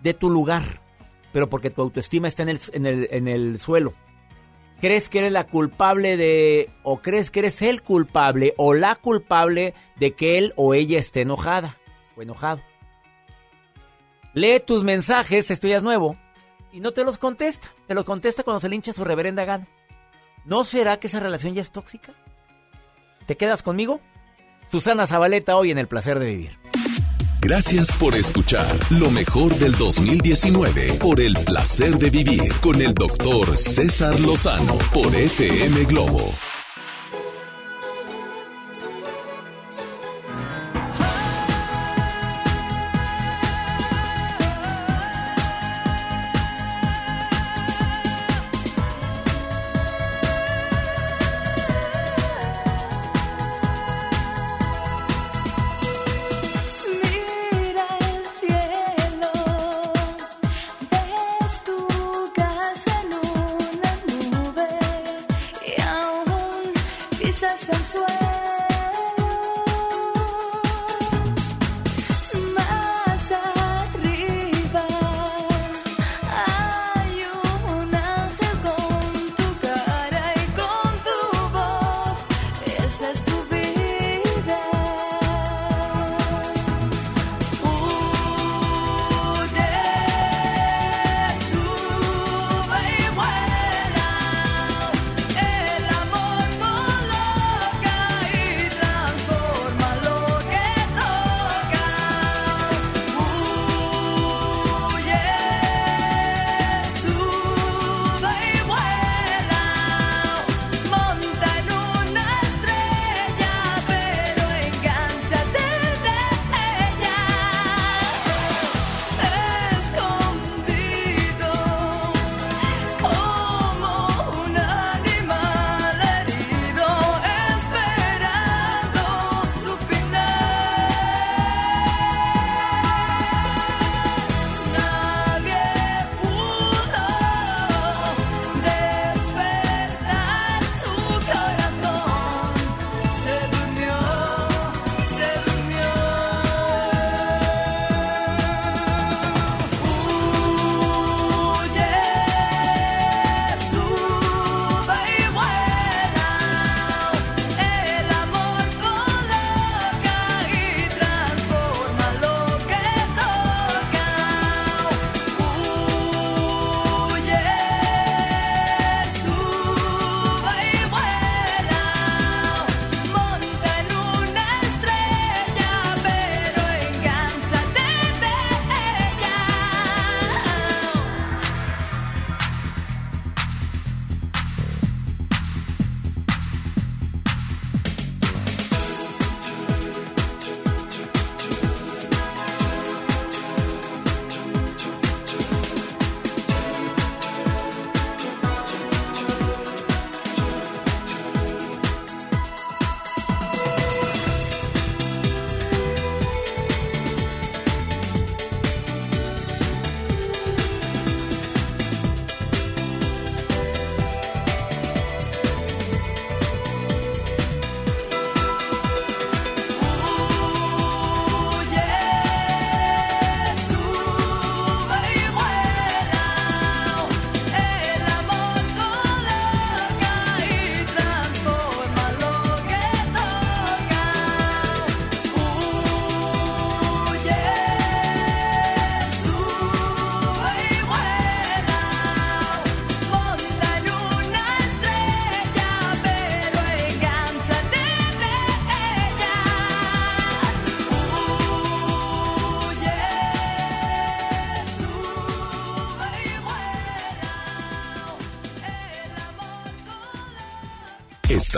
dé 0.00 0.14
tu 0.14 0.30
lugar, 0.30 0.62
pero 1.32 1.48
porque 1.48 1.70
tu 1.70 1.82
autoestima 1.82 2.28
está 2.28 2.44
en 2.44 3.26
el, 3.26 3.58
suelo. 3.58 3.94
¿Crees 4.80 5.08
que 5.08 5.18
eres 5.18 5.32
la 5.32 5.48
culpable 5.48 6.16
de, 6.16 6.70
o 6.84 6.98
crees 6.98 7.32
que 7.32 7.40
eres 7.40 7.62
el 7.62 7.82
culpable 7.82 8.54
o 8.56 8.74
la 8.74 8.94
culpable 8.94 9.74
de 9.96 10.12
que 10.12 10.38
él 10.38 10.52
o 10.56 10.72
ella 10.72 10.98
esté 10.98 11.22
enojada 11.22 11.76
o 12.16 12.22
enojado? 12.22 12.62
Lee 14.34 14.60
tus 14.64 14.84
mensajes, 14.84 15.50
esto 15.50 15.66
nuevo, 15.80 16.16
y 16.72 16.78
no 16.78 16.92
te 16.92 17.02
los 17.02 17.18
contesta. 17.18 17.72
Te 17.88 17.94
los 17.94 18.04
contesta 18.04 18.44
cuando 18.44 18.60
se 18.60 18.68
le 18.68 18.76
hincha 18.76 18.92
su 18.92 19.04
reverenda 19.04 19.44
gana. 19.44 19.66
¿No 20.44 20.64
será 20.64 20.96
que 20.96 21.08
esa 21.08 21.18
relación 21.18 21.54
ya 21.54 21.60
es 21.60 21.72
tóxica? 21.72 22.14
¿Te 23.26 23.36
quedas 23.36 23.64
conmigo? 23.64 24.00
Susana 24.70 25.06
Zabaleta 25.06 25.56
hoy 25.56 25.70
en 25.70 25.78
El 25.78 25.88
Placer 25.88 26.18
de 26.18 26.26
Vivir. 26.26 26.58
Gracias 27.40 27.92
por 27.92 28.14
escuchar 28.14 28.66
lo 28.90 29.10
mejor 29.10 29.54
del 29.54 29.72
2019 29.72 30.94
por 30.94 31.20
el 31.20 31.34
placer 31.34 31.96
de 31.96 32.10
vivir 32.10 32.52
con 32.60 32.82
el 32.82 32.92
doctor 32.92 33.56
César 33.56 34.18
Lozano 34.20 34.76
por 34.92 35.14
FM 35.14 35.84
Globo. 35.84 36.34
Pisas 67.40 67.68
el 67.68 68.27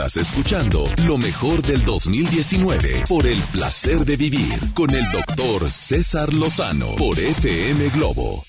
Escuchando 0.03 0.85
lo 1.05 1.17
mejor 1.19 1.61
del 1.61 1.85
2019 1.85 3.03
por 3.07 3.27
el 3.27 3.37
placer 3.53 3.99
de 3.99 4.17
vivir 4.17 4.73
con 4.73 4.89
el 4.89 5.09
doctor 5.11 5.69
César 5.69 6.33
Lozano 6.33 6.87
por 6.97 7.19
FM 7.19 7.89
Globo. 7.89 8.43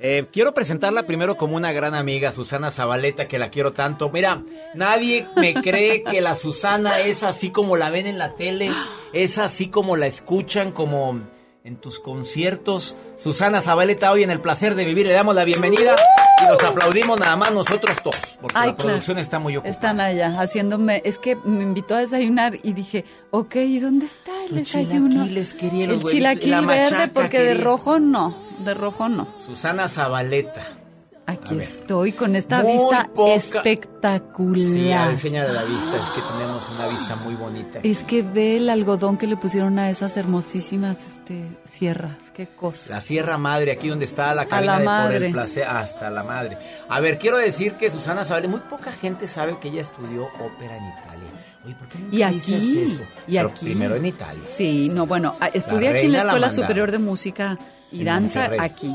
Eh, 0.00 0.24
quiero 0.32 0.54
presentarla 0.54 1.04
primero 1.04 1.36
como 1.36 1.56
una 1.56 1.72
gran 1.72 1.94
amiga, 1.94 2.32
Susana 2.32 2.70
Zabaleta, 2.70 3.28
que 3.28 3.38
la 3.38 3.50
quiero 3.50 3.74
tanto. 3.74 4.08
Mira, 4.08 4.42
nadie 4.74 5.26
me 5.36 5.52
cree 5.54 6.02
que 6.02 6.22
la 6.22 6.34
Susana 6.34 7.00
es 7.00 7.22
así 7.22 7.50
como 7.50 7.76
la 7.76 7.90
ven 7.90 8.06
en 8.06 8.16
la 8.16 8.34
tele, 8.34 8.72
es 9.12 9.36
así 9.36 9.68
como 9.68 9.94
la 9.94 10.06
escuchan, 10.06 10.72
como 10.72 11.20
en 11.64 11.76
tus 11.76 12.00
conciertos. 12.00 12.96
Susana 13.22 13.60
Zabaleta, 13.60 14.10
hoy 14.10 14.22
en 14.22 14.30
el 14.30 14.40
placer 14.40 14.74
de 14.74 14.86
vivir, 14.86 15.06
le 15.06 15.12
damos 15.12 15.34
la 15.34 15.44
bienvenida 15.44 15.96
y 16.42 16.46
nos 16.46 16.64
aplaudimos 16.64 17.20
nada 17.20 17.36
más 17.36 17.52
nosotros 17.52 17.96
dos, 18.02 18.16
porque 18.44 18.58
Ay, 18.58 18.68
la 18.68 18.74
claro. 18.76 18.88
producción 18.88 19.16
está 19.16 19.38
muy 19.38 19.56
ocupada. 19.56 19.70
Están 19.70 20.00
allá 20.00 20.38
haciéndome. 20.38 21.00
Es 21.02 21.16
que 21.16 21.34
me 21.34 21.62
invitó 21.62 21.94
a 21.94 22.00
desayunar 22.00 22.58
y 22.62 22.74
dije, 22.74 23.06
ok, 23.30 23.56
¿y 23.56 23.78
dónde 23.78 24.04
está 24.04 24.32
el 24.50 24.56
desayuno? 24.56 25.24
quería 25.58 25.86
el 25.86 26.04
chilaquil 26.04 26.50
la 26.50 26.60
verde, 26.60 27.08
porque 27.08 27.40
de 27.40 27.54
rojo 27.54 27.98
no. 27.98 28.36
De 28.58 28.74
rojo 28.74 29.08
no. 29.08 29.26
Susana 29.34 29.88
Zabaleta. 29.88 30.83
Aquí 31.26 31.58
estoy 31.58 32.12
con 32.12 32.36
esta 32.36 32.60
Muy 32.62 32.72
vista 32.72 33.08
poca- 33.14 33.34
espectacular. 33.34 34.56
Sí, 34.58 34.92
a 34.92 35.10
enseña 35.10 35.44
de 35.46 35.52
la 35.54 35.64
vista, 35.64 35.96
es 35.96 36.06
que 36.10 36.20
tenemos 36.20 36.62
una 36.74 36.86
vista 36.88 37.16
muy 37.16 37.34
bonita. 37.34 37.78
Es 37.82 38.04
que 38.04 38.22
ve 38.22 38.56
el 38.58 38.68
algodón 38.68 39.16
que 39.16 39.26
le 39.26 39.36
pusieron 39.38 39.78
a 39.78 39.88
esas 39.88 40.16
hermosísimas 40.18 40.98
este, 41.06 41.44
sierras. 41.70 42.16
Qué 42.34 42.48
cosa. 42.48 42.94
La 42.94 43.00
Sierra 43.00 43.38
Madre, 43.38 43.72
aquí 43.72 43.88
donde 43.88 44.04
está 44.04 44.34
la 44.34 44.46
cabina 44.46 44.72
la 44.74 44.78
de 44.80 44.84
por 44.84 44.92
madre. 44.94 45.26
el 45.28 45.32
placer, 45.32 45.64
hasta 45.64 46.10
la 46.10 46.22
madre. 46.24 46.58
A 46.88 47.00
ver, 47.00 47.18
quiero 47.18 47.38
decir 47.38 47.74
que 47.74 47.90
Susana 47.90 48.24
Zabaleta, 48.24 48.50
muy 48.50 48.60
poca 48.60 48.92
gente 48.92 49.26
sabe 49.26 49.58
que 49.58 49.68
ella 49.68 49.80
estudió 49.80 50.24
ópera 50.24 50.76
en 50.76 50.84
Italia. 50.88 51.28
Oye, 51.64 51.74
¿por 51.76 51.88
qué 51.88 51.98
nunca 52.00 52.16
Y 52.16 52.22
aquí, 52.22 52.34
dices 52.34 52.92
eso? 52.92 53.02
y 53.26 53.36
Pero 53.36 53.48
aquí. 53.48 53.64
Primero 53.64 53.94
en 53.94 54.04
Italia. 54.06 54.44
Sí, 54.50 54.90
no, 54.90 55.06
bueno, 55.06 55.36
estudié 55.54 55.90
La 55.90 55.96
aquí 55.96 56.06
en 56.06 56.12
la 56.12 56.18
la 56.18 56.24
Escuela 56.24 56.46
mandaba. 56.48 56.50
Superior 56.68 56.90
de 56.90 56.98
Música 56.98 57.58
y 57.90 58.00
En 58.00 58.04
Danza 58.04 58.50
aquí. 58.60 58.94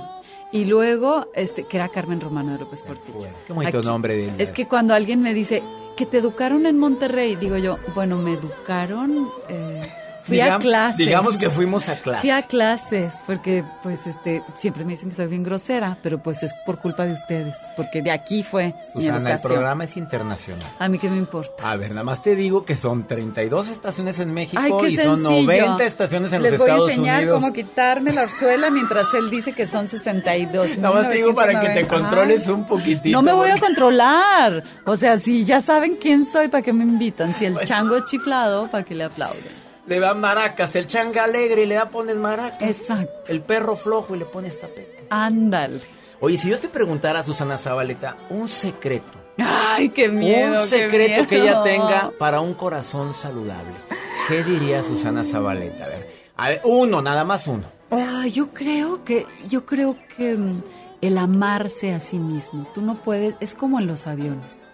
Y 0.51 0.65
luego, 0.65 1.27
este, 1.35 1.63
que 1.63 1.77
era 1.77 1.89
Carmen 1.89 2.19
Romano 2.19 2.53
de 2.53 2.59
López 2.59 2.81
Portillo. 2.81 3.27
Qué 3.45 3.53
bonito 3.53 3.77
Aquí. 3.79 3.87
nombre 3.87 4.15
de 4.17 4.43
Es 4.43 4.51
que 4.51 4.67
cuando 4.67 4.93
alguien 4.93 5.21
me 5.21 5.33
dice 5.33 5.61
que 5.95 6.05
te 6.05 6.17
educaron 6.17 6.65
en 6.65 6.77
Monterrey, 6.79 7.35
digo 7.35 7.57
yo, 7.57 7.77
bueno, 7.93 8.17
me 8.17 8.33
educaron, 8.33 9.29
eh, 9.49 9.81
fui 10.29 10.39
a 10.39 10.57
clases. 10.59 10.97
Digamos 10.97 11.37
que 11.37 11.49
fuimos 11.49 11.89
a 11.89 11.97
clase. 11.97 12.21
Fui 12.21 12.29
a 12.31 12.41
clases, 12.43 13.15
porque 13.27 13.63
pues 13.83 14.07
este, 14.07 14.43
siempre 14.55 14.85
me 14.85 14.91
dicen 14.91 15.09
que 15.09 15.15
soy 15.15 15.27
bien 15.27 15.43
grosera, 15.43 15.97
pero 16.01 16.21
pues 16.23 16.43
es 16.43 16.53
por 16.65 16.79
culpa 16.79 17.05
de 17.05 17.13
ustedes, 17.13 17.55
porque 17.75 18.01
de 18.01 18.11
aquí 18.11 18.43
fue 18.43 18.73
mi 18.95 19.01
Susana, 19.03 19.33
el 19.33 19.41
programa 19.41 19.83
es 19.83 19.97
internacional. 19.97 20.67
A 20.79 20.87
mí 20.87 20.97
qué 20.99 21.09
me 21.09 21.17
importa. 21.17 21.69
A 21.69 21.75
ver, 21.75 21.89
nada 21.89 22.03
más 22.03 22.21
te 22.21 22.35
digo 22.35 22.65
que 22.65 22.75
son 22.75 23.05
32 23.07 23.67
estaciones 23.69 24.19
en 24.19 24.33
México 24.33 24.61
Ay, 24.83 24.93
y 24.93 24.97
son 24.97 25.17
sencillo. 25.17 25.41
90 25.41 25.83
estaciones 25.85 26.33
en 26.33 26.41
Les 26.41 26.51
los 26.53 26.59
voy 26.61 26.69
Estados 26.69 26.89
a 26.89 26.91
enseñar 26.93 27.17
Unidos. 27.23 27.41
cómo 27.41 27.53
quitarme 27.53 28.11
la 28.13 28.23
orzuela 28.23 28.69
mientras 28.69 29.13
él 29.13 29.29
dice 29.29 29.53
que 29.53 29.67
son 29.67 29.87
62. 29.87 30.77
Nada 30.77 30.95
más 30.95 31.07
te 31.09 31.15
digo 31.15 31.33
para 31.35 31.59
que 31.59 31.67
te 31.67 31.83
1990. 31.83 31.95
controles 31.95 32.47
Ay, 32.47 32.53
un 32.53 32.65
poquitito. 32.65 33.17
No 33.17 33.21
me 33.21 33.33
voy 33.33 33.49
a 33.49 33.57
controlar. 33.59 34.63
O 34.85 34.95
sea, 34.95 35.17
si 35.17 35.45
ya 35.45 35.61
saben 35.61 35.95
quién 35.99 36.25
soy, 36.25 36.47
¿para 36.47 36.61
qué 36.61 36.73
me 36.73 36.83
invitan? 36.83 37.33
Si 37.35 37.45
el 37.45 37.57
chango 37.61 37.95
es 37.95 38.05
chiflado, 38.05 38.67
¿para 38.67 38.83
qué 38.83 38.95
le 38.95 39.05
aplauden? 39.05 39.68
Le 39.89 39.99
dan 39.99 40.21
maracas, 40.21 40.75
el 40.75 40.85
changa 40.85 41.23
alegre 41.23 41.63
y 41.63 41.65
le 41.65 41.73
da 41.73 41.89
pones 41.89 42.15
maracas. 42.15 42.61
Exacto. 42.61 43.31
El 43.31 43.41
perro 43.41 43.75
flojo 43.75 44.15
y 44.15 44.19
le 44.19 44.25
pones 44.25 44.59
tapete. 44.59 45.07
Ándale. 45.09 45.79
Oye, 46.19 46.37
si 46.37 46.47
yo 46.47 46.59
te 46.59 46.69
preguntara, 46.69 47.23
Susana 47.23 47.57
Zabaleta, 47.57 48.15
un 48.29 48.47
secreto. 48.47 49.17
Ay, 49.39 49.89
qué 49.89 50.07
miedo. 50.07 50.61
un 50.61 50.67
secreto 50.67 51.27
que 51.27 51.41
ella 51.41 51.63
tenga 51.63 52.11
para 52.19 52.39
un 52.39 52.53
corazón 52.53 53.15
saludable. 53.15 53.73
¿Qué 54.27 54.43
diría 54.43 54.83
Susana 54.83 55.23
Zabaleta? 55.23 55.85
A 55.85 55.87
ver, 55.87 56.07
a 56.37 56.49
ver, 56.49 56.61
uno, 56.65 57.01
nada 57.01 57.23
más 57.23 57.47
uno. 57.47 57.63
Ah, 57.89 58.27
yo 58.27 58.49
creo 58.49 59.03
que, 59.03 59.25
yo 59.47 59.65
creo 59.65 59.97
que 60.15 60.35
mm, 60.35 60.61
el 61.01 61.17
amarse 61.17 61.93
a 61.93 61.99
sí 61.99 62.19
mismo. 62.19 62.67
Tú 62.75 62.83
no 62.83 63.01
puedes, 63.01 63.35
es 63.39 63.55
como 63.55 63.79
en 63.79 63.87
los 63.87 64.05
aviones. 64.05 64.65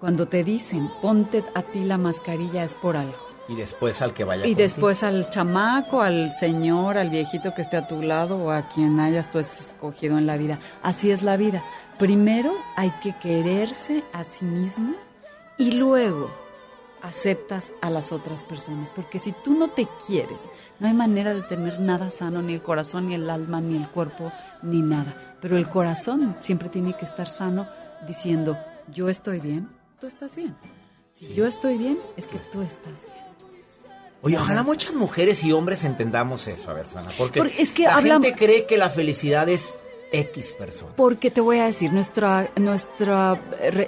Cuando 0.00 0.26
te 0.26 0.42
dicen, 0.42 0.90
ponte 1.00 1.44
a 1.54 1.62
ti 1.62 1.84
la 1.84 1.98
mascarilla 1.98 2.64
es 2.64 2.74
por 2.74 2.96
algo. 2.96 3.29
Y 3.50 3.56
después 3.56 4.00
al 4.00 4.14
que 4.14 4.22
vaya 4.22 4.46
Y 4.46 4.50
contigo. 4.50 4.58
después 4.62 5.02
al 5.02 5.28
chamaco, 5.28 6.02
al 6.02 6.32
señor, 6.32 6.96
al 6.96 7.10
viejito 7.10 7.52
que 7.52 7.62
esté 7.62 7.76
a 7.76 7.86
tu 7.86 8.00
lado 8.00 8.36
o 8.38 8.50
a 8.52 8.68
quien 8.68 9.00
hayas 9.00 9.30
tú 9.32 9.40
escogido 9.40 10.18
en 10.18 10.26
la 10.26 10.36
vida. 10.36 10.60
Así 10.84 11.10
es 11.10 11.22
la 11.24 11.36
vida. 11.36 11.60
Primero 11.98 12.52
hay 12.76 12.90
que 13.02 13.12
quererse 13.18 14.04
a 14.12 14.22
sí 14.22 14.44
mismo 14.44 14.94
y 15.58 15.72
luego 15.72 16.30
aceptas 17.02 17.72
a 17.82 17.90
las 17.90 18.12
otras 18.12 18.44
personas. 18.44 18.92
Porque 18.92 19.18
si 19.18 19.32
tú 19.32 19.54
no 19.54 19.68
te 19.68 19.88
quieres, 20.06 20.40
no 20.78 20.86
hay 20.86 20.94
manera 20.94 21.34
de 21.34 21.42
tener 21.42 21.80
nada 21.80 22.10
sano, 22.12 22.42
ni 22.42 22.54
el 22.54 22.62
corazón, 22.62 23.08
ni 23.08 23.14
el 23.16 23.28
alma, 23.28 23.60
ni 23.60 23.76
el 23.76 23.88
cuerpo, 23.88 24.30
ni 24.62 24.80
nada. 24.80 25.36
Pero 25.40 25.56
el 25.56 25.68
corazón 25.68 26.36
siempre 26.40 26.68
tiene 26.68 26.92
que 26.92 27.04
estar 27.04 27.28
sano 27.28 27.66
diciendo, 28.06 28.56
yo 28.92 29.08
estoy 29.08 29.40
bien, 29.40 29.68
tú 30.00 30.06
estás 30.06 30.36
bien. 30.36 30.54
Si 31.12 31.34
yo 31.34 31.46
estoy 31.46 31.76
bien, 31.78 31.98
es 32.16 32.26
que 32.26 32.38
tú 32.38 32.62
estás 32.62 33.04
bien. 33.06 33.19
Oye, 34.22 34.36
ojalá 34.36 34.62
muchas 34.62 34.94
mujeres 34.94 35.42
y 35.44 35.52
hombres 35.52 35.84
entendamos 35.84 36.46
eso, 36.46 36.70
a 36.70 36.74
ver, 36.74 36.86
Susana. 36.86 37.08
Porque, 37.16 37.38
Porque 37.40 37.60
es 37.62 37.72
que 37.72 37.84
la 37.84 38.00
gente 38.02 38.34
cree 38.34 38.66
que 38.66 38.76
la 38.76 38.90
felicidad 38.90 39.48
es 39.48 39.76
X 40.12 40.54
persona. 40.58 40.92
Porque 40.96 41.30
te 41.30 41.40
voy 41.40 41.58
a 41.58 41.66
decir, 41.66 41.92
nuestra, 41.92 42.50
nuestra, 42.56 43.40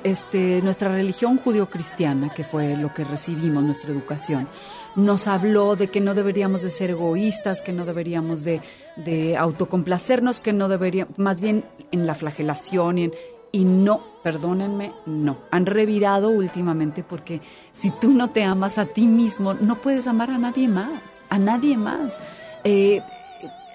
este, 0.05 0.63
nuestra 0.63 0.89
religión 0.89 1.37
judio-cristiana, 1.39 2.33
que 2.33 2.45
fue 2.45 2.77
lo 2.77 2.95
que 2.95 3.05
recibimos, 3.05 3.63
nuestra 3.65 3.91
educación, 3.91 4.49
nos 4.95 5.27
habló 5.27 5.75
de 5.75 5.89
que 5.89 6.01
no 6.01 6.15
deberíamos 6.15 6.63
de 6.63 6.71
ser 6.71 6.91
egoístas, 6.91 7.61
que 7.61 7.73
no 7.73 7.85
deberíamos 7.85 8.45
de, 8.45 8.61
de 8.97 9.37
autocomplacernos, 9.37 10.41
que 10.41 10.53
no 10.53 10.69
deberíamos, 10.69 11.19
más 11.19 11.41
bien 11.41 11.65
en 11.91 12.07
la 12.07 12.15
flagelación 12.15 12.99
y, 12.99 13.05
en- 13.05 13.13
y 13.53 13.67
no, 13.67 14.01
perdónenme, 14.23 14.95
no. 15.05 15.37
Han 15.51 15.67
revirado 15.67 16.31
últimamente 16.31 17.05
porque 17.05 17.43
si 17.75 17.91
tú 17.91 18.11
no 18.11 18.31
te 18.31 18.45
amas 18.45 18.79
a 18.79 18.87
ti 18.87 19.07
mismo, 19.07 19.53
no 19.55 19.77
puedes 19.77 20.07
amar 20.07 20.31
a 20.31 20.39
nadie 20.39 20.69
más, 20.69 21.23
a 21.29 21.39
nadie 21.39 21.77
más. 21.77 22.17
Eh, 22.65 23.03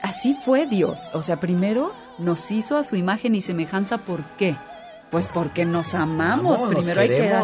así 0.02 0.36
fue 0.44 0.66
Dios. 0.66 1.12
O 1.14 1.22
sea, 1.22 1.40
primero 1.40 1.94
nos 2.18 2.49
hizo 2.49 2.78
a 2.78 2.84
su 2.84 2.95
imagen 2.95 3.36
y 3.36 3.41
semejanza. 3.41 3.99
¿Por 3.99 4.24
qué? 4.38 4.56
Pues 5.12 5.28
porque 5.28 5.64
nos 5.64 5.94
amamos. 5.94 6.60
nos 6.60 6.70
primero 6.74 7.02
hay 7.02 7.10
que. 7.10 7.40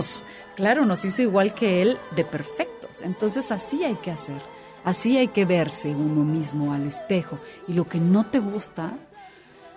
Claro, 0.55 0.85
nos 0.85 1.05
hizo 1.05 1.21
igual 1.21 1.53
que 1.53 1.81
Él 1.81 1.97
de 2.15 2.25
perfectos. 2.25 3.01
Entonces 3.01 3.51
así 3.51 3.83
hay 3.83 3.95
que 3.95 4.11
hacer. 4.11 4.41
Así 4.83 5.17
hay 5.17 5.29
que 5.29 5.45
verse 5.45 5.89
uno 5.89 6.23
mismo 6.23 6.73
al 6.73 6.87
espejo. 6.87 7.39
Y 7.67 7.73
lo 7.73 7.87
que 7.87 7.99
no 7.99 8.25
te 8.25 8.39
gusta, 8.39 8.97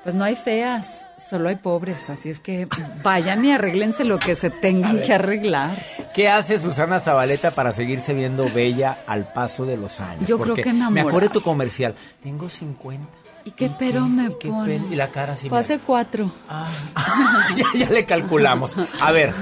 pues 0.06 0.14
no 0.14 0.22
hay 0.22 0.36
feas, 0.36 1.04
solo 1.18 1.48
hay 1.48 1.56
pobres. 1.56 2.10
Así 2.10 2.30
es 2.30 2.38
que 2.38 2.68
vayan 3.02 3.44
y 3.44 3.50
arréglense 3.50 4.04
lo 4.04 4.20
que 4.20 4.36
se 4.36 4.50
tengan 4.50 5.02
que 5.02 5.12
arreglar. 5.12 5.72
¿Qué 6.14 6.28
hace 6.28 6.60
Susana 6.60 7.00
Zabaleta 7.00 7.50
para 7.50 7.72
seguirse 7.72 8.14
viendo 8.14 8.48
bella 8.48 8.98
al 9.08 9.32
paso 9.32 9.66
de 9.66 9.76
los 9.76 9.98
años? 9.98 10.28
Yo 10.28 10.38
creo 10.38 10.54
que 10.54 10.66
Me 10.66 10.70
enamorada. 10.76 11.08
acuerdo 11.08 11.28
de 11.28 11.32
tu 11.32 11.42
comercial. 11.42 11.96
Tengo 12.22 12.48
50. 12.48 13.04
¿Y 13.46 13.52
qué 13.52 13.70
pero 13.78 14.06
me 14.06 14.28
pone? 14.30 14.82
Y 14.90 14.96
la 14.96 15.06
cara 15.10 15.34
así. 15.34 15.48
Fue 15.48 15.60
hace 15.60 15.78
cuatro. 15.78 16.32
ya, 17.56 17.64
ya 17.78 17.90
le 17.90 18.04
calculamos. 18.04 18.76
A 19.00 19.12
ver, 19.12 19.32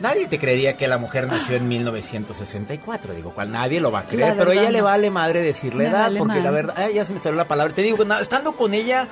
nadie 0.00 0.26
te 0.26 0.40
creería 0.40 0.76
que 0.76 0.88
la 0.88 0.98
mujer 0.98 1.28
nació 1.28 1.54
en 1.54 1.68
1964. 1.68 3.14
Digo, 3.14 3.32
cual 3.32 3.52
nadie 3.52 3.78
lo 3.78 3.92
va 3.92 4.00
a 4.00 4.02
creer. 4.02 4.34
Pero 4.36 4.50
verdad, 4.50 4.64
ella 4.64 4.72
le 4.72 4.82
vale 4.82 5.10
madre 5.10 5.40
decirle 5.40 5.84
Me 5.84 5.90
edad. 5.90 6.00
vale 6.00 6.18
porque 6.18 6.34
la 6.34 6.50
madre. 6.50 6.52
verdad, 6.66 6.74
ay, 6.78 6.94
ya 6.94 7.04
se 7.04 7.12
me 7.12 7.20
salió 7.20 7.36
la 7.36 7.46
palabra. 7.46 7.72
Te 7.72 7.82
digo, 7.82 8.02
estando 8.20 8.56
con 8.56 8.74
ella. 8.74 9.06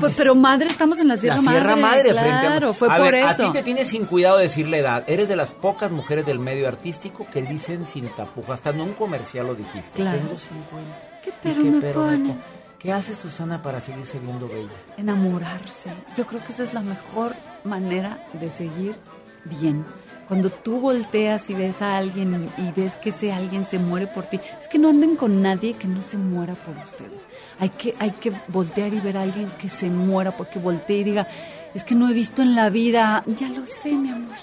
Pues, 0.00 0.16
pero 0.16 0.34
madre, 0.34 0.68
estamos 0.68 0.98
en 0.98 1.08
la 1.08 1.18
Sierra, 1.18 1.36
la 1.36 1.50
Sierra 1.50 1.76
Madre, 1.76 2.14
frente 2.14 2.28
a 2.30 2.40
Claro, 2.40 2.72
fue 2.72 2.88
a 2.90 2.96
por 2.96 3.12
ver, 3.12 3.14
eso. 3.26 3.44
A 3.44 3.46
ti 3.46 3.52
te 3.58 3.62
tienes 3.62 3.88
sin 3.88 4.06
cuidado 4.06 4.38
de 4.38 4.44
decirle 4.44 4.78
edad. 4.78 5.04
Eres 5.06 5.28
de 5.28 5.36
las 5.36 5.52
pocas 5.52 5.90
mujeres 5.90 6.24
del 6.24 6.38
medio 6.38 6.66
artístico 6.66 7.26
que 7.30 7.42
dicen 7.42 7.86
sin 7.86 8.08
tapujo. 8.08 8.54
Hasta 8.54 8.70
en 8.70 8.80
un 8.80 8.94
comercial 8.94 9.46
lo 9.46 9.54
dijiste. 9.54 10.00
Claro. 10.00 10.18
Tengo 10.18 10.34
50. 10.34 10.98
¿Qué 11.22 11.30
¿Y 11.30 11.32
pero 11.42 11.62
qué 11.62 11.70
me 11.70 11.80
pero 11.80 12.00
me 12.00 12.10
pone? 12.18 12.36
¿Qué 12.78 12.92
hace 12.92 13.14
Susana 13.14 13.62
para 13.62 13.80
seguirse 13.80 14.18
viendo 14.18 14.46
bella? 14.46 14.68
Enamorarse. 14.98 15.90
Yo 16.16 16.26
creo 16.26 16.44
que 16.44 16.52
esa 16.52 16.62
es 16.62 16.74
la 16.74 16.82
mejor 16.82 17.32
manera 17.64 18.22
de 18.34 18.50
seguir 18.50 18.96
bien. 19.44 19.84
Cuando 20.28 20.50
tú 20.50 20.80
volteas 20.80 21.48
y 21.50 21.54
ves 21.54 21.80
a 21.80 21.96
alguien 21.96 22.50
y 22.58 22.78
ves 22.78 22.96
que 22.96 23.10
ese 23.10 23.32
alguien 23.32 23.64
se 23.64 23.78
muere 23.78 24.06
por 24.06 24.24
ti, 24.24 24.40
es 24.60 24.68
que 24.68 24.78
no 24.78 24.90
anden 24.90 25.16
con 25.16 25.40
nadie 25.40 25.74
que 25.74 25.88
no 25.88 26.02
se 26.02 26.18
muera 26.18 26.54
por 26.54 26.76
ustedes. 26.84 27.26
Hay 27.58 27.70
que, 27.70 27.94
hay 27.98 28.10
que 28.10 28.32
voltear 28.48 28.92
y 28.92 29.00
ver 29.00 29.16
a 29.16 29.22
alguien 29.22 29.48
que 29.58 29.68
se 29.68 29.88
muera 29.88 30.36
porque 30.36 30.58
voltee 30.58 30.98
y 30.98 31.04
diga, 31.04 31.26
es 31.74 31.84
que 31.84 31.94
no 31.94 32.10
he 32.10 32.12
visto 32.12 32.42
en 32.42 32.56
la 32.56 32.68
vida, 32.68 33.22
ya 33.26 33.48
lo 33.48 33.66
sé, 33.66 33.92
mi 33.92 34.10
amor. 34.10 34.36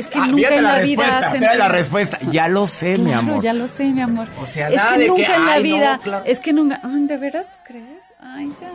Es 0.00 0.08
que 0.08 0.18
Ah, 0.18 0.26
nunca 0.26 0.48
en 0.54 0.62
la, 0.62 0.76
la 0.78 0.82
vida 0.82 1.18
hacen- 1.18 1.40
la 1.42 1.68
respuesta. 1.68 2.18
Ya 2.30 2.48
lo 2.48 2.66
sé, 2.66 2.98
mi 2.98 3.12
amor. 3.12 3.42
ya 3.42 3.52
lo 3.52 3.68
sé, 3.68 3.84
mi 3.84 4.00
amor. 4.00 4.26
O 4.42 4.46
sea, 4.46 4.68
es 4.68 4.76
nada 4.76 4.94
que 4.94 5.00
de 5.00 5.06
nunca 5.08 5.26
que, 5.26 5.34
en 5.34 5.44
la 5.46 5.52
ay, 5.52 5.58
no, 5.58 5.62
vida, 5.62 6.00
claro. 6.02 6.24
es 6.26 6.40
que 6.40 6.52
nunca, 6.52 6.80
¿de 6.82 7.16
veras 7.16 7.46
tú 7.46 7.56
crees? 7.64 8.04
Ay, 8.20 8.52
ya, 8.60 8.68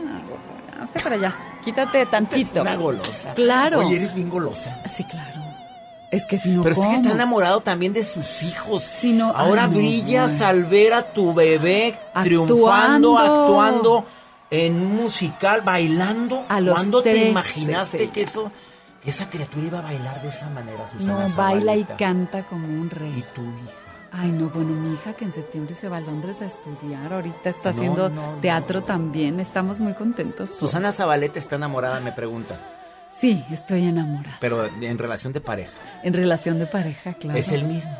hazte 0.82 1.00
para 1.00 1.14
allá, 1.16 1.34
quítate 1.64 2.06
tantito. 2.06 2.62
una 2.62 2.76
golosa. 2.76 3.32
Claro. 3.34 3.80
Oye, 3.80 3.96
eres 3.96 4.14
bien 4.14 4.28
golosa. 4.30 4.80
Sí, 4.88 5.04
claro. 5.04 5.44
Es 6.10 6.24
que 6.24 6.38
si 6.38 6.50
no, 6.50 6.62
Pero 6.62 6.74
es 6.76 6.80
que 6.80 6.94
está 6.94 7.10
enamorado 7.12 7.60
también 7.60 7.92
de 7.92 8.04
sus 8.04 8.42
hijos. 8.44 8.82
Si 8.84 9.12
no, 9.12 9.30
Ahora 9.34 9.64
ay, 9.64 9.70
no, 9.70 9.76
brillas 9.76 10.34
no. 10.40 10.46
al 10.46 10.64
ver 10.64 10.94
a 10.94 11.02
tu 11.02 11.34
bebé 11.34 11.98
triunfando, 12.22 13.18
actuando 13.18 14.06
en 14.50 14.74
un 14.74 14.96
musical, 14.96 15.62
bailando. 15.62 16.44
A 16.48 16.60
los 16.60 16.74
¿Cuándo 16.74 17.02
te 17.02 17.10
13, 17.10 17.28
imaginaste 17.30 17.98
sí. 17.98 18.06
que 18.08 18.22
eso, 18.22 18.52
esa 19.10 19.28
criatura 19.30 19.66
iba 19.66 19.78
a 19.78 19.82
bailar 19.82 20.20
de 20.22 20.28
esa 20.28 20.48
manera, 20.50 20.86
Susana 20.88 21.28
No, 21.28 21.34
baila 21.36 21.76
y 21.76 21.84
canta 21.84 22.42
como 22.44 22.66
un 22.66 22.90
rey. 22.90 23.14
¿Y 23.18 23.22
tu 23.34 23.42
hija? 23.42 23.72
Ay, 24.12 24.30
no, 24.32 24.48
bueno, 24.48 24.70
mi 24.70 24.94
hija 24.94 25.12
que 25.12 25.24
en 25.26 25.32
septiembre 25.32 25.74
se 25.74 25.88
va 25.88 25.98
a 25.98 26.00
Londres 26.00 26.40
a 26.40 26.46
estudiar, 26.46 27.12
ahorita 27.12 27.50
está 27.50 27.70
No, 27.70 27.76
haciendo 27.76 28.08
no, 28.08 28.32
no. 28.32 28.38
teatro 28.40 28.82
también, 28.82 29.40
estamos 29.40 29.78
muy 29.78 29.92
contentos. 29.94 30.50
Susana 30.58 30.92
Zabaleta 30.92 31.38
está 31.38 31.56
enamorada, 31.56 32.00
me 32.00 32.12
pregunta. 32.12 32.54
Sí, 33.10 33.44
estoy 33.50 33.84
enamorada. 33.86 34.36
Pero 34.40 34.66
en 34.80 34.98
relación 34.98 35.32
de 35.32 35.40
pareja. 35.40 35.72
En 36.02 36.12
relación 36.14 36.58
de 36.58 36.66
pareja, 36.66 37.14
claro. 37.14 37.38
Es 37.38 37.50
el 37.52 37.64
mismo. 37.64 37.92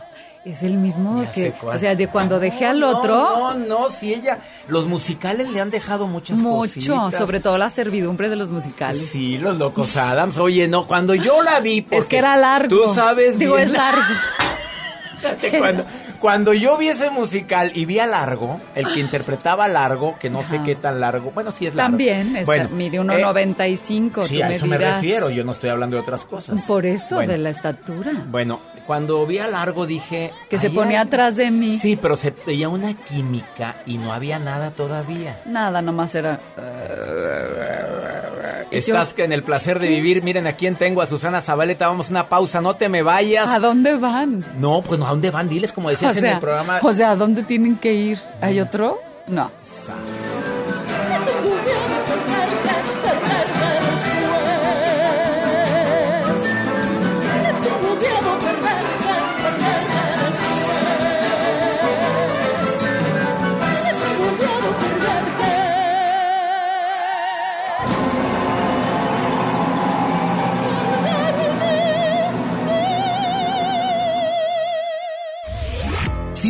Es 0.47 0.63
el 0.63 0.77
mismo 0.79 1.25
Ya 1.25 1.31
que, 1.33 1.55
o 1.61 1.77
sea, 1.77 1.97
de 1.97 2.07
cuando 2.07 2.39
dejé 2.39 2.67
al 2.67 2.81
otro, 2.85 3.15
No, 3.15 3.55
no, 3.55 3.91
si 3.91 4.15
ella. 4.15 4.39
Los 4.69 4.87
musicales 4.87 5.49
le 5.51 5.61
han 5.61 5.71
dejado 5.73 6.07
muchas 6.07 6.39
mucho, 6.39 6.73
cositas. 6.79 7.19
sobre 7.19 7.41
todo 7.41 7.59
la 7.59 7.69
servidumbre 7.69 8.29
de 8.29 8.37
los 8.37 8.53
musicales. 8.53 9.09
Sí, 9.09 9.39
los 9.39 9.59
locos 9.59 9.97
Adams. 9.97 10.39
Oye, 10.39 10.69
no, 10.69 10.87
cuando 10.87 11.17
yo 11.17 11.43
la 11.43 11.59
vi. 11.59 11.85
Es 11.91 12.07
que 12.07 12.19
era 12.19 12.37
largo. 12.37 12.69
Tú 12.85 12.95
sabes. 12.95 13.37
Digo, 13.41 13.57
bien- 13.57 13.67
es 13.67 13.73
largo. 13.75 14.03
Cuando, 15.59 15.85
cuando 16.19 16.53
yo 16.55 16.77
vi 16.77 16.89
ese 16.89 17.11
musical 17.11 17.71
y 17.75 17.85
vi 17.85 17.99
a 17.99 18.07
Largo, 18.07 18.61
el 18.75 18.93
que 18.93 19.01
interpretaba 19.01 19.65
a 19.65 19.69
Largo, 19.69 20.17
que 20.19 20.31
no 20.31 20.43
sé 20.43 20.61
qué 20.65 20.75
tan 20.75 21.01
largo. 21.01 21.31
Bueno, 21.33 21.53
sí 21.53 21.67
es 21.67 21.75
largo. 21.75 21.91
También, 21.93 22.37
está- 22.37 22.47
Bueno, 22.47 22.69
mide 22.71 22.97
eh, 22.97 23.01
1.95, 23.01 24.23
Sí, 24.25 24.39
tú 24.39 24.45
a 24.45 24.49
me 24.49 24.55
eso 24.57 24.67
me 24.67 24.79
refiero. 24.79 25.31
Yo 25.31 25.45
no 25.45 25.53
estoy 25.53 25.71
hablando 25.71 25.97
de 25.97 26.03
otras 26.03 26.25
cosas. 26.25 26.61
Por 26.63 26.87
eso, 26.87 27.17
Bueno. 27.17 27.33
de 27.33 27.39
la 27.39 27.51
estatura. 27.51 28.13
Bueno, 28.27 28.61
cuando 28.87 29.27
vi 29.27 29.39
a 29.39 29.49
Largo 29.49 29.87
dije. 29.87 30.33
Que 30.49 30.59
se 30.59 30.69
"Ay, 30.69 30.73
ponía 30.75 31.01
ay". 31.01 31.07
atrás 31.07 31.37
de 31.37 31.51
mí. 31.51 31.77
Sí, 31.79 31.97
pero 31.97 32.17
se 32.17 32.33
veía 32.47 32.69
una 32.69 32.95
química 32.95 33.77
y 33.87 33.99
no 33.99 34.13
había 34.13 34.39
nada 34.39 34.71
todavía. 34.71 35.39
Nada, 35.47 35.83
nomás 35.83 36.15
era... 36.15 36.39
Yo- 38.71 38.79
Estás 38.79 39.15
en 39.19 39.33
el 39.33 39.43
placer 39.43 39.79
de 39.79 39.89
vivir. 39.89 40.23
Miren 40.23 40.47
a 40.47 40.53
quién 40.53 40.75
tengo, 40.77 41.01
a 41.01 41.07
Susana 41.07 41.41
Zabaleta. 41.41 41.89
Vamos 41.89 42.09
a 42.09 42.11
una 42.11 42.29
pausa, 42.29 42.61
no 42.61 42.75
te 42.75 42.89
me 42.89 43.03
vayas. 43.03 43.49
¿A 43.49 43.59
dónde 43.59 43.95
van? 43.97 44.45
No, 44.59 44.83
pues 44.83 44.99
no, 44.99 45.07
¿a 45.07 45.11
dónde 45.11 45.31
van? 45.31 45.49
Diles 45.49 45.73
como 45.73 45.89
decías 45.89 46.06
o 46.09 46.13
en 46.13 46.21
sea, 46.21 46.35
el 46.35 46.41
programa. 46.41 46.79
o 46.83 46.93
sea, 46.93 47.11
¿a 47.11 47.17
dónde 47.17 47.43
tienen 47.43 47.77
que 47.77 47.93
ir? 47.93 48.19
¿Hay 48.41 48.61
otro? 48.61 48.99
No. 49.29 49.51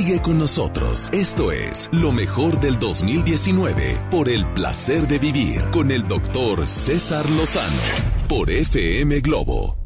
Sigue 0.06 0.22
con 0.22 0.38
nosotros. 0.38 1.08
Esto 1.12 1.50
es 1.50 1.90
lo 1.90 2.12
mejor 2.12 2.60
del 2.60 2.78
2019 2.78 4.00
por 4.08 4.28
el 4.28 4.46
placer 4.52 5.08
de 5.08 5.18
vivir 5.18 5.64
con 5.72 5.90
el 5.90 6.06
doctor 6.06 6.68
César 6.68 7.28
Lozano 7.28 7.74
por 8.28 8.48
FM 8.48 9.18
Globo. 9.18 9.85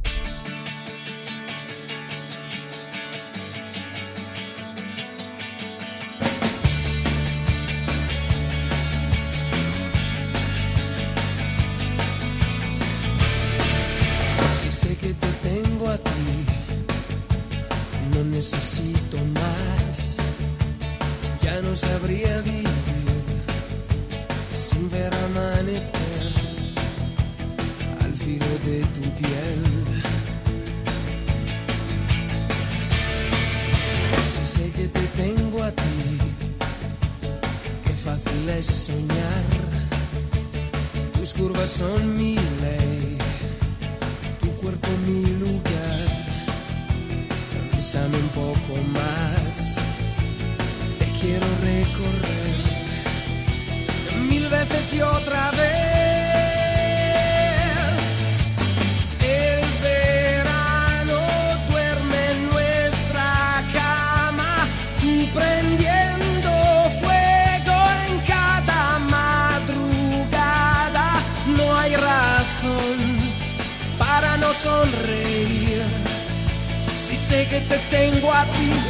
Te 77.69 77.79
tengo 77.91 78.33
a 78.33 78.45
ti. 78.47 78.90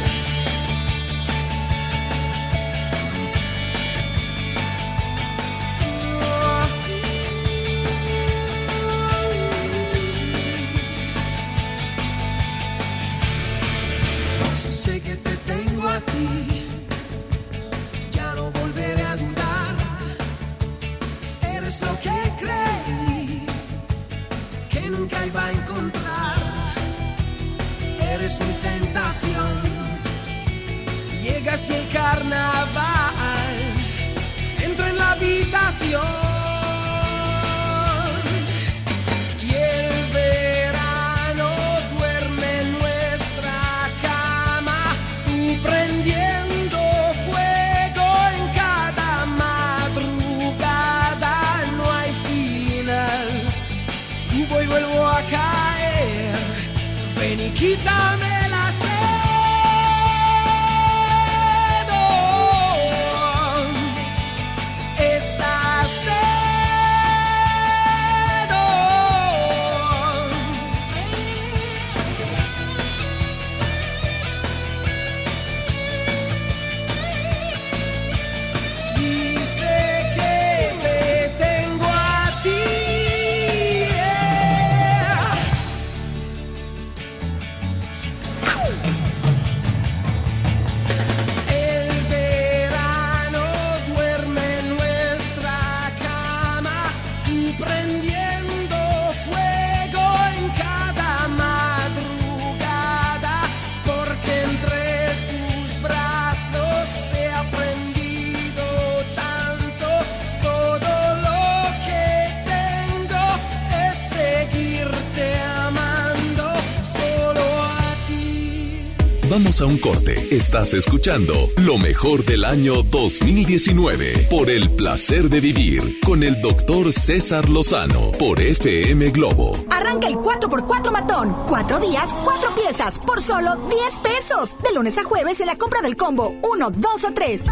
Vamos 119.61 119.61
a 119.61 119.65
un 119.65 119.77
corte. 119.77 120.35
Estás 120.35 120.73
escuchando 120.73 121.33
lo 121.57 121.77
mejor 121.77 122.25
del 122.25 122.45
año 122.45 122.81
2019 122.83 124.27
por 124.29 124.49
el 124.49 124.71
placer 124.71 125.29
de 125.29 125.39
vivir 125.39 125.99
con 126.01 126.23
el 126.23 126.41
doctor 126.41 126.91
César 126.91 127.47
Lozano 127.49 128.11
por 128.17 128.39
FM 128.39 129.11
Globo. 129.11 129.53
Arranca 129.69 130.07
el 130.07 130.15
4x4 130.15 130.91
matón. 130.91 131.35
Cuatro 131.47 131.79
días, 131.79 132.09
cuatro 132.23 132.49
piezas, 132.55 132.97
por 132.99 133.21
solo 133.21 133.55
10 133.69 133.97
pesos. 133.97 134.55
De 134.63 134.73
lunes 134.73 134.97
a 134.97 135.03
jueves 135.03 135.39
en 135.41 135.47
la 135.47 135.57
compra 135.57 135.81
del 135.81 135.95
combo 135.95 136.35
1, 136.41 136.71
2 136.71 137.03
o 137.03 137.13
3. 137.13 137.45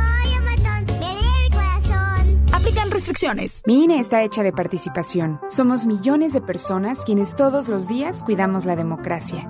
Aplican 2.59 2.91
restricciones. 2.91 3.61
Mi 3.65 3.85
INE 3.85 3.99
está 3.99 4.21
hecha 4.21 4.43
de 4.43 4.51
participación. 4.51 5.39
Somos 5.49 5.85
millones 5.85 6.33
de 6.33 6.41
personas 6.41 7.05
quienes 7.05 7.35
todos 7.35 7.69
los 7.69 7.87
días 7.87 8.21
cuidamos 8.23 8.65
la 8.65 8.75
democracia. 8.75 9.49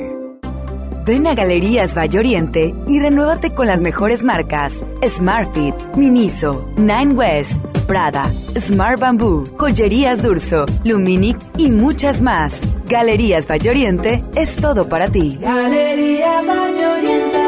Ven 1.11 1.27
a 1.27 1.35
Galerías 1.35 1.93
Valle 1.93 2.19
Oriente 2.19 2.73
y 2.87 3.01
renuévate 3.01 3.51
con 3.51 3.67
las 3.67 3.81
mejores 3.81 4.23
marcas: 4.23 4.85
Smartfit, 5.05 5.75
Miniso, 5.97 6.71
Nine 6.77 7.11
West, 7.11 7.61
Prada, 7.85 8.31
Smart 8.57 8.97
Bamboo, 8.97 9.43
Joyerías 9.57 10.23
Durso, 10.23 10.65
Luminic 10.85 11.37
y 11.57 11.69
muchas 11.69 12.21
más. 12.21 12.61
Galerías 12.85 13.45
Valle 13.45 13.71
Oriente 13.71 14.21
es 14.37 14.55
todo 14.55 14.87
para 14.87 15.11
ti. 15.11 15.37
Galerías 15.41 16.47
Valle 16.47 16.87
Oriente. 16.87 17.39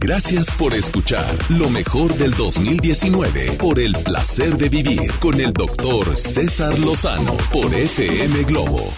Gracias 0.00 0.50
por 0.52 0.72
escuchar 0.72 1.36
lo 1.50 1.68
mejor 1.68 2.14
del 2.14 2.34
2019 2.34 3.58
por 3.58 3.78
el 3.78 3.92
placer 3.92 4.56
de 4.56 4.70
vivir 4.70 5.12
con 5.20 5.38
el 5.38 5.52
doctor 5.52 6.16
César 6.16 6.78
Lozano 6.78 7.36
por 7.52 7.74
FM 7.74 8.44
Globo. 8.44 8.90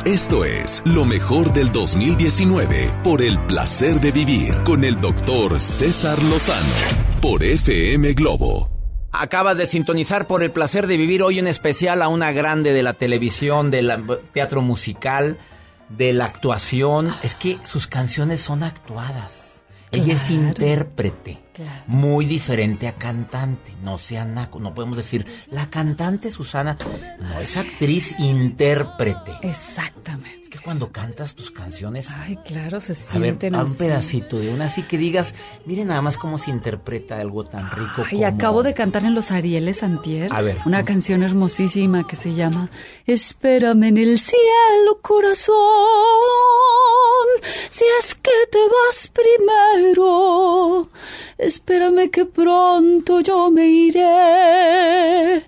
Esto 0.00 0.44
es 0.44 0.82
lo 0.86 1.04
mejor 1.04 1.52
del 1.52 1.70
2019 1.70 2.92
por 3.04 3.20
el 3.20 3.38
placer 3.44 4.00
de 4.00 4.10
vivir 4.10 4.54
con 4.64 4.84
el 4.84 4.98
doctor 5.00 5.60
César 5.60 6.22
Lozano 6.22 6.66
por 7.20 7.42
FM 7.42 8.14
Globo. 8.14 8.70
Acabas 9.12 9.58
de 9.58 9.66
sintonizar 9.66 10.26
por 10.26 10.42
el 10.42 10.50
placer 10.50 10.86
de 10.86 10.96
vivir 10.96 11.22
hoy 11.22 11.38
en 11.38 11.46
especial 11.46 12.00
a 12.00 12.08
una 12.08 12.32
grande 12.32 12.72
de 12.72 12.82
la 12.82 12.94
televisión, 12.94 13.70
del 13.70 13.92
teatro 14.32 14.62
musical, 14.62 15.36
de 15.90 16.14
la 16.14 16.24
actuación. 16.24 17.14
Es 17.22 17.34
que 17.34 17.58
sus 17.64 17.86
canciones 17.86 18.40
son 18.40 18.62
actuadas. 18.62 19.64
Ella 19.90 20.14
es 20.14 20.30
intérprete. 20.30 21.38
Muy 21.86 22.26
diferente 22.26 22.88
a 22.88 22.94
cantante. 22.94 23.72
No 23.82 23.98
sea 23.98 24.24
naco. 24.24 24.58
No 24.60 24.74
podemos 24.74 24.96
decir, 24.96 25.26
la 25.50 25.68
cantante 25.70 26.30
Susana. 26.30 26.76
No, 27.20 27.38
es 27.40 27.56
actriz 27.56 28.14
intérprete. 28.18 29.32
Exactamente. 29.42 30.41
Cuando 30.64 30.92
cantas 30.92 31.34
tus 31.34 31.50
canciones. 31.50 32.08
Ay, 32.14 32.36
claro, 32.44 32.78
se 32.78 32.92
A 32.92 33.18
ver, 33.18 33.22
sienten 33.22 33.54
a 33.56 33.64
un 33.64 33.76
pedacito 33.76 34.38
de 34.38 34.48
una 34.54 34.66
así 34.66 34.82
que 34.84 34.96
digas, 34.96 35.34
miren 35.66 35.88
nada 35.88 36.00
más 36.02 36.16
cómo 36.16 36.38
se 36.38 36.50
interpreta 36.50 37.18
algo 37.18 37.44
tan 37.44 37.68
rico 37.70 38.04
Y 38.12 38.16
como... 38.16 38.26
acabo 38.26 38.62
de 38.62 38.72
cantar 38.72 39.04
en 39.04 39.14
los 39.14 39.32
Arieles 39.32 39.82
Antier 39.82 40.32
A 40.32 40.40
ver. 40.40 40.58
una 40.64 40.84
canción 40.84 41.22
hermosísima 41.24 42.06
que 42.06 42.14
se 42.16 42.32
llama 42.34 42.70
Espérame 43.06 43.84
en 43.88 43.96
el 43.98 44.18
cielo, 44.20 44.98
corazón, 45.02 45.56
si 47.70 47.84
es 47.98 48.14
que 48.14 48.30
te 48.50 48.58
vas 48.58 49.10
primero. 49.12 50.88
Espérame 51.38 52.08
que 52.10 52.24
pronto 52.24 53.20
yo 53.20 53.50
me 53.50 53.66
iré 53.66 55.44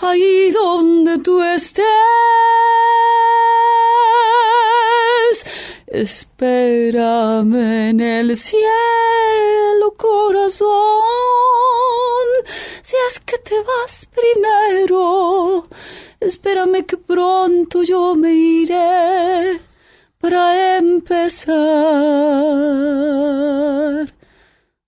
ahí 0.00 0.50
donde 0.52 1.18
tú 1.18 1.42
estés. 1.42 1.84
Espérame 5.86 7.90
en 7.90 8.00
el 8.00 8.36
cielo, 8.36 9.94
corazón, 9.96 10.68
si 12.82 12.96
es 13.08 13.20
que 13.20 13.38
te 13.38 13.54
vas 13.60 14.08
primero. 14.14 15.64
Espérame 16.20 16.84
que 16.84 16.96
pronto 16.96 17.82
yo 17.82 18.14
me 18.14 18.32
iré 18.32 19.60
para 20.18 20.78
empezar 20.78 21.56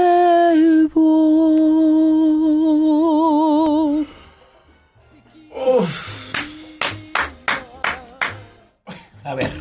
A 9.27 9.35
ver, 9.35 9.51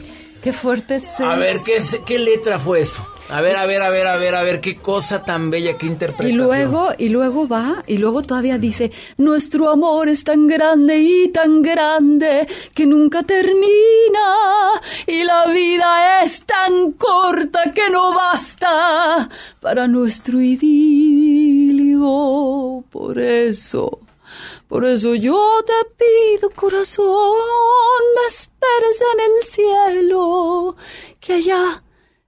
Qué 0.47 0.53
fuerte 0.53 0.95
es. 0.95 1.19
a 1.19 1.35
ver, 1.35 1.57
¿qué, 1.67 1.83
¿qué 2.07 2.21
letra 2.21 2.61
fue 2.61 2.79
eso? 2.83 3.05
A 3.29 3.41
ver, 3.41 3.57
a 3.57 3.67
ver, 3.67 3.83
a 3.83 3.91
ver, 3.91 4.07
a 4.07 4.15
ver, 4.15 4.37
a 4.37 4.43
ver, 4.45 4.61
qué 4.61 4.77
cosa 4.77 5.25
tan 5.25 5.51
bella, 5.51 5.77
qué 5.77 5.87
Y 5.87 5.89
interpretación. 5.89 6.39
luego, 6.39 6.91
y 6.97 7.09
luego 7.09 7.49
va, 7.49 7.83
y 7.89 7.99
luego 7.99 8.23
todavía 8.23 8.57
dice, 8.57 8.93
nuestro 9.17 9.69
amor 9.71 10.09
es 10.09 10.23
tan 10.23 10.47
grande 10.47 10.99
y 10.99 11.29
tan 11.33 11.63
grande 11.63 12.47
que 12.73 12.87
nunca 12.87 13.25
termina, 13.25 14.29
y 15.09 15.25
la 15.25 15.47
vida 15.47 16.23
es 16.23 16.45
tan 16.45 16.93
corta 16.93 17.73
que 17.75 17.91
no 17.91 18.15
basta 18.15 19.29
para 19.59 19.89
nuestro 19.89 20.41
idilio. 21.57 22.85
Por 22.93 23.19
eso, 23.19 23.99
por 24.69 24.85
eso 24.85 25.15
yo 25.15 25.41
te 25.65 25.73
pido, 25.97 26.51
corazón, 26.51 27.35
me 28.15 28.27
esperes 28.27 29.03
en 29.15 29.21
el 29.21 29.43
cielo, 29.45 30.77
que 31.21 31.35
allá 31.35 31.83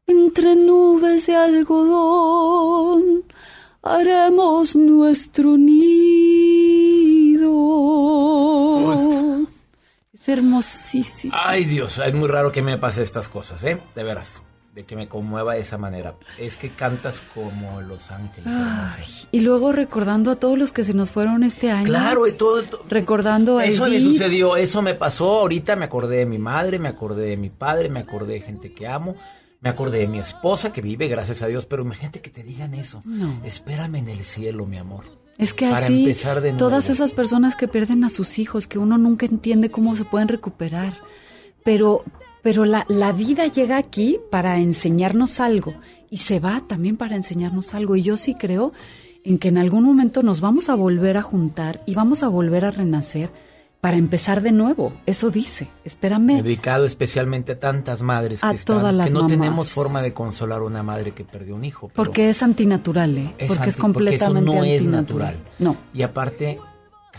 entre 0.07 0.55
nubes 0.55 1.27
de 1.27 1.37
algodón 1.37 3.25
haremos 3.83 4.77
nuestro 4.77 5.57
nido. 5.57 6.29
Es 10.13 10.29
hermosísimo. 10.29 11.35
Ay, 11.37 11.65
Dios, 11.65 11.99
es 11.99 12.15
muy 12.15 12.29
raro 12.29 12.53
que 12.53 12.63
me 12.63 12.79
pase 12.79 13.03
estas 13.03 13.29
cosas, 13.29 13.65
¿eh? 13.65 13.81
De 13.95 14.03
veras, 14.05 14.43
de 14.79 14.85
que 14.85 14.95
me 14.95 15.09
conmueva 15.09 15.55
de 15.55 15.61
esa 15.61 15.77
manera. 15.77 16.15
Es 16.39 16.57
que 16.57 16.71
cantas 16.71 17.21
como 17.35 17.83
Los 17.83 18.13
Ángeles. 18.13 18.47
Ay, 18.47 19.05
y 19.33 19.41
luego 19.41 19.73
recordando 19.73 20.31
a 20.31 20.37
todos 20.37 20.57
los 20.57 20.71
que 20.71 20.85
se 20.85 20.95
nos 20.95 21.11
fueron 21.11 21.43
este 21.43 21.73
año. 21.73 21.87
Claro, 21.87 22.29
y 22.29 22.33
todo, 22.35 22.63
todo- 22.63 22.85
Recordando 22.89 23.59
a 23.59 23.65
Eso 23.65 23.87
me 23.89 23.97
Edith. 23.97 24.07
sucedió, 24.13 24.57
eso 24.57 24.81
me 24.81 24.95
pasó. 24.95 25.41
Ahorita 25.41 25.75
me 25.75 25.87
acordé 25.87 26.19
de 26.19 26.27
mi 26.27 26.39
madre, 26.39 26.79
me 26.79 26.87
acordé 26.89 27.27
de 27.31 27.37
mi 27.37 27.51
padre, 27.51 27.89
me 27.89 27.99
acordé 27.99 28.35
de 28.35 28.41
gente 28.43 28.73
que 28.73 28.87
amo, 28.87 29.17
me 29.61 29.69
acordé 29.69 29.99
de 29.99 30.07
mi 30.07 30.21
esposa 30.21 30.73
que 30.73 30.81
vive, 30.81 31.09
gracias 31.09 31.43
a 31.43 31.49
Dios. 31.49 31.67
Pero 31.67 31.83
imagínate 31.83 32.21
que 32.21 32.31
te 32.31 32.45
digan 32.45 32.73
eso. 32.75 33.03
No. 33.05 33.41
Espérame 33.45 33.97
en 33.97 34.09
el 34.11 34.23
cielo, 34.23 34.65
mi 34.65 34.77
amor. 34.79 35.07
Es 35.39 35.55
que 35.55 35.69
Para 35.69 35.87
así, 35.87 36.03
empezar 36.03 36.37
de 36.41 36.51
nuevo. 36.53 36.59
todas 36.59 36.89
esas 36.89 37.13
personas 37.13 37.57
que 37.57 37.67
pierden 37.67 38.05
a 38.05 38.11
sus 38.11 38.39
hijos, 38.39 38.69
que 38.69 38.79
uno 38.79 38.97
nunca 38.97 39.27
entiende 39.27 39.73
cómo 39.73 39.97
se 39.97 40.05
pueden 40.05 40.29
recuperar, 40.29 40.93
pero, 41.65 42.05
pero 42.43 42.65
la, 42.65 42.85
la 42.89 43.13
vida 43.13 43.47
llega 43.47 43.77
aquí 43.77 44.19
para 44.31 44.59
enseñarnos 44.59 45.41
algo 45.41 45.75
y 46.11 46.19
se 46.19 46.41
va 46.41 46.63
también 46.67 46.97
para 46.97 47.17
enseñarnos 47.17 47.75
algo. 47.75 47.97
Y 47.97 48.03
yo 48.03 48.17
sí 48.17 48.35
creo 48.35 48.73
en 49.25 49.39
que 49.39 49.49
en 49.49 49.59
algún 49.59 49.85
momento 49.85 50.23
nos 50.23 50.41
vamos 50.41 50.69
a 50.69 50.75
volver 50.75 51.17
a 51.17 51.23
juntar 51.23 51.83
y 51.87 51.95
vamos 51.95 52.23
a 52.23 52.29
volver 52.29 52.65
a 52.65 52.71
renacer 52.71 53.31
para 53.81 53.97
empezar 53.97 54.43
de 54.43 54.51
nuevo. 54.53 54.93
Eso 55.07 55.31
dice. 55.31 55.69
Espérame. 55.85 56.43
Dedicado 56.43 56.85
especialmente 56.85 57.53
a 57.53 57.61
tantas 57.61 58.03
madres 58.03 58.43
A 58.43 58.51
que, 58.51 58.57
están- 58.57 58.79
todas 58.79 58.93
las 58.95 59.07
que 59.09 59.13
no 59.15 59.21
mamás. 59.23 59.31
tenemos 59.39 59.71
forma 59.71 60.03
de 60.03 60.13
consolar 60.15 60.61
a 60.61 60.65
una 60.65 60.83
madre 60.83 61.13
que 61.13 61.25
perdió 61.25 61.55
un 61.55 61.65
hijo. 61.65 61.89
pero 61.89 61.95
Porque 61.95 62.29
es 62.29 62.43
antinatural, 62.43 63.19
¿eh? 63.19 63.35
es 63.39 63.47
porque 63.47 63.47
es 63.47 63.49
porque 63.49 63.69
eso 63.69 63.81
completamente 63.81 64.53
no 64.53 64.65
es 64.65 64.81
antinatural. 64.81 65.35
natural. 65.35 65.37
No. 65.61 65.77
Y 65.95 66.03
aparte, 66.03 66.59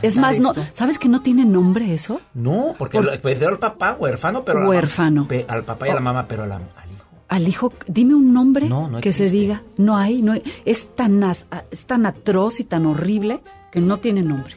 Es 0.02 0.18
más, 0.18 0.40
no, 0.40 0.54
¿sabes 0.74 0.98
que 1.00 1.10
no 1.10 1.22
tiene 1.22 1.46
nombre 1.46 1.94
eso? 1.94 2.22
No, 2.34 2.76
porque 2.78 2.98
Por- 3.02 3.20
perdió 3.22 3.50
al 3.50 3.60
papá, 3.60 3.98
huérfano, 4.00 4.44
pero 4.46 4.60
mamá- 4.60 4.70
Huérfano. 4.70 5.28
pe- 5.28 5.46
al 5.48 5.64
papá 5.64 5.88
y 5.88 5.92
a 5.92 5.96
la 5.96 6.00
mamá, 6.02 6.28
pero 6.28 6.46
la- 6.46 6.56
al 6.58 6.62
hijo. 6.92 7.06
Al 7.28 7.48
hijo, 7.48 7.74
dime 7.88 8.16
un 8.16 8.34
nombre 8.34 8.68
No, 8.68 8.88
no 8.88 9.02
que 9.02 9.12
se 9.14 9.30
diga. 9.30 9.62
No 9.78 9.98
hay, 9.98 10.22
no 10.22 10.32
hay. 10.32 10.44
Es 10.66 10.96
tan, 10.96 11.24
es 11.70 11.86
tan 11.86 12.06
atroz 12.06 12.60
y 12.60 12.64
tan 12.64 12.86
horrible 12.86 13.42
que 13.72 13.82
no 13.82 13.98
tiene 13.98 14.22
nombre. 14.24 14.56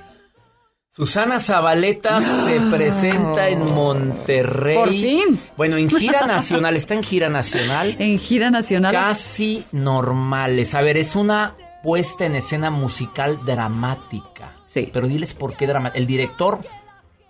Susana 0.95 1.41
Zabaleta 1.41 2.21
se 2.45 2.61
presenta 2.61 3.49
en 3.49 3.75
Monterrey. 3.75 4.77
Por 4.77 4.91
fin. 4.91 5.41
Bueno, 5.57 5.77
en 5.79 5.89
gira 5.89 6.27
nacional, 6.27 6.77
está 6.77 6.95
en 6.95 7.03
gira 7.03 7.31
nacional. 7.31 7.97
En 7.99 8.19
gira 8.19 8.51
nacional. 8.51 8.93
Casi 8.93 9.65
normales. 9.73 10.75
A 10.75 10.83
ver, 10.83 10.99
es 10.99 11.17
una 11.17 11.55
puesta 11.83 12.27
en 12.27 12.35
escena 12.37 12.71
musical 12.71 13.41
dramática. 13.45 14.53
Sí. 14.73 14.89
Pero 14.93 15.07
diles 15.09 15.35
por 15.35 15.57
qué 15.57 15.67
dramática. 15.67 15.99
El 15.99 16.07
director. 16.07 16.61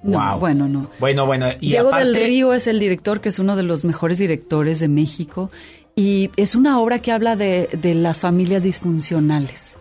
No, 0.05 0.19
wow. 0.31 0.39
bueno, 0.39 0.69
no. 0.69 0.91
Bueno, 1.01 1.27
bueno. 1.27 1.49
Y 1.61 1.71
Diego 1.71 1.89
aparte, 1.89 2.07
del 2.07 2.15
Río 2.27 2.53
es 2.55 2.67
el 2.67 2.79
director, 2.79 3.21
que 3.21 3.31
es 3.31 3.39
uno 3.39 3.57
de 3.57 3.63
los 3.65 3.85
mejores 3.85 4.19
directores 4.19 4.79
de 4.79 4.89
México. 4.89 5.51
Y 5.97 6.31
es 6.37 6.55
una 6.55 6.79
obra 6.81 7.01
que 7.01 7.13
habla 7.13 7.37
de, 7.37 7.69
de 7.73 7.95
las 7.95 8.21
familias 8.21 8.63
disfuncionales. 8.63 9.77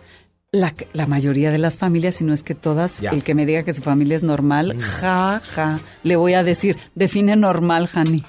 La, 0.50 0.74
la 0.92 1.06
mayoría 1.06 1.50
de 1.50 1.58
las 1.58 1.78
familias, 1.78 2.16
si 2.16 2.24
no 2.24 2.34
es 2.34 2.42
que 2.42 2.54
todas, 2.54 3.00
Ya. 3.00 3.10
el 3.10 3.22
que 3.22 3.34
me 3.34 3.46
diga 3.46 3.62
que 3.62 3.72
su 3.72 3.80
familia 3.82 4.16
es 4.16 4.22
normal, 4.22 4.76
ja, 4.80 5.40
ja, 5.40 5.80
le 6.02 6.16
voy 6.16 6.34
a 6.34 6.42
decir, 6.42 6.76
define 6.94 7.36
normal, 7.36 7.86
Jani. 7.86 8.22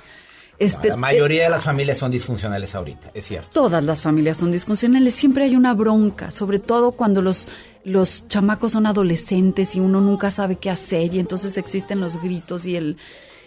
Este, 0.57 0.87
La 0.89 0.95
mayoría 0.95 1.43
de 1.43 1.49
las 1.49 1.63
familias 1.65 1.97
son 1.97 2.11
disfuncionales 2.11 2.75
ahorita, 2.75 3.09
es 3.13 3.25
cierto. 3.25 3.49
Todas 3.51 3.83
las 3.83 4.01
familias 4.01 4.37
son 4.37 4.51
disfuncionales, 4.51 5.13
siempre 5.15 5.43
hay 5.43 5.55
una 5.57 5.73
bronca, 5.73 6.31
sobre 6.31 6.59
todo 6.59 6.91
cuando 6.93 7.21
los, 7.21 7.49
los 7.83 8.27
chamacos 8.27 8.73
son 8.73 8.85
adolescentes 8.85 9.75
y 9.75 9.79
uno 9.79 10.01
nunca 10.01 10.31
sabe 10.31 10.55
qué 10.55 10.69
hacer 10.69 11.13
y 11.13 11.19
entonces 11.19 11.57
existen 11.57 11.99
los 11.99 12.21
gritos 12.21 12.65
y 12.65 12.75
el... 12.75 12.97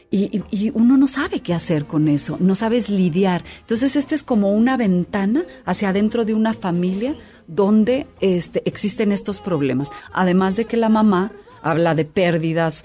Y, 0.09 0.71
uno 0.73 0.97
no 0.97 1.09
sabe 1.09 1.41
qué 1.41 1.53
hacer 1.53 1.85
con 1.85 2.07
eso, 2.07 2.37
no 2.39 2.55
sabes 2.55 2.91
lidiar. 2.91 3.43
Entonces, 3.61 3.97
este 3.97 4.15
es 4.15 4.23
como 4.23 4.53
una 4.53 4.77
ventana 4.77 5.45
hacia 5.65 5.89
adentro 5.89 6.25
de 6.25 6.33
una 6.33 6.55
familia 6.55 7.17
donde 7.49 8.07
este, 8.21 8.63
existen 8.67 9.11
estos 9.11 9.41
problemas. 9.41 9.91
Además 10.13 10.55
de 10.55 10.65
que 10.65 10.77
la 10.77 10.89
mamá 10.89 11.33
habla 11.61 11.97
de 11.97 12.05
pérdidas, 12.05 12.85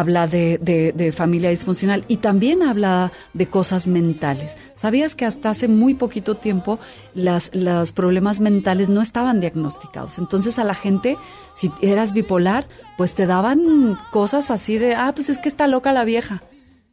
habla 0.00 0.26
de, 0.26 0.58
de- 0.58 0.92
de 0.92 1.12
familia 1.12 1.50
disfuncional 1.50 2.04
y 2.08 2.16
también 2.16 2.64
habla 2.64 3.12
de 3.32 3.46
cosas 3.46 3.86
mentales. 3.86 4.56
¿Sabías 4.74 5.14
que 5.14 5.24
hasta 5.24 5.50
hace 5.50 5.68
muy 5.68 5.94
poquito 5.94 6.34
tiempo 6.36 6.80
las, 7.14 7.54
los 7.54 7.92
problemas 7.92 8.40
mentales 8.40 8.88
no 8.90 9.00
estaban 9.00 9.38
diagnosticados? 9.38 10.18
Entonces 10.18 10.58
a 10.58 10.64
la 10.64 10.74
gente, 10.74 11.16
si 11.54 11.70
eras 11.80 12.12
bipolar, 12.12 12.66
pues 12.98 13.14
te 13.14 13.24
daban 13.26 13.96
cosas 14.10 14.50
así 14.50 14.78
de, 14.78 14.94
ah, 14.96 15.12
pues 15.14 15.28
es 15.28 15.38
que 15.38 15.48
está 15.48 15.68
loca 15.68 15.92
la 15.92 16.04
vieja. 16.04 16.42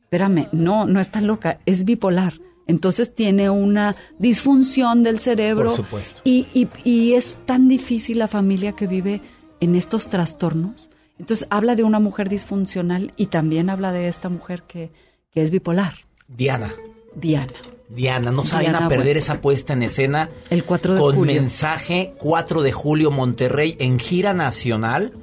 Espérame, 0.03 0.48
no, 0.52 0.86
no 0.86 0.99
está 0.99 1.22
loca, 1.22 1.57
es 1.65 1.86
bipolar. 1.86 2.34
Entonces 2.68 3.15
tiene 3.15 3.49
una 3.49 3.95
disfunción 4.19 5.02
del 5.02 5.19
cerebro. 5.19 5.69
Por 5.69 5.78
supuesto. 5.78 6.22
Y, 6.23 6.45
y- 6.53 6.68
y 6.84 7.14
es 7.14 7.40
tan 7.48 7.68
difícil 7.68 8.19
la 8.19 8.28
familia 8.28 8.73
que 8.73 8.86
vive 8.86 9.22
en 9.60 9.73
estos 9.76 10.07
trastornos. 10.10 10.90
Entonces 11.22 11.45
habla 11.52 11.76
de 11.76 11.84
una 11.84 11.99
mujer 11.99 12.30
disfuncional 12.30 13.14
y 13.15 13.27
también 13.27 13.69
habla 13.69 13.91
de 13.91 14.07
esta 14.07 14.27
mujer 14.27 14.64
que, 14.64 14.89
que 15.30 15.43
es 15.43 15.52
bipolar, 15.52 15.93
Diana. 16.27 16.73
Diana. 17.14 17.53
Diana, 17.89 18.31
no 18.31 18.41
Diana, 18.41 18.85
a 18.85 18.88
perder 18.88 19.06
bueno. 19.06 19.19
esa 19.19 19.39
puesta 19.39 19.73
en 19.73 19.84
escena. 19.84 20.30
El 20.49 20.64
4 20.64 20.95
de 20.95 20.99
con 20.99 21.15
julio. 21.18 21.39
mensaje 21.39 22.15
4 22.18 22.64
de 22.64 22.72
julio 22.72 23.11
Monterrey 23.11 23.76
en 23.80 23.99
gira 23.99 24.34
nacional 24.34 25.14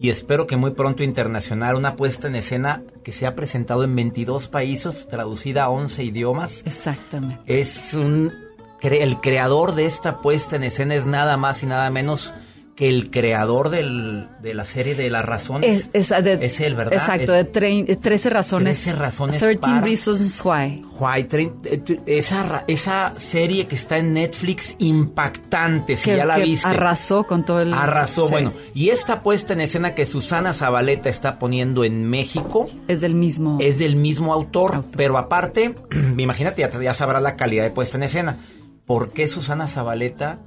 y 0.00 0.10
espero 0.10 0.48
que 0.48 0.56
muy 0.56 0.72
pronto 0.72 1.04
internacional, 1.04 1.76
una 1.76 1.94
puesta 1.94 2.26
en 2.26 2.34
escena 2.34 2.82
que 3.04 3.12
se 3.12 3.24
ha 3.24 3.36
presentado 3.36 3.84
en 3.84 3.94
22 3.94 4.48
países, 4.48 5.06
traducida 5.06 5.64
a 5.64 5.70
11 5.70 6.02
idiomas. 6.02 6.62
Exactamente. 6.66 7.42
Es 7.46 7.94
un 7.94 8.32
el 8.80 9.20
creador 9.20 9.76
de 9.76 9.86
esta 9.86 10.20
puesta 10.20 10.56
en 10.56 10.64
escena 10.64 10.96
es 10.96 11.06
nada 11.06 11.36
más 11.36 11.62
y 11.62 11.66
nada 11.66 11.88
menos 11.90 12.34
que 12.76 12.88
el 12.88 13.08
creador 13.10 13.68
del- 13.70 14.26
de 14.42 14.52
la 14.52 14.64
serie 14.64 14.96
de 14.96 15.08
las 15.08 15.24
razones. 15.24 15.88
Es, 15.92 16.10
es, 16.10 16.24
de- 16.24 16.44
Es 16.44 16.58
él, 16.60 16.74
¿verdad? 16.74 16.94
Exacto, 16.94 17.30
de 17.32 17.50
trein- 17.52 17.84
eh, 17.88 17.94
13 17.94 18.30
razones. 18.30 18.82
13 18.82 18.98
razones 18.98 19.38
13 19.40 19.58
para- 19.60 19.80
Reasons 19.80 20.42
Why. 20.44 21.24
Train, 21.28 21.52
eh, 21.64 21.80
esa, 22.06 22.64
esa 22.66 23.14
serie 23.16 23.68
que 23.68 23.76
está 23.76 23.98
en 23.98 24.14
Netflix 24.14 24.74
impactante, 24.78 25.96
si 25.96 26.10
que, 26.10 26.16
ya 26.16 26.24
la 26.24 26.36
que 26.36 26.42
viste. 26.42 26.68
arrasó 26.68 27.24
con 27.24 27.44
todo 27.44 27.60
el... 27.60 27.72
Arrasó, 27.72 28.26
sí. 28.26 28.32
bueno. 28.32 28.52
Y 28.74 28.88
esta 28.88 29.22
puesta 29.22 29.52
en 29.52 29.60
escena 29.60 29.94
que 29.94 30.04
Susana 30.06 30.52
Zabaleta 30.52 31.08
está 31.08 31.38
poniendo 31.38 31.84
en 31.84 32.08
México 32.08 32.68
Es 32.88 33.00
del 33.00 33.14
mismo... 33.14 33.58
es 33.60 33.78
del 33.78 33.94
mismo 33.96 34.32
autor, 34.32 34.84
pero 34.96 35.16
aparte, 35.16 35.76
imagínate, 36.18 36.62
ya, 36.62 36.70
ya 36.80 36.94
sabrás 36.94 37.22
la 37.22 37.36
calidad 37.36 37.62
de 37.64 37.70
puesta 37.70 37.96
en 37.96 38.02
escena. 38.02 38.36
¿Por 38.84 39.12
qué 39.12 39.28
Susana 39.28 39.66
Zabaleta 39.68 40.40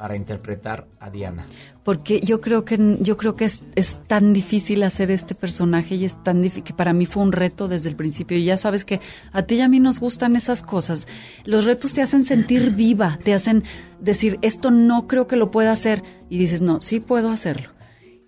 para 0.00 0.16
interpretar 0.16 0.86
a 0.98 1.10
Diana? 1.10 1.46
Porque 1.84 2.20
yo 2.20 2.40
creo 2.40 2.64
que 2.64 2.96
yo 3.00 3.18
creo 3.18 3.36
que 3.36 3.44
es, 3.44 3.60
es 3.74 4.00
tan 4.06 4.32
difícil 4.32 4.82
hacer 4.82 5.10
este 5.10 5.34
personaje 5.34 5.94
y 5.96 6.06
es 6.06 6.22
tan 6.24 6.40
difícil 6.40 6.64
que 6.64 6.72
para 6.72 6.94
mí 6.94 7.04
fue 7.04 7.22
un 7.22 7.32
reto 7.32 7.68
desde 7.68 7.90
el 7.90 7.96
principio. 7.96 8.38
Y 8.38 8.44
ya 8.44 8.56
sabes 8.56 8.86
que 8.86 8.98
a 9.30 9.42
ti 9.42 9.56
y 9.56 9.60
a 9.60 9.68
mí 9.68 9.78
nos 9.78 10.00
gustan 10.00 10.36
esas 10.36 10.62
cosas. 10.62 11.06
Los 11.44 11.66
retos 11.66 11.92
te 11.92 12.00
hacen 12.00 12.24
sentir 12.24 12.70
viva, 12.74 13.18
te 13.22 13.34
hacen 13.34 13.62
decir, 14.00 14.38
esto 14.40 14.70
no 14.70 15.06
creo 15.06 15.26
que 15.26 15.36
lo 15.36 15.50
pueda 15.50 15.70
hacer. 15.70 16.02
Y 16.30 16.38
dices, 16.38 16.62
no, 16.62 16.80
sí 16.80 17.00
puedo 17.00 17.30
hacerlo. 17.30 17.68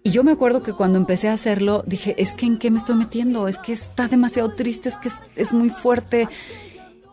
Y 0.05 0.11
yo 0.11 0.25
me 0.25 0.33
acuerdo 0.33 0.63
que 0.63 0.75
cuando 0.75 0.99
empecé 0.99 1.31
a 1.31 1.33
hacerlo, 1.33 1.85
dije, 1.87 2.15
es 2.19 2.35
que 2.35 2.45
en 2.45 2.59
qué 2.59 2.71
me 2.71 2.77
estoy 2.77 2.97
metiendo, 2.97 3.49
es 3.49 3.57
que 3.57 3.73
está 3.73 4.09
demasiado 4.09 4.55
triste, 4.55 4.91
es 4.91 4.99
que 4.99 5.09
es, 5.09 5.21
es 5.37 5.55
muy 5.55 5.71
fuerte. 5.71 6.29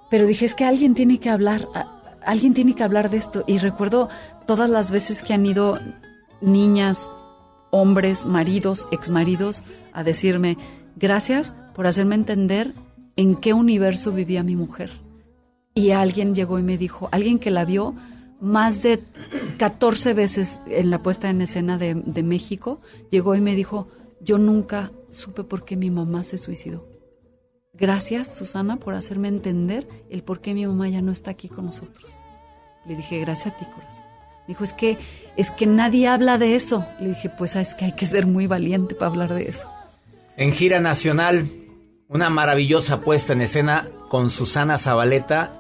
Pero 0.10 0.26
dije, 0.26 0.46
es 0.46 0.54
que 0.54 0.66
alguien 0.66 0.96
tiene 0.96 1.18
que 1.20 1.30
hablar, 1.30 1.70
alguien 2.26 2.54
tiene 2.54 2.76
que 2.76 2.84
hablar 2.84 3.10
de 3.10 3.18
esto. 3.18 3.44
Y 3.48 3.58
recuerdo 3.58 4.10
todas 4.50 4.72
las 4.72 4.90
veces 4.90 5.22
que 5.22 5.36
han 5.36 5.46
ido 5.46 5.78
niñas, 6.42 7.14
hombres, 7.70 8.26
maridos, 8.26 8.88
exmaridos, 8.90 9.62
a 9.94 10.04
decirme, 10.04 10.58
gracias 10.96 11.54
por 11.76 11.86
hacerme 11.86 12.16
entender 12.16 12.74
en 13.16 13.36
qué 13.36 13.54
universo 13.54 14.12
vivía 14.12 14.42
mi 14.42 14.56
mujer. 14.56 14.90
Y 15.76 15.92
alguien 15.92 16.34
llegó 16.34 16.58
y 16.58 16.64
me 16.64 16.80
dijo, 16.80 17.10
alguien 17.12 17.38
que 17.38 17.52
la 17.52 17.64
vio 17.64 17.94
más 18.42 18.82
de 18.82 19.04
14 19.60 20.16
veces 20.16 20.64
en 20.66 20.90
la 20.90 21.04
puesta 21.04 21.30
en 21.30 21.42
escena 21.42 21.78
de, 21.78 21.94
de 21.94 22.24
México, 22.24 22.82
llegó 23.12 23.36
y 23.36 23.42
me 23.42 23.54
dijo, 23.54 23.88
yo 24.20 24.40
nunca 24.40 24.92
supe 25.12 25.44
por 25.44 25.64
qué 25.64 25.78
mi 25.78 25.92
mamá 25.92 26.24
se 26.24 26.40
suicidó. 26.40 26.88
Gracias, 27.74 28.36
Susana, 28.36 28.78
por 28.78 28.96
hacerme 28.96 29.28
entender 29.28 29.88
el 30.10 30.24
por 30.24 30.42
qué 30.42 30.56
mi 30.56 30.66
mamá 30.66 30.90
ya 30.90 31.04
no 31.04 31.12
está 31.12 31.30
aquí 31.30 31.50
con 31.50 31.68
nosotros. 31.68 32.12
Le 32.88 32.96
dije, 32.96 33.20
gracias 33.20 33.54
a 33.54 33.58
ti, 33.58 33.66
corazón. 33.66 34.09
Dijo, 34.50 34.64
es 34.64 34.74
que, 34.74 34.98
es 35.38 35.52
que 35.52 35.66
nadie 35.66 36.08
habla 36.08 36.38
de 36.38 36.56
eso. 36.56 36.86
Le 37.00 37.10
dije, 37.10 37.30
pues 37.30 37.56
es 37.56 37.76
que 37.76 37.86
hay 37.86 37.92
que 37.94 38.06
ser 38.06 38.26
muy 38.28 38.48
valiente 38.48 38.96
para 38.96 39.12
hablar 39.12 39.34
de 39.34 39.48
eso. 39.48 39.70
En 40.36 40.52
gira 40.52 40.80
nacional, 40.80 41.46
una 42.08 42.30
maravillosa 42.30 43.00
puesta 43.02 43.34
en 43.34 43.42
escena 43.42 43.88
con 44.10 44.30
Susana 44.32 44.78
Zabaleta 44.78 45.52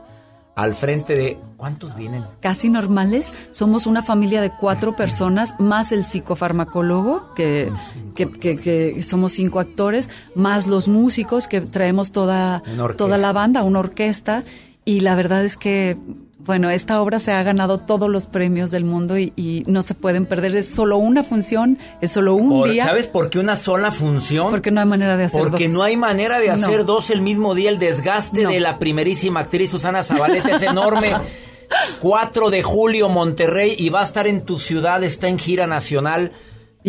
al 0.55 0.73
frente 0.75 1.15
de... 1.15 1.37
¿Cuántos 1.55 1.95
vienen? 1.95 2.23
Casi 2.39 2.69
normales, 2.69 3.33
somos 3.51 3.85
una 3.85 4.01
familia 4.01 4.41
de 4.41 4.49
cuatro 4.49 4.95
personas, 4.95 5.53
más 5.59 5.91
el 5.91 6.05
psicofarmacólogo, 6.05 7.33
que, 7.35 7.69
que, 8.15 8.31
que- 8.31 8.57
que 8.57 9.03
somos 9.03 9.33
cinco 9.33 9.59
actores, 9.59 10.09
más 10.35 10.67
los 10.67 10.87
músicos, 10.87 11.47
que 11.47 11.59
traemos 11.61 12.11
toda, 12.13 12.63
toda 12.97 13.17
la 13.17 13.33
banda, 13.33 13.63
una 13.63 13.79
orquesta. 13.79 14.43
Y 14.89 15.01
la 15.01 15.15
verdad 15.15 15.43
es 15.45 15.55
que, 15.55 15.97
bueno, 16.39 16.69
esta 16.71 16.99
obra 17.01 17.19
se 17.19 17.31
ha 17.31 17.43
ganado 17.43 17.77
todos 17.77 18.09
los 18.09 18.25
premios 18.25 18.71
del 18.71 18.85
mundo 18.85 19.19
y, 19.19 19.33
y 19.35 19.63
no 19.67 19.81
se 19.83 19.93
pueden 19.93 20.25
perder. 20.25 20.55
Es 20.55 20.67
solo 20.73 20.97
una 20.97 21.21
función, 21.21 21.77
es 22.01 22.11
solo 22.11 22.33
un 22.33 22.49
Por- 22.49 22.71
día. 22.71 22.85
¿Sabes 22.85 23.07
por 23.07 23.29
qué 23.29 23.37
una 23.37 23.55
sola 23.55 23.91
función? 23.91 24.49
Porque 24.49 24.71
no 24.71 24.79
hay 24.81 24.87
manera 24.87 25.15
de 25.15 25.25
hacer 25.25 25.39
Porque 25.41 25.65
dos. 25.65 25.73
no 25.73 25.83
hay 25.83 25.95
manera 25.95 26.39
de 26.39 26.49
hacer 26.49 26.79
No. 26.79 26.83
dos 26.85 27.11
el 27.11 27.21
mismo 27.21 27.53
día. 27.53 27.69
El 27.69 27.77
desgaste 27.77 28.43
No. 28.43 28.49
de 28.49 28.59
la 28.61 28.79
primerísima 28.79 29.41
actriz 29.41 29.69
Susana 29.69 30.03
Zabaleta 30.03 30.55
es 30.55 30.61
enorme. 30.63 31.13
4 32.01 32.49
de 32.49 32.63
julio, 32.63 33.09
Monterrey, 33.09 33.75
y 33.77 33.89
va 33.89 34.01
a 34.01 34.03
estar 34.05 34.25
en 34.25 34.41
tu 34.41 34.57
ciudad, 34.57 35.03
está 35.03 35.27
en 35.27 35.37
gira 35.37 35.67
nacional. 35.67 36.31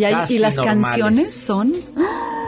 Y, 0.01 0.05
hay- 0.05 0.15
Casi 0.15 0.37
y 0.37 0.39
las 0.39 0.57
normales. 0.57 0.83
canciones 0.87 1.35
son... 1.35 1.73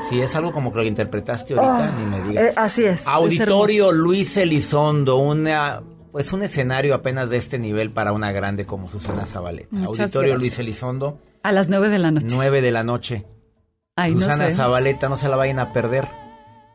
Sí, 0.09 0.21
es 0.21 0.35
algo 0.37 0.53
como 0.53 0.73
que 0.73 0.79
lo 0.79 0.85
interpretaste 0.85 1.55
ahorita, 1.55 1.85
Ah, 1.87 1.91
ni 1.99 2.07
me 2.11 2.29
digas. 2.29 2.45
eh, 2.45 2.53
así 2.57 2.85
es. 2.85 3.03
es 3.03 3.07
Auditorio 3.09 3.93
Luis 3.93 4.37
Elizondo, 4.37 5.17
una 5.17 5.83
pues 6.11 6.33
un 6.33 6.43
escenario 6.43 6.95
apenas 6.95 7.31
de 7.31 7.39
este 7.39 7.59
nivel 7.59 7.91
para 7.91 8.13
una 8.13 8.33
grande 8.33 8.67
como 8.67 8.91
Susana 8.91 9.25
Zabaleta. 9.27 9.69
Muchas 9.71 10.01
Auditorio 10.01 10.31
gracias. 10.33 10.41
Luis 10.41 10.59
Elizondo, 10.59 11.19
A 11.43 11.53
las 11.53 11.69
nueve 11.71 11.89
de 11.89 11.99
la 11.99 12.11
noche. 12.11 12.27
9 12.31 12.61
de 12.61 12.71
la 12.73 12.83
noche. 12.83 13.25
Ay, 13.97 14.13
no 14.15 14.21
Susana 14.21 14.49
sé. 14.51 14.57
Zabaleta, 14.57 15.09
no 15.09 15.17
se 15.17 15.29
la 15.29 15.37
vayan 15.37 15.59
a 15.59 15.73
perder. 15.73 16.07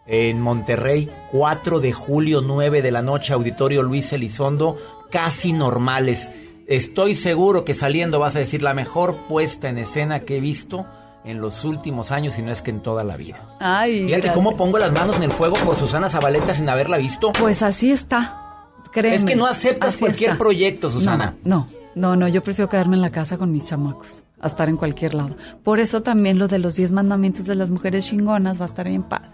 En 0.08 0.40
Monterrey, 0.42 1.12
4 1.32 1.80
de 1.82 1.92
julio, 1.92 2.42
9 2.42 2.82
de 2.82 2.92
la 2.92 3.02
noche, 3.02 3.34
Auditorio 3.34 3.84
Luis 3.84 4.14
Elizondo, 4.14 4.78
casi 5.12 5.52
normales. 5.54 6.32
Estoy 6.68 7.16
seguro 7.16 7.64
que 7.64 7.74
saliendo 7.74 8.20
vas 8.20 8.36
a 8.36 8.40
decir 8.40 8.62
la 8.62 8.74
mejor 8.74 9.16
puesta 9.30 9.70
en 9.70 9.78
escena 9.78 10.20
que 10.22 10.38
he 10.38 10.42
visto 10.42 10.86
en 11.24 11.40
los 11.42 11.64
últimos 11.66 12.12
años 12.12 12.38
y 12.38 12.42
no 12.42 12.52
es 12.52 12.62
que 12.62 12.72
en 12.72 12.82
toda 12.82 13.04
la 13.04 13.16
vida. 13.18 13.42
Ay, 13.60 14.00
Fíjate 14.00 14.12
gracias. 14.16 14.34
cómo 14.36 14.56
pongo 14.58 14.78
las 14.78 14.92
manos 14.92 15.16
en 15.16 15.24
el 15.24 15.32
fuego 15.32 15.56
por 15.58 15.76
Susana 15.78 16.10
Zabaleta 16.10 16.54
sin 16.54 16.68
haberla 16.70 16.98
visto. 16.98 17.32
Pues 17.34 17.62
así 17.62 17.92
está. 17.92 18.44
Créeme. 18.92 19.16
Es 19.16 19.24
que 19.24 19.36
no 19.36 19.46
aceptas 19.46 19.98
cualquier 19.98 20.32
está. 20.32 20.38
proyecto, 20.40 20.92
Susana. 20.92 21.36
No, 21.44 21.68
no, 21.96 22.10
no, 22.10 22.16
no, 22.16 22.28
yo 22.28 22.42
prefiero 22.44 22.70
quedarme 22.70 22.96
en 22.96 23.02
la 23.02 23.10
casa 23.12 23.38
con 23.38 23.52
mis 23.52 23.66
chamacos, 23.68 24.24
a 24.40 24.48
estar 24.48 24.68
en 24.70 24.76
cualquier 24.78 25.14
lado. 25.14 25.36
Por 25.64 25.80
eso 25.80 26.02
también 26.02 26.38
lo 26.40 26.48
de 26.48 26.60
los 26.60 26.76
10 26.76 26.92
mandamientos 26.92 27.46
de 27.46 27.56
las 27.56 27.70
mujeres 27.70 28.06
chingonas 28.06 28.60
va 28.60 28.66
a 28.66 28.68
estar 28.70 28.88
bien 28.88 29.04
padre. 29.04 29.30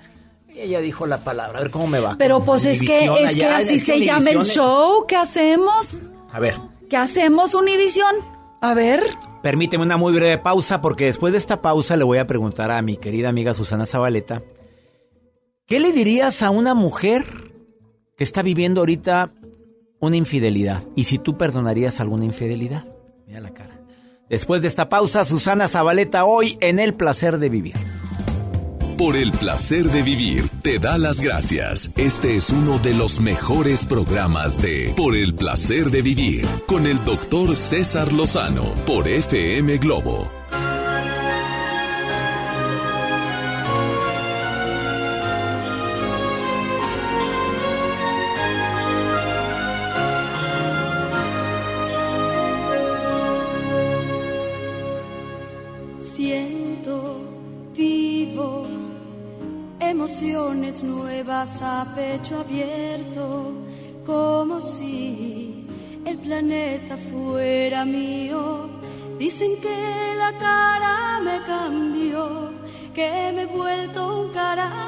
Ella 0.56 0.80
dijo 0.82 1.08
la 1.08 1.18
palabra, 1.18 1.58
a 1.60 1.62
ver 1.62 1.72
cómo 1.72 1.88
me 1.88 2.00
va. 2.00 2.16
Pero 2.18 2.42
pues 2.44 2.66
es 2.66 2.80
que, 2.82 3.06
es 3.24 3.34
que 3.36 3.46
así 3.46 3.80
se 3.80 4.00
llama 4.00 4.30
el 4.30 4.44
show. 4.46 5.06
¿Qué 5.08 5.16
hacemos? 5.16 6.00
A 6.32 6.40
ver, 6.40 6.56
¿Qué 6.94 6.98
hacemos, 6.98 7.56
Univisión? 7.56 8.18
A 8.61 8.76
ver. 8.76 9.02
permíteme 9.41 9.84
una 9.84 9.98
muy 9.98 10.14
breve 10.14 10.38
pausa 10.38 10.80
porque 10.80 11.06
después 11.06 11.32
de 11.32 11.40
esta 11.40 11.60
pausa 11.60 11.98
le 11.98 12.03
voy 12.03 12.20
a 12.20 12.28
preguntar 12.28 12.70
a 12.70 12.80
mi 12.84 12.98
querida 12.98 13.30
amiga 13.30 13.56
Susana 13.56 13.88
Zabaleta, 13.88 14.44
¿qué 15.65 15.80
le 15.80 15.91
dirías 15.91 16.44
a 16.44 16.52
una 16.52 16.76
mujer 16.76 17.26
que 18.15 18.24
está 18.24 18.44
viviendo 18.44 18.82
ahorita 18.82 19.32
una 20.02 20.18
infidelidad? 20.18 20.84
Y 20.95 21.06
si 21.06 21.18
tú 21.18 21.36
perdonarías 21.36 21.99
alguna 21.99 22.26
infidelidad. 22.26 22.86
Mira 23.26 23.41
la 23.41 23.56
cara. 23.56 23.82
Después 24.30 24.61
de 24.61 24.68
esta 24.68 24.88
pausa, 24.88 25.26
Susana 25.26 25.68
Zabaleta 25.68 26.26
hoy 26.26 26.60
en 26.61 26.78
El 26.78 26.94
Placer 26.94 27.40
de 27.40 27.49
Vivir. 27.49 28.03
Por 29.04 29.18
el 29.18 29.34
placer 29.34 29.92
de 29.92 30.02
vivir, 30.02 30.48
te 30.62 30.80
da 30.80 30.98
las 30.98 31.20
gracias. 31.20 31.92
Este 31.98 32.38
es 32.38 32.52
uno 32.52 32.80
de 32.80 32.94
los 32.94 33.20
mejores 33.20 33.86
programas 33.86 34.58
de 34.58 34.94
Por 34.96 35.18
el 35.18 35.36
placer 35.36 35.92
de 35.92 36.02
vivir 36.02 36.46
con 36.68 36.88
el 36.88 37.04
doctor 37.04 37.54
César 37.58 38.14
Lozano 38.14 38.64
por 38.88 39.10
FM 39.10 39.78
Globo. 39.80 40.43
Nuevas 61.44 61.61
a 61.61 61.86
pecho 61.94 62.40
abierto, 62.40 63.52
como 64.06 64.61
si 64.61 65.68
el 66.06 66.18
planeta 66.20 66.95
fuera 66.98 67.84
mío. 67.86 68.70
Dicen 69.18 69.52
que 69.61 70.15
la 70.18 70.32
cara 70.40 71.20
me 71.22 71.41
cambió, 71.45 72.52
que 72.94 73.32
me 73.36 73.41
he 73.41 73.45
vuelto 73.45 74.22
un 74.22 74.32
caracol, 74.32 74.86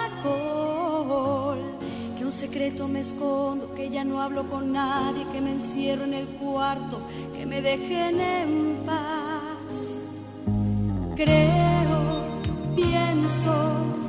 que 2.18 2.24
un 2.24 2.32
secreto 2.32 2.88
me 2.88 3.02
escondo, 3.02 3.74
que 3.76 3.90
ya 3.90 4.06
no 4.06 4.22
hablo 4.22 4.50
con 4.50 4.72
nadie, 4.72 5.26
que 5.34 5.42
me 5.42 5.52
encierro 5.52 6.06
en 6.06 6.14
el 6.14 6.28
cuarto, 6.28 7.00
que 7.36 7.46
me 7.46 7.62
dejen 7.62 8.22
en 8.22 8.84
paz. 8.86 10.02
Creo, 11.16 12.24
pienso 12.76 14.05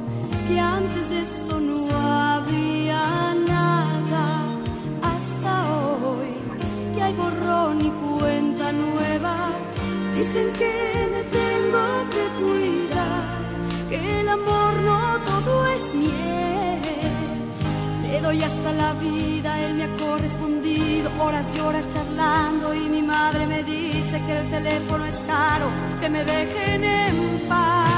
que 0.48 0.60
antes 0.60 1.10
de 1.10 1.20
esto 1.22 1.60
no 1.60 1.86
había 1.90 3.34
nada, 3.34 4.26
hasta 5.12 5.52
hoy 6.04 6.34
que 6.94 7.02
hay 7.02 7.14
borrón 7.14 7.80
y 7.80 7.90
cuenta 7.90 8.72
nueva. 8.72 9.34
Dicen 10.16 10.52
que 10.52 10.72
me 11.12 11.22
tengo 11.40 11.84
que 12.14 12.24
cuidar, 12.40 13.24
que 13.88 14.20
el 14.20 14.28
amor 14.28 14.72
no 14.88 15.18
todo 15.30 15.66
es 15.68 15.94
miel. 15.94 16.80
Le 18.02 18.20
doy 18.20 18.42
hasta 18.42 18.72
la 18.72 18.92
vida, 18.94 19.60
él 19.64 19.74
me 19.74 19.84
ha 19.84 19.96
correspondido 19.96 21.10
horas 21.20 21.46
y 21.54 21.60
horas 21.60 21.88
charlando 21.90 22.74
y 22.74 22.88
mi 22.88 23.02
madre 23.02 23.46
me 23.46 23.62
dice 23.64 24.22
que 24.26 24.38
el 24.38 24.50
teléfono 24.50 25.04
es 25.06 25.18
caro, 25.26 25.66
que 26.00 26.08
me 26.08 26.24
dejen 26.24 26.84
en 26.84 27.48
paz. 27.48 27.95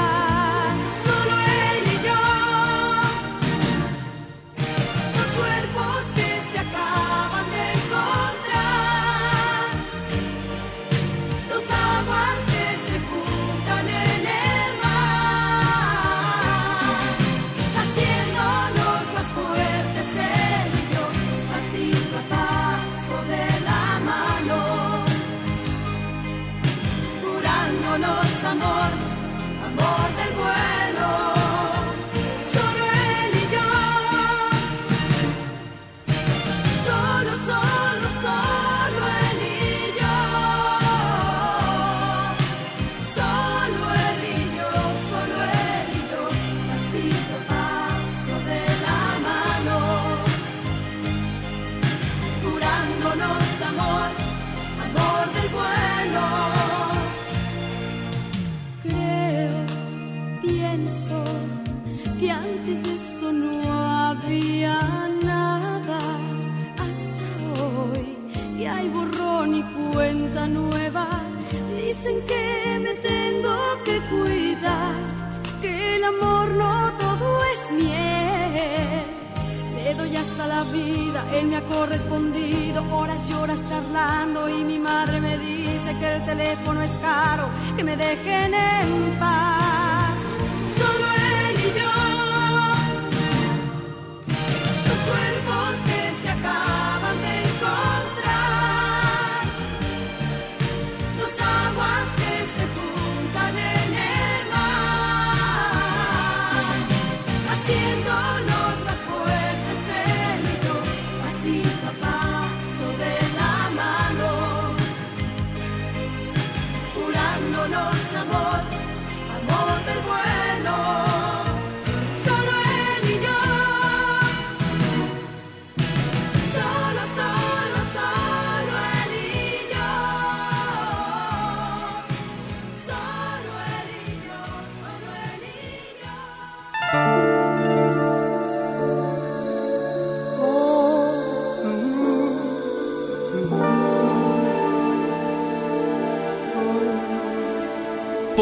Doy 80.09 80.17
hasta 80.17 80.47
la 80.47 80.63
vida, 80.63 81.23
él 81.35 81.45
me 81.45 81.57
ha 81.57 81.61
correspondido, 81.61 82.83
horas 82.91 83.29
y 83.29 83.33
horas 83.33 83.59
charlando 83.69 84.49
y 84.49 84.63
mi 84.63 84.79
madre 84.79 85.21
me 85.21 85.37
dice 85.37 85.95
que 85.99 86.15
el 86.15 86.25
teléfono 86.25 86.81
es 86.81 86.97
caro, 86.97 87.47
que 87.77 87.83
me 87.83 87.95
dejen 87.95 88.55
en 88.55 89.19
paz. 89.19 89.78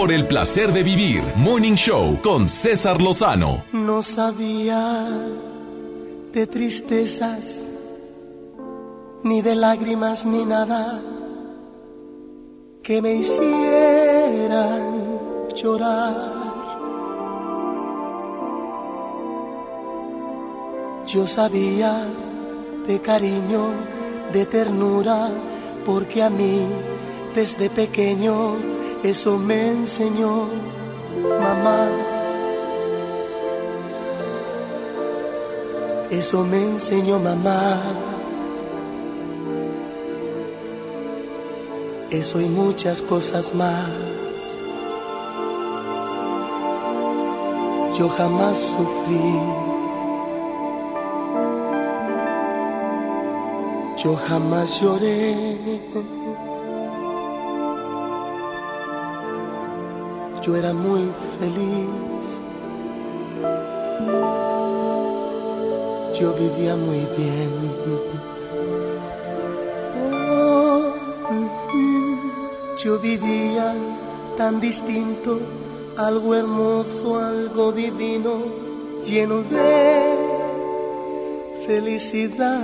Por 0.08 0.14
el 0.14 0.26
placer 0.26 0.72
de 0.72 0.84
vivir, 0.84 1.22
Morning 1.36 1.76
Show 1.76 2.22
con 2.22 2.48
César 2.48 3.02
Lozano. 3.02 3.66
No 3.74 4.02
sabía 4.02 5.06
de 6.32 6.48
tristezas, 6.48 7.62
ni 9.22 9.42
de 9.42 9.56
lágrimas, 9.56 10.26
ni 10.26 10.46
nada 10.46 11.02
que 12.82 13.02
me 13.02 13.16
hicieran 13.16 14.80
llorar. 15.54 16.16
Yo 21.06 21.28
sabía 21.28 22.08
de 22.88 23.02
cariño, 23.02 23.72
de 24.32 24.46
ternura, 24.46 25.28
porque 25.86 26.24
a 26.24 26.30
mí 26.30 26.66
desde 27.36 27.70
pequeño 27.70 28.77
eso 29.04 29.38
me 29.38 29.70
enseñó 29.70 30.48
mamá. 31.22 31.90
Eso 36.10 36.44
me 36.44 36.64
enseñó 36.64 37.20
mamá. 37.20 37.82
Eso 42.10 42.40
y 42.42 42.46
muchas 42.46 43.02
cosas 43.02 43.54
más. 43.54 43.90
Yo 47.98 48.10
jamás 48.10 48.58
sufrí. 48.58 49.40
Yo 53.98 54.16
jamás 54.16 54.82
lloré. 54.82 55.78
Yo 60.48 60.56
era 60.56 60.74
muy 60.74 61.12
feliz. 61.40 62.40
Yo 66.18 66.34
vivía 66.36 66.74
muy 66.78 67.06
bien. 67.18 67.50
Oh, 70.22 70.94
yo 72.82 72.98
vivía 73.00 73.76
tan 74.38 74.62
distinto, 74.62 75.38
algo 75.98 76.34
hermoso, 76.34 77.20
algo 77.20 77.74
divino, 77.74 78.38
lleno 79.06 79.42
de 79.42 80.16
felicidad. 81.68 82.62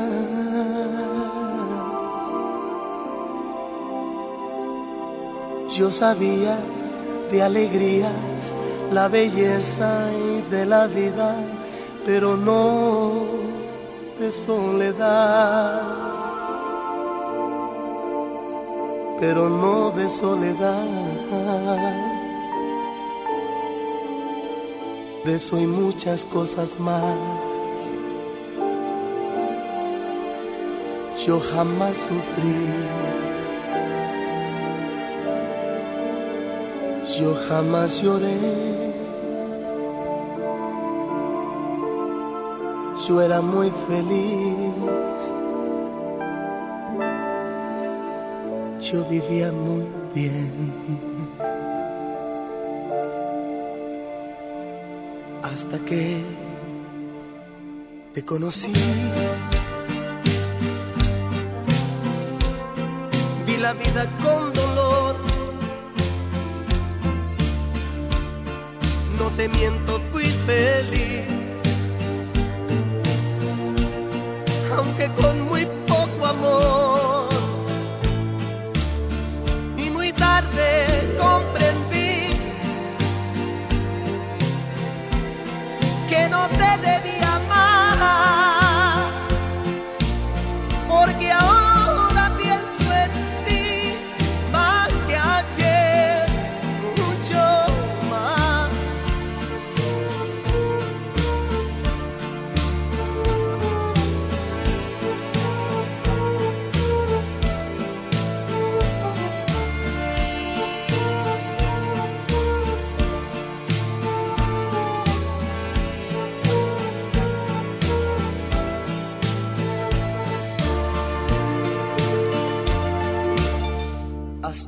Yo 5.75 5.91
sabía 5.91 6.57
de 7.33 7.41
alegrías, 7.41 8.53
la 8.91 9.07
belleza 9.07 10.07
y 10.13 10.51
de 10.51 10.67
la 10.67 10.85
vida, 10.85 11.35
pero 12.05 12.37
no 12.37 13.25
de 14.19 14.31
soledad. 14.31 15.81
Pero 19.19 19.49
no 19.49 19.89
de 19.91 20.07
soledad. 20.09 20.85
De 25.25 25.35
eso 25.35 25.57
y 25.57 25.65
muchas 25.65 26.23
cosas 26.25 26.79
más. 26.79 27.17
Yo 31.25 31.39
jamás 31.39 31.97
sufrí. 31.97 33.02
Yo 37.17 37.35
jamás 37.47 38.01
lloré. 38.01 38.37
Yo 43.07 43.21
era 43.21 43.41
muy 43.41 43.71
feliz. 43.87 45.21
Yo 48.81 49.03
vivía 49.05 49.51
muy 49.51 49.85
bien. 50.13 50.73
hasta 55.53 55.77
que 55.85 56.21
te 58.13 58.23
conocí. 58.23 58.73
Vi 63.45 63.57
la 63.57 63.73
vida 63.73 64.07
con 64.23 64.53
dolor. 64.53 64.72
Te 69.35 69.47
miento, 69.47 69.99
fui 70.11 70.25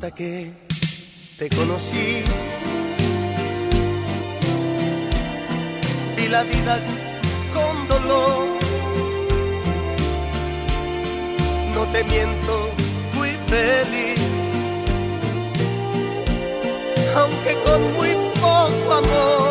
Hasta 0.05 0.17
que 0.17 0.51
te 1.39 1.49
conocí, 1.49 2.23
vi 6.15 6.27
la 6.27 6.43
vida 6.43 6.79
con 7.55 7.87
dolor. 7.87 8.45
No 11.73 11.85
te 11.91 12.03
miento, 12.03 12.69
fui 13.15 13.29
feliz, 13.47 14.19
aunque 17.15 17.53
con 17.65 17.93
muy 17.95 18.11
poco 18.39 18.93
amor. 18.93 19.44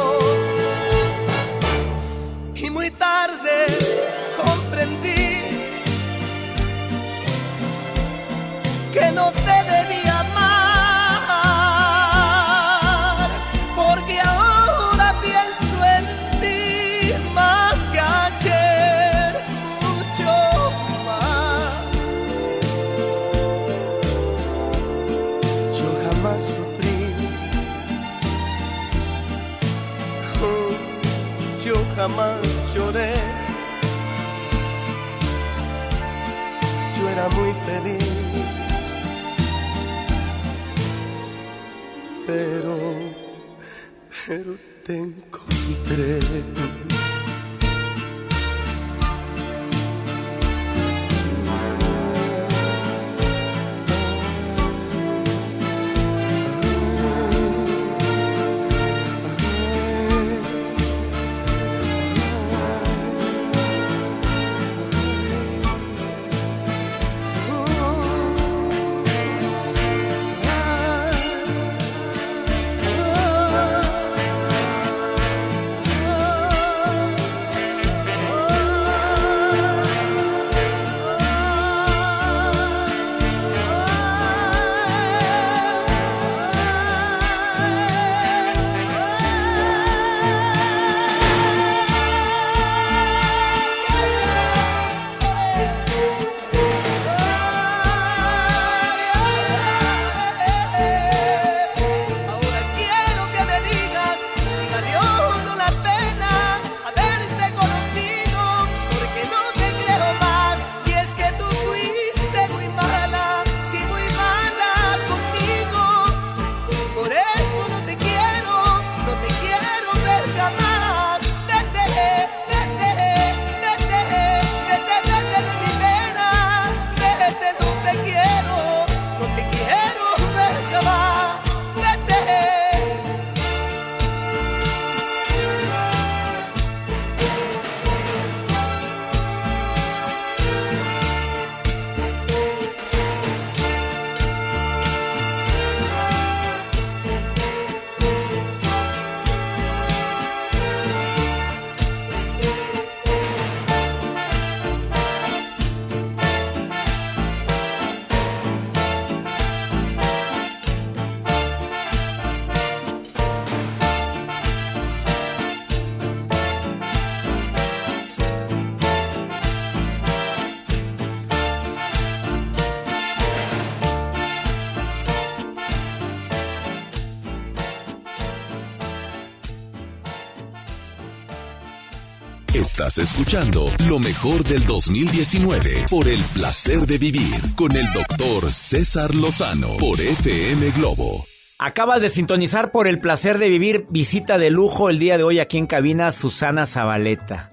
Estás 182.77 182.99
escuchando 182.99 183.67
lo 183.87 184.01
mejor 184.01 184.43
del 184.43 184.67
2019 184.67 185.87
por 185.89 186.09
el 186.09 186.19
placer 186.35 186.81
de 186.81 186.99
vivir 186.99 187.55
con 187.55 187.71
el 187.77 187.87
doctor 187.93 188.53
César 188.53 189.15
Lozano 189.15 189.69
por 189.79 190.01
FM 190.01 190.73
Globo. 190.73 191.25
Acabas 191.61 192.01
de 192.01 192.09
sintonizar 192.09 192.73
por 192.73 192.89
el 192.89 192.99
placer 192.99 193.39
de 193.39 193.49
vivir 193.49 193.87
visita 193.91 194.39
de 194.39 194.51
lujo 194.51 194.91
el 194.91 194.99
día 194.99 195.17
de 195.17 195.23
hoy 195.23 195.39
aquí 195.39 195.57
en 195.57 195.69
cabina 195.69 196.11
Susana 196.11 196.67
Zabaleta. 196.67 197.53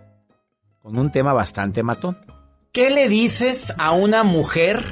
Con 0.81 0.97
un 0.97 1.11
tema 1.11 1.33
bastante 1.33 1.83
matón. 1.83 2.17
¿Qué 2.71 2.89
le 2.89 3.07
dices 3.07 3.75
a 3.77 3.91
una 3.91 4.23
mujer 4.23 4.83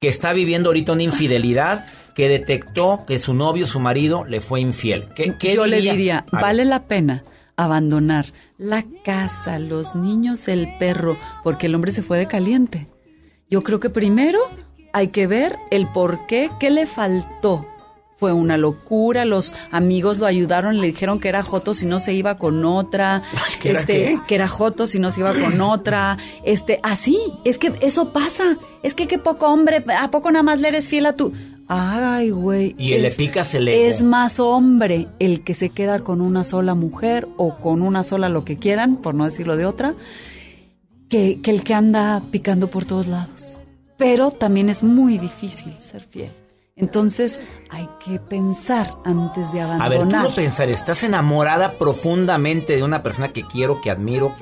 que 0.00 0.08
está 0.08 0.32
viviendo 0.32 0.70
ahorita 0.70 0.94
una 0.94 1.04
infidelidad 1.04 1.86
que 2.16 2.28
detectó 2.28 3.04
que 3.06 3.20
su 3.20 3.32
novio, 3.32 3.64
su 3.68 3.78
marido, 3.78 4.24
le 4.24 4.40
fue 4.40 4.60
infiel? 4.60 5.10
¿Qué, 5.14 5.36
qué 5.38 5.54
Yo 5.54 5.66
le 5.66 5.80
diría? 5.80 6.24
vale 6.32 6.64
la 6.64 6.88
pena 6.88 7.22
abandonar 7.56 8.32
la 8.58 8.84
casa, 9.04 9.60
los 9.60 9.94
niños, 9.94 10.48
el 10.48 10.76
perro, 10.78 11.16
porque 11.44 11.66
el 11.66 11.74
hombre 11.76 11.92
se 11.92 12.02
fue 12.02 12.18
de 12.18 12.26
caliente. 12.26 12.86
Yo 13.48 13.62
creo 13.62 13.80
que 13.80 13.88
primero 13.88 14.40
hay 14.92 15.08
que 15.08 15.26
ver 15.26 15.56
el 15.70 15.88
por 15.88 16.26
qué, 16.26 16.50
qué 16.58 16.70
le 16.70 16.84
faltó. 16.86 17.64
Fue 18.16 18.32
una 18.32 18.56
locura, 18.56 19.24
los 19.24 19.54
amigos 19.70 20.18
lo 20.18 20.26
ayudaron, 20.26 20.80
le 20.80 20.88
dijeron 20.88 21.20
que 21.20 21.28
era 21.28 21.44
Joto 21.44 21.72
si 21.72 21.86
no 21.86 22.00
se 22.00 22.14
iba 22.14 22.36
con 22.36 22.64
otra, 22.64 23.22
¿Que 23.62 23.70
era 23.70 23.80
este, 23.80 23.92
qué? 23.92 24.20
que 24.26 24.34
era 24.34 24.48
Joto 24.48 24.88
si 24.88 24.98
no 24.98 25.12
se 25.12 25.20
iba 25.20 25.32
con 25.34 25.60
otra, 25.60 26.18
este, 26.44 26.80
así, 26.82 27.16
es 27.44 27.60
que 27.60 27.78
eso 27.80 28.12
pasa, 28.12 28.58
es 28.82 28.96
que 28.96 29.06
qué 29.06 29.18
poco 29.18 29.46
hombre, 29.46 29.84
¿a 29.96 30.10
poco 30.10 30.32
nada 30.32 30.42
más 30.42 30.60
le 30.60 30.66
eres 30.66 30.88
fiel 30.88 31.06
a 31.06 31.12
tu? 31.12 31.32
Ay, 31.68 32.30
güey. 32.30 32.74
Y 32.78 32.94
es- 32.94 33.02
ego. 33.68 33.88
Es 33.88 34.02
más 34.02 34.40
hombre 34.40 35.08
el 35.18 35.44
que 35.44 35.52
se 35.54 35.68
queda 35.70 36.00
con 36.00 36.20
una 36.22 36.42
sola 36.42 36.74
mujer 36.74 37.28
o 37.36 37.56
con 37.56 37.82
una 37.82 38.02
sola 38.02 38.28
lo 38.30 38.44
que 38.44 38.56
quieran, 38.56 38.96
por 38.96 39.14
no 39.14 39.24
decirlo 39.24 39.56
de 39.56 39.66
otra, 39.66 39.94
que, 41.08 41.40
que 41.42 41.50
el 41.50 41.64
que 41.64 41.74
anda 41.74 42.22
picando 42.30 42.70
por 42.70 42.84
todos 42.84 43.06
lados. 43.06 43.58
Pero 43.96 44.30
también 44.30 44.68
es 44.68 44.82
muy 44.82 45.18
difícil 45.18 45.72
ser 45.74 46.04
fiel. 46.04 46.32
Entonces 46.76 47.40
hay 47.70 47.88
que 48.04 48.20
pensar 48.20 48.94
antes 49.04 49.50
de 49.52 49.60
A 49.60 49.66
ver, 49.66 49.78
tú 49.78 49.82
abandonar. 49.84 50.24
lo 50.24 50.30
pensar, 50.34 50.68
estás 50.70 51.02
enamorada 51.02 51.76
profundamente 51.76 52.76
de 52.76 52.84
una 52.84 53.02
persona 53.02 53.28
que 53.32 53.42
quiero, 53.42 53.80
que 53.80 53.90
admiro, 53.90 54.32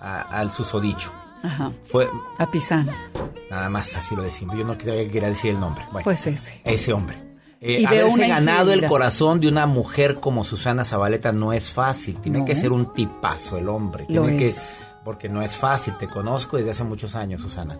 a- 0.00 0.20
al 0.22 0.50
susodicho. 0.52 1.12
Ajá. 1.42 1.72
Fue 1.84 2.08
A 2.38 2.50
Pisana. 2.50 2.92
nada 3.50 3.68
más 3.70 3.94
así 3.96 4.14
lo 4.16 4.22
decimos. 4.22 4.56
Yo 4.56 4.64
no 4.64 4.76
quería, 4.76 5.28
decir 5.28 5.52
el 5.52 5.60
nombre. 5.60 5.84
Bueno, 5.92 6.04
Pues 6.04 6.26
ese. 6.26 6.60
ese 6.64 6.92
hombre. 6.92 7.16
Eh, 7.60 7.80
Y 7.80 7.84
haberse 7.86 8.26
ganado 8.28 8.72
el 8.72 8.84
corazón 8.86 9.40
de 9.40 9.48
una 9.48 9.66
mujer 9.66 10.20
como 10.20 10.44
Susana 10.44 10.84
Zabaleta 10.84 11.32
no 11.32 11.52
es 11.52 11.70
fácil. 11.72 12.16
Tiene 12.20 12.40
No. 12.40 12.44
que 12.44 12.54
ser 12.54 12.70
un 12.72 12.92
tipazo 12.92 13.56
el 13.56 13.68
hombre. 13.68 14.04
Lo 14.08 14.22
Tiene 14.24 14.36
que, 14.38 14.48
es. 14.48 14.66
porque 15.04 15.28
no 15.28 15.40
es 15.42 15.56
fácil. 15.56 15.96
Te 15.98 16.06
conozco 16.06 16.56
desde 16.58 16.72
hace 16.72 16.84
muchos 16.84 17.14
años, 17.16 17.40
Susana. 17.40 17.78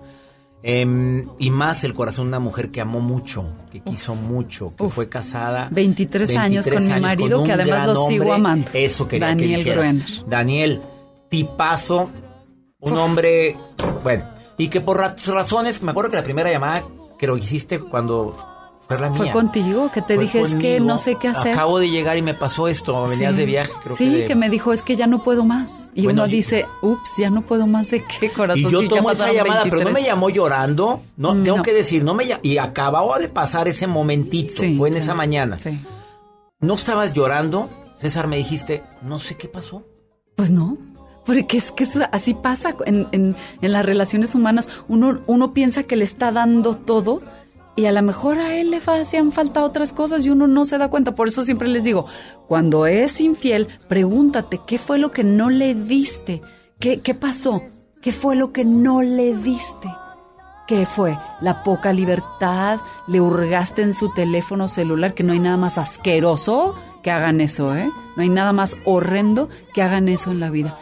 Em, 0.62 1.28
y 1.38 1.50
más 1.50 1.84
el 1.84 1.94
corazón 1.94 2.24
de 2.24 2.28
una 2.28 2.38
mujer 2.40 2.70
que 2.70 2.80
amó 2.80 3.00
mucho, 3.00 3.46
que 3.70 3.80
quiso 3.80 4.14
mucho, 4.14 4.72
que 4.76 4.88
fue 4.88 5.08
casada. 5.08 5.68
23 5.70 6.34
años 6.34 6.66
con 6.66 6.82
mi 6.82 6.98
marido, 7.00 7.44
que 7.44 7.52
además 7.52 7.86
lo 7.88 8.06
sigo 8.06 8.32
amando. 8.32 8.70
Eso 8.72 9.06
quería 9.06 9.28
Daniel 9.28 9.62
que. 9.62 9.70
Gruener. 9.72 10.06
Daniel, 10.26 10.80
tipazo, 11.28 12.10
un 12.86 12.96
hombre, 12.98 13.56
bueno, 14.02 14.24
y 14.56 14.68
que 14.68 14.80
por 14.80 14.96
ra- 14.98 15.14
razones, 15.26 15.82
me 15.82 15.90
acuerdo 15.90 16.10
que 16.10 16.16
la 16.16 16.22
primera 16.22 16.50
llamada 16.50 16.84
que 17.18 17.26
lo 17.26 17.36
hiciste 17.36 17.78
cuando 17.80 18.36
fue 18.86 18.98
la 19.00 19.10
mía. 19.10 19.18
Fue 19.18 19.30
contigo 19.32 19.90
que 19.92 20.00
te 20.02 20.14
Fue 20.14 20.24
dije, 20.24 20.40
es 20.42 20.54
que 20.54 20.78
no 20.80 20.96
sé 20.96 21.16
qué 21.16 21.28
hacer. 21.28 21.52
Acabo 21.54 21.78
de 21.80 21.90
llegar 21.90 22.16
y 22.16 22.22
me 22.22 22.34
pasó 22.34 22.68
esto, 22.68 23.04
venías 23.08 23.32
Sí. 23.34 23.40
de 23.40 23.46
viaje, 23.46 23.72
creo 23.82 23.96
sí, 23.96 24.04
que. 24.10 24.28
de- 24.28 24.34
me 24.36 24.48
dijo, 24.48 24.72
es 24.72 24.82
que 24.82 24.94
ya 24.96 25.06
no 25.08 25.22
puedo 25.24 25.44
más. 25.44 25.86
Y 25.94 26.04
Bueno, 26.04 26.22
uno 26.22 26.30
dice, 26.30 26.66
ups, 26.82 27.14
ya 27.18 27.28
no 27.30 27.42
puedo 27.42 27.66
más 27.66 27.90
de 27.90 28.04
qué 28.04 28.30
corazón. 28.30 28.64
Y 28.68 28.70
yo 28.70 28.80
sí, 28.80 28.88
tomo 28.88 29.10
esa 29.10 29.32
llamada, 29.32 29.62
pero 29.64 29.76
no 29.78 29.84
23. 29.86 29.92
me 29.94 30.02
llamó 30.08 30.30
llorando. 30.30 31.02
No, 31.16 31.34
Mm, 31.34 31.42
tengo 31.42 31.62
que 31.62 31.72
decir, 31.72 32.04
no 32.04 32.14
me 32.14 32.26
llamó. 32.26 32.40
Y 32.44 32.58
acababa 32.58 33.18
de 33.18 33.28
pasar 33.28 33.66
ese 33.66 33.86
momentito. 33.86 34.52
Sí, 34.54 34.76
fue 34.76 34.88
en 34.90 34.96
esa 34.98 35.14
mañana. 35.14 35.58
Sí. 35.58 35.78
¿No 36.60 36.74
estabas 36.74 37.12
llorando? 37.12 37.68
César, 37.98 38.26
me 38.28 38.36
dijiste, 38.36 38.82
no 39.02 39.18
sé 39.18 39.36
qué 39.36 39.48
pasó. 39.48 39.82
Pues 40.36 40.50
no. 40.52 40.76
Porque 41.26 41.56
es 41.58 41.72
que 41.72 41.84
así 42.12 42.34
pasa 42.34 42.76
en, 42.86 43.08
en- 43.12 43.36
las 43.60 43.84
relaciones 43.84 44.34
humanas. 44.34 44.68
Uno, 44.88 45.20
uno 45.26 45.52
piensa 45.52 45.82
que 45.82 45.96
le 45.96 46.04
está 46.04 46.30
dando 46.30 46.74
todo 46.76 47.20
y 47.74 47.86
a 47.86 47.92
lo 47.92 48.00
mejor 48.02 48.38
a 48.38 48.54
él 48.54 48.70
le 48.70 48.78
hacían 48.86 49.32
falta 49.32 49.64
otras 49.64 49.92
cosas 49.92 50.24
y 50.24 50.30
uno 50.30 50.46
no 50.46 50.64
se 50.64 50.78
da 50.78 50.88
cuenta. 50.88 51.14
Por 51.14 51.28
eso 51.28 51.42
siempre 51.42 51.68
les 51.68 51.84
digo, 51.84 52.06
cuando 52.46 52.86
es 52.86 53.20
infiel, 53.20 53.66
pregúntate 53.88 54.60
qué 54.66 54.78
fue 54.78 54.98
lo 54.98 55.10
que 55.10 55.24
no 55.24 55.50
le 55.50 55.74
diste. 55.74 56.40
¿Qué, 56.78 57.00
qué 57.00 57.14
pasó? 57.14 57.62
¿Qué 58.00 58.12
fue 58.12 58.36
lo 58.36 58.52
que 58.52 58.64
no 58.64 59.02
le 59.02 59.34
diste? 59.34 59.88
¿Qué 60.68 60.86
fue? 60.86 61.18
¿La 61.40 61.62
poca 61.62 61.92
libertad? 61.92 62.78
¿Le 63.08 63.20
hurgaste 63.20 63.82
en 63.82 63.94
su 63.94 64.12
teléfono 64.12 64.68
celular? 64.68 65.12
Que 65.14 65.22
no 65.22 65.32
hay 65.32 65.38
nada 65.40 65.56
más 65.56 65.76
asqueroso 65.78 66.74
que 67.02 67.10
hagan 67.10 67.40
eso, 67.40 67.74
¿eh? 67.76 67.88
No 68.16 68.22
hay 68.22 68.28
nada 68.28 68.52
más 68.52 68.76
horrendo 68.84 69.48
que 69.74 69.82
hagan 69.82 70.08
eso 70.08 70.30
en 70.32 70.40
la 70.40 70.50
vida. 70.50 70.76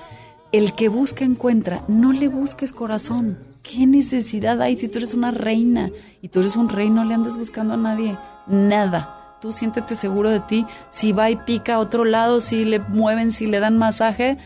El 0.55 0.77
que 0.77 0.89
busca 0.89 1.25
encuentra, 1.25 1.83
no 1.89 2.13
le 2.13 2.29
busques 2.29 2.73
corazón. 2.73 3.41
¿Qué 3.65 3.89
necesidad 3.89 4.63
hay 4.63 4.79
si 4.79 4.87
tú 4.87 4.99
eres 4.99 5.13
una 5.13 5.33
reina 5.33 5.91
y 6.23 6.29
tú 6.29 6.39
eres 6.39 6.55
un 6.55 6.69
rey? 6.69 6.91
No 6.91 7.05
le 7.05 7.13
andes 7.13 7.37
buscando 7.37 7.75
a 7.75 7.77
nadie, 7.77 8.17
nada. 8.47 9.37
Tú 9.41 9.51
siéntete 9.51 9.97
seguro 9.97 10.31
de 10.31 10.39
ti. 10.39 10.65
Si 10.91 11.11
va 11.11 11.29
y 11.29 11.35
pica 11.35 11.75
a 11.75 11.79
otro 11.81 12.05
lado, 12.05 12.41
si 12.41 12.65
le 12.65 12.79
mueven, 12.79 13.33
si 13.33 13.47
le 13.47 13.59
dan 13.59 13.79
masaje, 13.79 14.39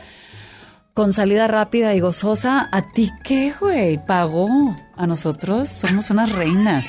con 0.94 1.12
salida 1.12 1.46
rápida 1.46 1.94
y 1.94 2.00
gozosa, 2.00 2.70
¿a 2.72 2.90
ti 2.94 3.10
qué, 3.22 3.52
güey? 3.60 4.02
Pagó. 4.06 4.48
A 4.96 5.06
nosotros 5.06 5.68
somos 5.68 6.08
unas 6.08 6.32
reinas. 6.32 6.86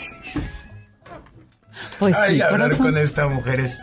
Pues 2.00 2.16
Ay, 2.16 2.36
sí, 2.36 2.41
hablar 2.41 2.70
corazón. 2.70 2.86
con 2.86 2.98
esta 2.98 3.28
mujer 3.28 3.60
es... 3.60 3.80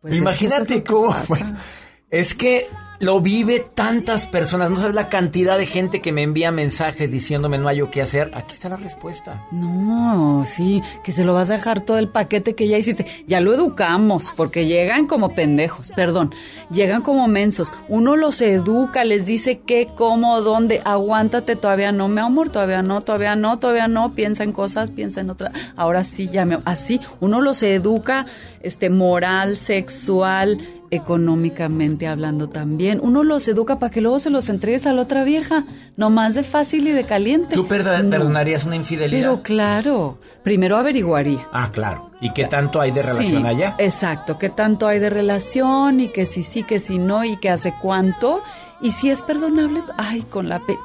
Pues 0.00 0.14
es 0.14 0.20
Imagínate 0.22 0.82
que 0.82 0.84
cómo... 0.84 1.14
bueno, 1.28 1.54
es 2.10 2.34
que 2.34 2.66
lo 3.00 3.20
vive 3.20 3.64
tantas 3.74 4.26
personas. 4.26 4.70
No 4.70 4.76
sabes 4.76 4.94
la 4.94 5.08
cantidad 5.08 5.58
de 5.58 5.66
gente 5.66 6.00
que 6.00 6.12
me 6.12 6.22
envía 6.22 6.50
mensajes 6.50 7.10
diciéndome 7.10 7.58
no 7.58 7.68
hay 7.68 7.78
yo 7.78 7.90
qué 7.90 8.02
hacer. 8.02 8.30
Aquí 8.34 8.52
está 8.52 8.68
la 8.68 8.76
respuesta. 8.76 9.46
No, 9.50 10.44
sí, 10.46 10.82
que 11.02 11.12
se 11.12 11.24
lo 11.24 11.34
vas 11.34 11.50
a 11.50 11.54
dejar 11.54 11.82
todo 11.82 11.98
el 11.98 12.08
paquete 12.08 12.54
que 12.54 12.68
ya 12.68 12.78
hiciste. 12.78 13.06
Ya 13.26 13.40
lo 13.40 13.52
educamos, 13.52 14.32
porque 14.36 14.66
llegan 14.66 15.06
como 15.06 15.34
pendejos, 15.34 15.90
perdón, 15.90 16.34
llegan 16.70 17.02
como 17.02 17.28
mensos. 17.28 17.72
Uno 17.88 18.16
los 18.16 18.40
educa, 18.40 19.04
les 19.04 19.26
dice 19.26 19.60
qué, 19.66 19.88
cómo, 19.94 20.40
dónde, 20.40 20.80
aguántate, 20.84 21.56
todavía 21.56 21.92
no, 21.92 22.08
mi 22.08 22.20
amor, 22.20 22.50
todavía 22.50 22.82
no, 22.82 23.00
todavía 23.00 23.36
no, 23.36 23.58
todavía 23.58 23.88
no, 23.88 24.14
piensa 24.14 24.44
en 24.44 24.52
cosas, 24.52 24.90
piensa 24.90 25.20
en 25.20 25.30
otras. 25.30 25.52
Ahora 25.76 26.04
sí, 26.04 26.28
ya 26.28 26.44
me, 26.44 26.58
así, 26.64 27.00
uno 27.20 27.40
los 27.40 27.62
educa, 27.62 28.26
este, 28.62 28.90
moral, 28.90 29.56
sexual, 29.56 30.58
económicamente 30.90 32.06
hablando 32.06 32.48
también. 32.48 33.00
Uno 33.02 33.22
los 33.24 33.46
educa 33.48 33.78
para 33.78 33.90
que 33.92 34.00
luego 34.00 34.18
se 34.18 34.30
los 34.30 34.48
entregues 34.48 34.86
a 34.86 34.92
la 34.92 35.02
otra 35.02 35.24
vieja, 35.24 35.64
no 35.96 36.10
más 36.10 36.34
de 36.34 36.42
fácil 36.42 36.86
y 36.88 36.92
de 36.92 37.04
caliente. 37.04 37.54
¿Tú 37.54 37.66
perda- 37.66 38.02
No. 38.02 38.10
perdonarías 38.10 38.64
una 38.64 38.76
infidelidad? 38.76 39.20
Pero 39.22 39.42
claro, 39.42 40.18
primero 40.42 40.76
averiguaría. 40.76 41.46
Ah, 41.52 41.70
claro. 41.72 42.10
¿Y 42.20 42.30
qué 42.32 42.46
tanto 42.46 42.80
hay 42.80 42.90
de 42.90 43.02
relación 43.02 43.42
Sí, 43.42 43.48
allá? 43.48 43.74
Exacto, 43.78 44.38
qué 44.38 44.48
tanto 44.48 44.86
hay 44.86 44.98
de 44.98 45.10
relación 45.10 46.00
y 46.00 46.08
que 46.08 46.24
si 46.26 46.42
sí, 46.42 46.62
que 46.62 46.78
si 46.78 46.98
no 46.98 47.24
y 47.24 47.36
que 47.36 47.50
hace 47.50 47.74
cuánto. 47.82 48.42
Y 48.80 48.90
si 48.92 49.10
es 49.10 49.22
perdonable, 49.22 49.82
ay, 49.96 50.22
con 50.22 50.48
la... 50.48 50.60
pe- 50.60 50.78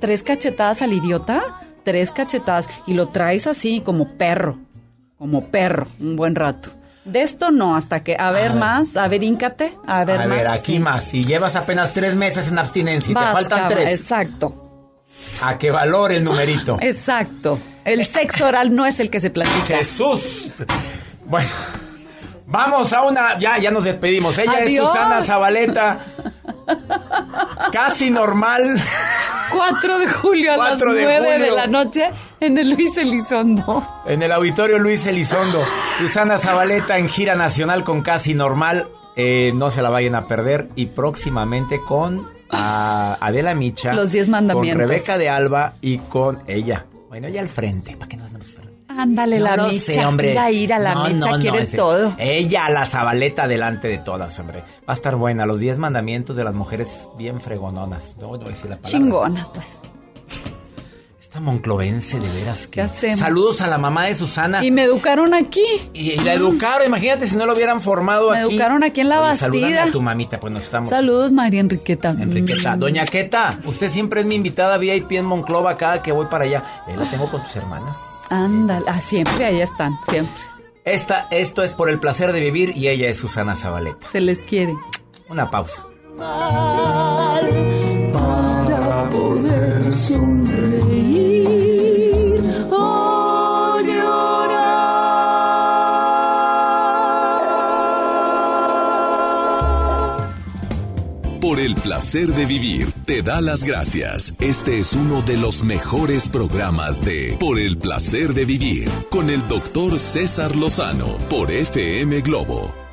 Tres 0.00 0.22
cachetadas 0.22 0.82
al 0.82 0.92
idiota, 0.92 1.42
tres 1.82 2.10
cachetadas 2.12 2.68
y 2.86 2.94
lo 2.94 3.08
traes 3.08 3.46
así 3.46 3.80
como 3.80 4.08
perro, 4.18 4.58
como 5.18 5.46
perro, 5.46 5.86
un 5.98 6.14
buen 6.16 6.34
rato. 6.34 6.70
De 7.04 7.20
esto 7.20 7.50
no, 7.50 7.76
hasta 7.76 8.02
que, 8.02 8.16
a 8.18 8.30
ver 8.30 8.52
ver. 8.52 8.60
más, 8.60 8.96
a 8.96 9.06
ver, 9.08 9.22
íncate, 9.22 9.76
a 9.86 10.04
ver 10.04 10.22
a 10.22 10.26
más. 10.26 10.38
ver, 10.38 10.48
aquí 10.48 10.72
sí. 10.74 10.78
más. 10.78 11.04
Si 11.04 11.22
llevas 11.22 11.54
apenas 11.54 11.92
tres 11.92 12.16
meses 12.16 12.48
en 12.48 12.58
abstinencia 12.58 13.12
y 13.12 13.14
te 13.14 13.20
faltan 13.20 13.68
tres, 13.68 14.00
Exacto, 14.00 14.64
a 15.42 15.58
que 15.58 15.70
valore 15.70 16.16
el 16.16 16.24
numerito. 16.24 16.78
exacto. 16.80 17.58
El 17.84 18.06
sexo 18.06 18.46
oral 18.46 18.74
no 18.74 18.86
es 18.86 18.98
el 19.00 19.10
que 19.10 19.20
se 19.20 19.28
platica. 19.28 19.76
Jesús. 19.76 20.50
Bueno, 21.26 21.50
vamos 22.46 22.92
a 22.94 23.02
una. 23.02 23.38
Ya, 23.38 23.58
ya 23.58 23.70
nos 23.70 23.84
despedimos. 23.84 24.38
Ella 24.38 24.52
Adiós. 24.62 24.84
es 24.84 24.88
Susana 24.88 25.20
Zabaleta. 25.20 25.98
Casi 27.72 28.10
normal. 28.10 28.80
4 29.52 29.98
de 29.98 30.08
julio 30.08 30.52
a 30.52 30.56
las 30.56 30.68
4 30.78 30.94
de 30.94 31.02
9 31.02 31.38
de, 31.38 31.50
la 31.50 31.66
noche 31.66 32.08
en 32.44 32.58
el 32.58 32.70
Luis 32.70 32.96
Elizondo. 32.98 33.82
En 34.06 34.22
el 34.22 34.32
auditorio 34.32 34.78
Luis 34.78 35.06
Elizondo. 35.06 35.62
Susana 35.98 36.38
Zabaleta 36.38 36.98
en 36.98 37.08
gira 37.08 37.34
nacional 37.34 37.84
con 37.84 38.02
Casi 38.02 38.34
Normal. 38.34 38.88
Eh, 39.16 39.52
no 39.54 39.70
se 39.70 39.82
la 39.82 39.90
vayan 39.90 40.14
a 40.14 40.26
perder. 40.26 40.68
Y 40.76 40.86
próximamente 40.86 41.80
con 41.80 42.26
Adela 42.50 43.54
Micha. 43.54 43.92
Los 43.94 44.12
diez 44.12 44.28
mandamientos. 44.28 44.82
Con 44.82 44.88
Rebeca 44.88 45.18
de 45.18 45.28
Alba 45.28 45.74
y 45.80 45.98
con 45.98 46.42
ella. 46.46 46.86
Bueno, 47.08 47.28
ella 47.28 47.40
al 47.40 47.48
frente. 47.48 47.96
¿Para 47.96 48.08
qué 48.08 48.16
nos 48.16 48.32
vamos 48.32 48.54
Ándale, 48.96 49.40
la 49.40 49.56
no 49.56 49.70
sé, 49.70 50.04
hombre. 50.04 50.32
Ir 50.32 50.38
a 50.38 50.50
ir 50.50 50.72
a 50.72 50.78
la 50.78 50.94
No, 50.94 51.04
micha, 51.04 51.30
no, 51.30 51.36
no, 51.36 51.38
quiere 51.38 51.66
todo. 51.66 52.14
Ella, 52.18 52.68
la 52.68 52.86
Zabaleta, 52.86 53.48
delante 53.48 53.88
de 53.88 53.98
todas, 53.98 54.38
hombre. 54.38 54.60
Va 54.60 54.64
a 54.88 54.92
estar 54.92 55.16
buena. 55.16 55.46
Los 55.46 55.58
10 55.58 55.78
mandamientos 55.78 56.36
de 56.36 56.44
las 56.44 56.54
mujeres 56.54 57.08
bien 57.18 57.40
fregononas. 57.40 58.14
No, 58.20 58.22
no 58.22 58.38
voy 58.38 58.46
a 58.46 58.48
decir 58.50 58.70
la 58.70 58.76
palabra. 58.76 58.90
Chingonas, 58.90 59.48
pues 59.48 59.66
esta 61.34 61.42
monclovense 61.42 62.20
de 62.20 62.28
veras 62.28 62.68
que... 62.68 62.74
¿Qué 62.74 62.82
hacemos? 62.82 63.18
Saludos 63.18 63.60
a 63.60 63.66
la 63.66 63.76
mamá 63.76 64.04
de 64.04 64.14
Susana. 64.14 64.64
Y 64.64 64.70
me 64.70 64.84
educaron 64.84 65.34
aquí. 65.34 65.64
Y, 65.92 66.16
la 66.18 66.32
educaron, 66.32 66.86
imagínate 66.86 67.26
si 67.26 67.36
no 67.36 67.44
lo 67.44 67.54
hubieran 67.54 67.80
formado 67.80 68.30
aquí. 68.30 68.40
Me 68.40 68.50
educaron 68.50 68.84
aquí 68.84 69.00
en 69.00 69.08
la 69.08 69.18
Oye, 69.18 69.28
Bastida. 69.30 69.50
Saludan 69.50 69.88
a 69.88 69.90
tu 69.90 70.00
mamita, 70.00 70.38
pues 70.38 70.52
nos 70.52 70.62
estamos. 70.62 70.88
Saludos 70.90 71.32
María 71.32 71.58
Enriqueta. 71.58 72.10
Enriqueta. 72.10 72.76
Mm. 72.76 72.78
Doña 72.78 73.04
Queta, 73.04 73.58
usted 73.64 73.90
siempre 73.90 74.20
es 74.20 74.26
mi 74.26 74.36
invitada 74.36 74.78
VIP 74.78 75.10
en 75.12 75.26
Monclova 75.26 75.76
cada 75.76 76.02
que 76.02 76.12
voy 76.12 76.26
para 76.26 76.44
allá. 76.44 76.62
Eh, 76.86 76.96
la 76.96 77.04
tengo 77.10 77.28
con 77.28 77.42
tus 77.42 77.56
hermanas. 77.56 77.98
Ándale, 78.30 78.86
ah, 78.86 79.00
siempre 79.00 79.44
ahí 79.44 79.60
están, 79.60 79.98
siempre. 80.08 80.40
Esta, 80.84 81.26
esto 81.32 81.64
es 81.64 81.74
por 81.74 81.90
el 81.90 81.98
placer 81.98 82.32
de 82.32 82.38
vivir 82.38 82.76
y 82.76 82.86
ella 82.86 83.08
es 83.08 83.18
Susana 83.18 83.56
Zabaleta. 83.56 84.06
Se 84.12 84.20
les 84.20 84.38
quiere. 84.42 84.76
Una 85.28 85.50
pausa. 85.50 85.84
Para 88.12 89.10
poder 89.10 89.92
placer 102.04 102.34
de 102.34 102.44
vivir 102.44 102.92
te 103.06 103.22
da 103.22 103.40
las 103.40 103.64
gracias. 103.64 104.34
Este 104.38 104.78
es 104.78 104.92
uno 104.92 105.22
de 105.22 105.38
los 105.38 105.64
mejores 105.64 106.28
programas 106.28 107.00
de 107.00 107.34
Por 107.40 107.58
el 107.58 107.78
placer 107.78 108.34
de 108.34 108.44
vivir 108.44 108.90
con 109.08 109.30
el 109.30 109.48
doctor 109.48 109.98
César 109.98 110.54
Lozano 110.54 111.16
por 111.30 111.50
FM 111.50 112.20
Globo 112.20 112.83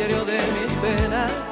diario 0.00 0.24
de 0.24 0.32
mis 0.32 0.72
penas. 0.80 1.49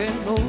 que 0.00 0.08
no 0.24 0.39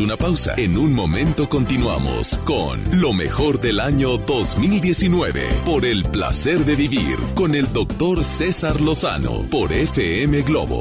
Hacemos 0.00 0.04
una 0.04 0.16
pausa. 0.16 0.54
En 0.56 0.76
un 0.76 0.94
momento 0.94 1.48
continuamos 1.48 2.36
con 2.44 2.80
lo 3.00 3.12
mejor 3.12 3.60
del 3.60 3.80
año 3.80 4.16
2019 4.18 5.48
por 5.64 5.84
el 5.84 6.04
placer 6.04 6.64
de 6.64 6.74
vivir 6.74 7.16
con 7.34 7.54
el 7.54 7.70
doctor 7.72 8.24
César 8.24 8.80
Lozano 8.80 9.44
por 9.50 9.72
FM 9.72 10.42
Globo. 10.42 10.80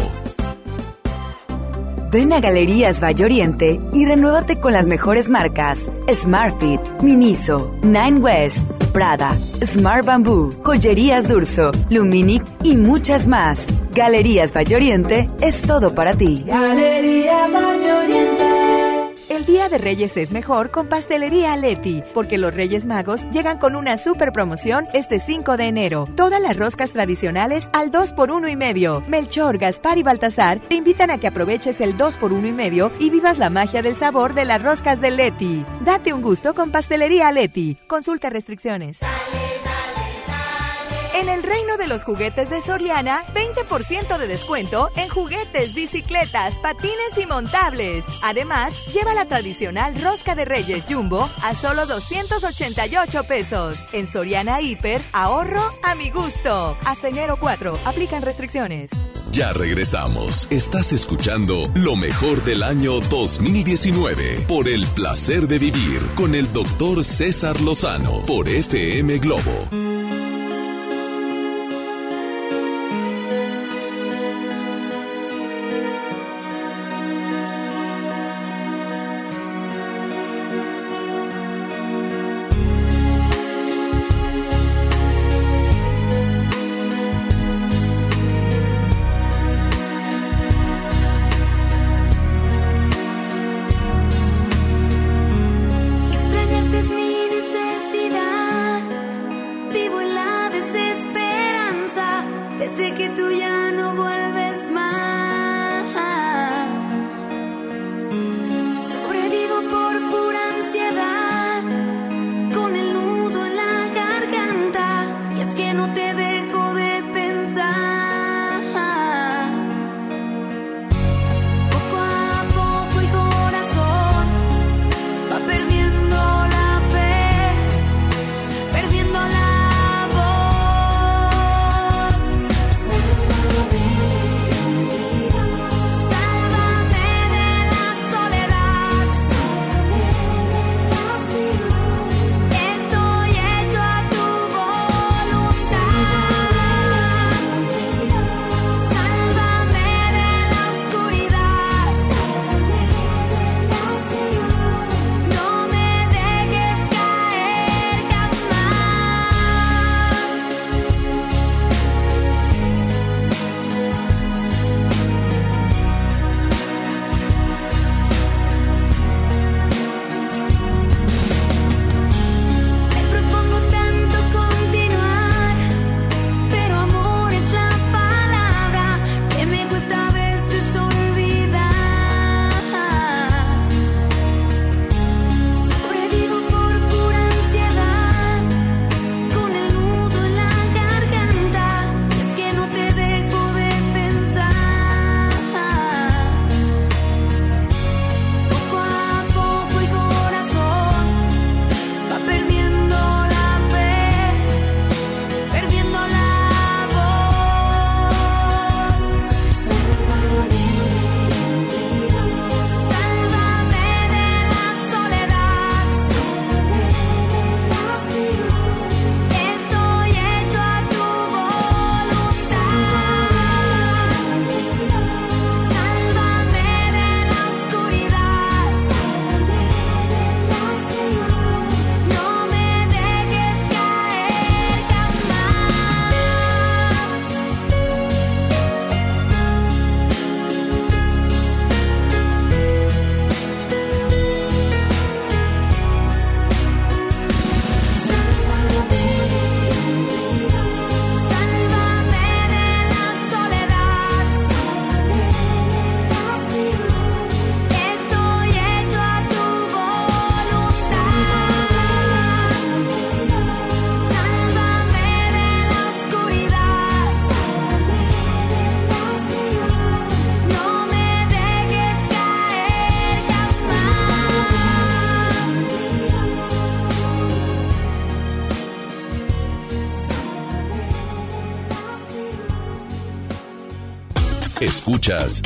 Ven 2.12 2.34
a 2.34 2.40
Galerías 2.40 3.02
Valle 3.04 3.26
Oriente 3.26 3.80
y 3.94 4.06
renuévate 4.06 4.60
con 4.60 4.74
las 4.74 4.88
mejores 4.88 5.30
marcas: 5.30 5.92
Smartfit, 6.12 6.82
Miniso, 7.02 7.76
Nine 7.84 8.20
West, 8.20 8.66
Prada, 8.94 9.36
Smart 9.64 10.06
Bamboo, 10.06 10.52
Joyerías 10.64 11.28
Durso, 11.28 11.72
Luminic 11.90 12.44
y 12.64 12.76
muchas 12.78 13.28
más. 13.28 13.68
Galerías 13.94 14.54
Valle 14.56 14.76
Oriente 14.76 15.30
es 15.42 15.62
todo 15.62 15.94
para 15.94 16.16
ti. 16.16 16.44
Galerías 16.48 17.52
Valle 17.52 17.94
Oriente. 17.94 18.19
Día 19.50 19.68
de 19.68 19.80
Reyes 19.80 20.16
es 20.16 20.32
mejor 20.32 20.70
con 20.70 20.86
Pastelería 20.86 21.58
Leti, 21.58 22.04
porque 22.14 22.38
los 22.38 22.54
Reyes 22.54 22.86
Magos 22.86 23.24
llegan 23.32 23.58
con 23.58 23.76
una 23.76 23.98
super 23.98 24.32
promoción 24.32 24.86
este 24.94 25.18
5 25.18 25.58
de 25.58 25.66
enero. 25.66 26.08
Todas 26.16 26.40
las 26.40 26.56
roscas 26.56 26.92
tradicionales 26.92 27.68
al 27.74 27.90
2 27.90 28.14
por 28.14 28.30
uno 28.30 28.48
y 28.48 28.56
medio. 28.56 29.04
Melchor, 29.08 29.58
Gaspar 29.58 29.98
y 29.98 30.04
Baltasar 30.04 30.60
te 30.60 30.76
invitan 30.76 31.10
a 31.10 31.18
que 31.18 31.26
aproveches 31.26 31.82
el 31.82 31.98
2 31.98 32.18
por 32.18 32.32
uno 32.32 32.46
y 32.46 32.52
medio 32.52 32.92
y 33.00 33.10
vivas 33.10 33.40
la 33.40 33.50
magia 33.50 33.82
del 33.82 33.96
sabor 33.96 34.36
de 34.36 34.46
las 34.46 34.62
roscas 34.62 35.02
de 35.02 35.10
Leti. 35.10 35.66
Date 35.84 36.14
un 36.14 36.22
gusto 36.22 36.54
con 36.54 36.70
Pastelería 36.70 37.32
Leti. 37.32 37.76
Consulta 37.88 38.30
restricciones. 38.30 39.00
En 41.20 41.28
el 41.28 41.44
reino 41.44 41.76
de 41.76 41.88
los 41.88 42.06
juguetes 42.06 42.50
de 42.50 42.62
Soriana, 42.62 43.26
20% 43.34 44.18
de 44.18 44.26
descuento 44.26 44.90
en 44.96 45.10
juguetes, 45.10 45.74
bicicletas, 45.74 46.56
patines 46.60 47.18
y 47.22 47.26
montables. 47.26 48.06
Además, 48.24 48.72
lleva 48.94 49.14
la 49.14 49.26
tradicional 49.26 50.02
rosca 50.02 50.34
de 50.34 50.46
Reyes 50.46 50.86
Jumbo 50.88 51.30
a 51.44 51.56
solo 51.56 51.86
288 51.88 53.24
pesos. 53.26 53.84
En 53.92 54.08
Soriana 54.08 54.62
Hiper, 54.62 55.02
ahorro 55.12 55.62
a 55.84 55.94
mi 55.94 56.10
gusto. 56.10 56.78
Hasta 56.86 57.10
enero 57.10 57.36
4, 57.38 57.80
aplican 57.84 58.22
restricciones. 58.22 58.90
Ya 59.34 59.52
regresamos. 59.52 60.48
Estás 60.50 60.94
escuchando 60.94 61.70
lo 61.76 61.98
mejor 61.98 62.46
del 62.46 62.64
año 62.64 63.02
2019 63.02 64.46
por 64.48 64.70
el 64.70 64.88
placer 64.96 65.50
de 65.50 65.60
vivir 65.60 66.00
con 66.16 66.34
el 66.34 66.52
doctor 66.54 67.04
César 67.04 67.60
Lozano 67.60 68.22
por 68.22 68.48
FM 68.48 69.18
Globo. 69.18 69.99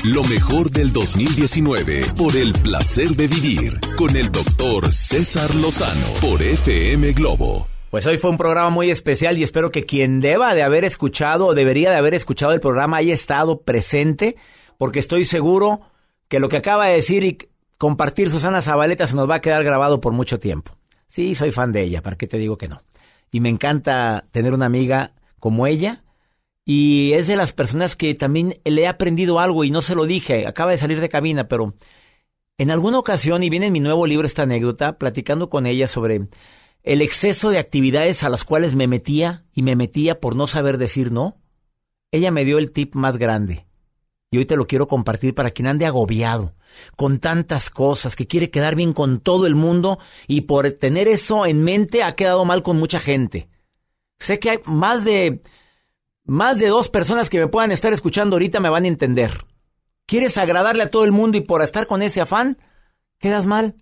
Lo 0.03 0.25
mejor 0.25 0.69
del 0.71 0.91
2019 0.91 2.01
por 2.17 2.35
el 2.35 2.51
placer 2.51 3.11
de 3.11 3.27
vivir 3.27 3.79
con 3.95 4.13
el 4.17 4.29
doctor 4.29 4.91
César 4.91 5.55
Lozano 5.55 6.05
por 6.19 6.41
FM 6.41 7.13
Globo. 7.13 7.69
Pues 7.89 8.05
hoy 8.05 8.17
fue 8.17 8.31
un 8.31 8.35
programa 8.35 8.71
muy 8.71 8.91
especial 8.91 9.37
y 9.37 9.43
espero 9.43 9.71
que 9.71 9.85
quien 9.85 10.19
deba 10.19 10.53
de 10.53 10.63
haber 10.63 10.83
escuchado 10.83 11.45
o 11.45 11.53
debería 11.53 11.91
de 11.91 11.95
haber 11.95 12.13
escuchado 12.13 12.51
el 12.51 12.59
programa 12.59 12.97
haya 12.97 13.13
estado 13.13 13.61
presente, 13.61 14.35
porque 14.77 14.99
estoy 14.99 15.23
seguro 15.23 15.79
que 16.27 16.41
lo 16.41 16.49
que 16.49 16.57
acaba 16.57 16.87
de 16.87 16.95
decir 16.95 17.23
y 17.23 17.37
compartir 17.77 18.29
Susana 18.29 18.61
Zabaleta 18.61 19.07
se 19.07 19.15
nos 19.15 19.29
va 19.29 19.35
a 19.35 19.41
quedar 19.41 19.63
grabado 19.63 20.01
por 20.01 20.11
mucho 20.11 20.39
tiempo. 20.39 20.75
Sí, 21.07 21.35
soy 21.35 21.51
fan 21.51 21.71
de 21.71 21.83
ella, 21.83 22.01
¿para 22.01 22.17
qué 22.17 22.27
te 22.27 22.37
digo 22.37 22.57
que 22.57 22.67
no? 22.67 22.83
Y 23.31 23.39
me 23.39 23.47
encanta 23.47 24.25
tener 24.33 24.53
una 24.53 24.65
amiga 24.65 25.13
como 25.39 25.67
ella 25.67 26.02
y 26.65 27.13
es 27.13 27.27
de 27.27 27.35
las 27.35 27.53
personas 27.53 27.95
que 27.95 28.15
también 28.15 28.55
le 28.63 28.81
he 28.83 28.87
aprendido 28.87 29.39
algo 29.39 29.63
y 29.63 29.71
no 29.71 29.81
se 29.81 29.95
lo 29.95 30.05
dije, 30.05 30.47
acaba 30.47 30.71
de 30.71 30.77
salir 30.77 31.01
de 31.01 31.09
cabina, 31.09 31.47
pero 31.47 31.75
en 32.57 32.71
alguna 32.71 32.99
ocasión, 32.99 33.43
y 33.43 33.49
viene 33.49 33.67
en 33.67 33.73
mi 33.73 33.79
nuevo 33.79 34.05
libro 34.05 34.27
esta 34.27 34.43
anécdota, 34.43 34.97
platicando 34.97 35.49
con 35.49 35.65
ella 35.65 35.87
sobre 35.87 36.27
el 36.83 37.01
exceso 37.01 37.49
de 37.49 37.57
actividades 37.57 38.23
a 38.23 38.29
las 38.29 38.43
cuales 38.43 38.75
me 38.75 38.87
metía 38.87 39.45
y 39.53 39.63
me 39.63 39.75
metía 39.75 40.19
por 40.19 40.35
no 40.35 40.47
saber 40.47 40.77
decir 40.77 41.11
no, 41.11 41.41
ella 42.11 42.31
me 42.31 42.45
dio 42.45 42.59
el 42.59 42.71
tip 42.71 42.95
más 42.95 43.17
grande. 43.17 43.65
Y 44.29 44.37
hoy 44.37 44.45
te 44.45 44.55
lo 44.55 44.67
quiero 44.67 44.87
compartir 44.87 45.35
para 45.35 45.51
quien 45.51 45.67
ande 45.67 45.85
agobiado, 45.85 46.55
con 46.95 47.19
tantas 47.19 47.69
cosas, 47.69 48.15
que 48.15 48.27
quiere 48.27 48.49
quedar 48.49 48.75
bien 48.75 48.93
con 48.93 49.19
todo 49.19 49.47
el 49.47 49.55
mundo 49.55 49.99
y 50.27 50.41
por 50.41 50.69
tener 50.71 51.07
eso 51.07 51.45
en 51.45 51.63
mente 51.63 52.03
ha 52.03 52.13
quedado 52.13 52.45
mal 52.45 52.63
con 52.63 52.77
mucha 52.77 52.99
gente. 52.99 53.49
Sé 54.19 54.39
que 54.39 54.51
hay 54.51 54.59
más 54.65 55.05
de 55.05 55.41
más 56.25 56.59
de 56.59 56.67
dos 56.67 56.89
personas 56.89 57.29
que 57.29 57.39
me 57.39 57.47
puedan 57.47 57.71
estar 57.71 57.93
escuchando 57.93 58.35
ahorita 58.35 58.59
me 58.59 58.69
van 58.69 58.85
a 58.85 58.87
entender. 58.87 59.45
¿Quieres 60.05 60.37
agradarle 60.37 60.83
a 60.83 60.91
todo 60.91 61.05
el 61.05 61.11
mundo 61.11 61.37
y 61.37 61.41
por 61.41 61.61
estar 61.61 61.87
con 61.87 62.01
ese 62.01 62.21
afán? 62.21 62.57
Quedas 63.19 63.45
mal. 63.45 63.75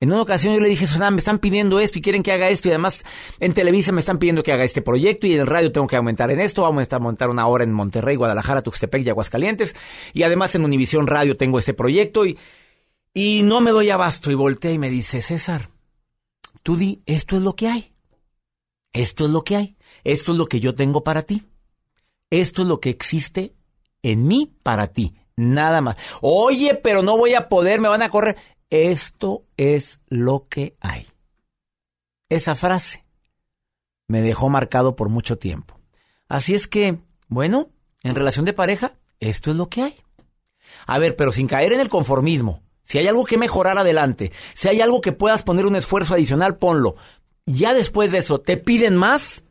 En 0.00 0.12
una 0.12 0.22
ocasión 0.22 0.54
yo 0.54 0.60
le 0.60 0.68
dije, 0.68 0.86
Susana, 0.86 1.10
me 1.10 1.18
están 1.18 1.40
pidiendo 1.40 1.80
esto 1.80 1.98
y 1.98 2.02
quieren 2.02 2.22
que 2.22 2.30
haga 2.30 2.48
esto 2.48 2.68
y 2.68 2.70
además 2.70 3.04
en 3.40 3.52
Televisa 3.52 3.90
me 3.90 3.98
están 3.98 4.18
pidiendo 4.18 4.44
que 4.44 4.52
haga 4.52 4.62
este 4.62 4.80
proyecto 4.80 5.26
y 5.26 5.34
en 5.34 5.44
radio 5.44 5.72
tengo 5.72 5.88
que 5.88 5.96
aumentar 5.96 6.30
en 6.30 6.38
esto, 6.38 6.62
vamos 6.62 6.92
a 6.92 6.98
montar 7.00 7.30
una 7.30 7.48
hora 7.48 7.64
en 7.64 7.72
Monterrey, 7.72 8.14
Guadalajara, 8.14 8.62
Tuxtepec 8.62 9.04
y 9.04 9.10
Aguascalientes 9.10 9.74
y 10.12 10.22
además 10.22 10.54
en 10.54 10.64
Univisión 10.64 11.08
Radio 11.08 11.36
tengo 11.36 11.58
este 11.58 11.74
proyecto 11.74 12.26
y, 12.26 12.38
y 13.12 13.42
no 13.42 13.60
me 13.60 13.72
doy 13.72 13.90
abasto 13.90 14.30
y 14.30 14.34
volteé 14.34 14.74
y 14.74 14.78
me 14.78 14.88
dice, 14.88 15.20
César, 15.20 15.70
tú 16.62 16.76
di, 16.76 17.02
esto 17.06 17.36
es 17.36 17.42
lo 17.42 17.56
que 17.56 17.66
hay. 17.66 17.92
Esto 18.92 19.24
es 19.24 19.32
lo 19.32 19.42
que 19.42 19.56
hay. 19.56 19.77
Esto 20.04 20.32
es 20.32 20.38
lo 20.38 20.46
que 20.46 20.60
yo 20.60 20.74
tengo 20.74 21.04
para 21.04 21.22
ti. 21.22 21.44
Esto 22.30 22.62
es 22.62 22.68
lo 22.68 22.80
que 22.80 22.90
existe 22.90 23.54
en 24.02 24.26
mí 24.26 24.52
para 24.62 24.88
ti. 24.88 25.14
Nada 25.36 25.80
más. 25.80 25.96
Oye, 26.20 26.74
pero 26.74 27.02
no 27.02 27.16
voy 27.16 27.34
a 27.34 27.48
poder, 27.48 27.80
me 27.80 27.88
van 27.88 28.02
a 28.02 28.10
correr. 28.10 28.36
Esto 28.70 29.44
es 29.56 30.00
lo 30.08 30.46
que 30.48 30.76
hay. 30.80 31.06
Esa 32.28 32.54
frase 32.54 33.04
me 34.06 34.20
dejó 34.20 34.48
marcado 34.48 34.96
por 34.96 35.08
mucho 35.08 35.38
tiempo. 35.38 35.78
Así 36.28 36.54
es 36.54 36.66
que, 36.66 36.98
bueno, 37.28 37.70
en 38.02 38.14
relación 38.14 38.44
de 38.44 38.52
pareja, 38.52 38.94
esto 39.20 39.50
es 39.50 39.56
lo 39.56 39.68
que 39.68 39.82
hay. 39.82 39.94
A 40.86 40.98
ver, 40.98 41.16
pero 41.16 41.32
sin 41.32 41.46
caer 41.46 41.72
en 41.72 41.80
el 41.80 41.88
conformismo. 41.88 42.62
Si 42.82 42.98
hay 42.98 43.06
algo 43.06 43.24
que 43.24 43.38
mejorar 43.38 43.78
adelante, 43.78 44.32
si 44.54 44.68
hay 44.68 44.80
algo 44.80 45.00
que 45.00 45.12
puedas 45.12 45.42
poner 45.42 45.66
un 45.66 45.76
esfuerzo 45.76 46.14
adicional, 46.14 46.56
ponlo. 46.56 46.96
Ya 47.46 47.74
después 47.74 48.12
de 48.12 48.18
eso, 48.18 48.40
¿te 48.40 48.56
piden 48.56 48.96
más? 48.96 49.44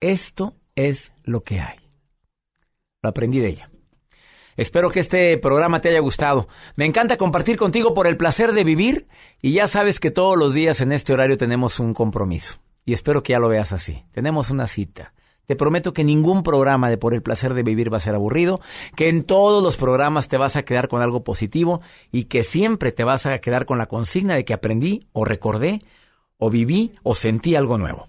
Esto 0.00 0.54
es 0.76 1.12
lo 1.24 1.42
que 1.42 1.58
hay. 1.60 1.78
Lo 3.02 3.08
aprendí 3.08 3.40
de 3.40 3.48
ella. 3.48 3.70
Espero 4.56 4.90
que 4.90 5.00
este 5.00 5.38
programa 5.38 5.80
te 5.80 5.88
haya 5.88 5.98
gustado. 5.98 6.48
Me 6.76 6.86
encanta 6.86 7.16
compartir 7.16 7.56
contigo 7.56 7.94
por 7.94 8.06
el 8.06 8.16
placer 8.16 8.52
de 8.52 8.62
vivir 8.62 9.08
y 9.42 9.52
ya 9.52 9.66
sabes 9.66 9.98
que 9.98 10.12
todos 10.12 10.36
los 10.36 10.54
días 10.54 10.80
en 10.80 10.92
este 10.92 11.12
horario 11.12 11.36
tenemos 11.36 11.80
un 11.80 11.94
compromiso. 11.94 12.60
Y 12.84 12.92
espero 12.92 13.22
que 13.24 13.32
ya 13.32 13.40
lo 13.40 13.48
veas 13.48 13.72
así. 13.72 14.04
Tenemos 14.12 14.50
una 14.50 14.68
cita. 14.68 15.14
Te 15.46 15.56
prometo 15.56 15.92
que 15.92 16.04
ningún 16.04 16.44
programa 16.44 16.90
de 16.90 16.98
Por 16.98 17.14
el 17.14 17.22
placer 17.22 17.54
de 17.54 17.62
vivir 17.64 17.92
va 17.92 17.96
a 17.96 18.00
ser 18.00 18.14
aburrido, 18.14 18.60
que 18.94 19.08
en 19.08 19.24
todos 19.24 19.62
los 19.62 19.76
programas 19.76 20.28
te 20.28 20.36
vas 20.36 20.56
a 20.56 20.64
quedar 20.64 20.88
con 20.88 21.02
algo 21.02 21.24
positivo 21.24 21.80
y 22.12 22.24
que 22.24 22.44
siempre 22.44 22.92
te 22.92 23.02
vas 23.02 23.26
a 23.26 23.38
quedar 23.40 23.64
con 23.66 23.78
la 23.78 23.86
consigna 23.86 24.36
de 24.36 24.44
que 24.44 24.54
aprendí 24.54 25.08
o 25.12 25.24
recordé 25.24 25.80
o 26.36 26.50
viví 26.50 26.92
o 27.02 27.14
sentí 27.14 27.56
algo 27.56 27.78
nuevo. 27.78 28.08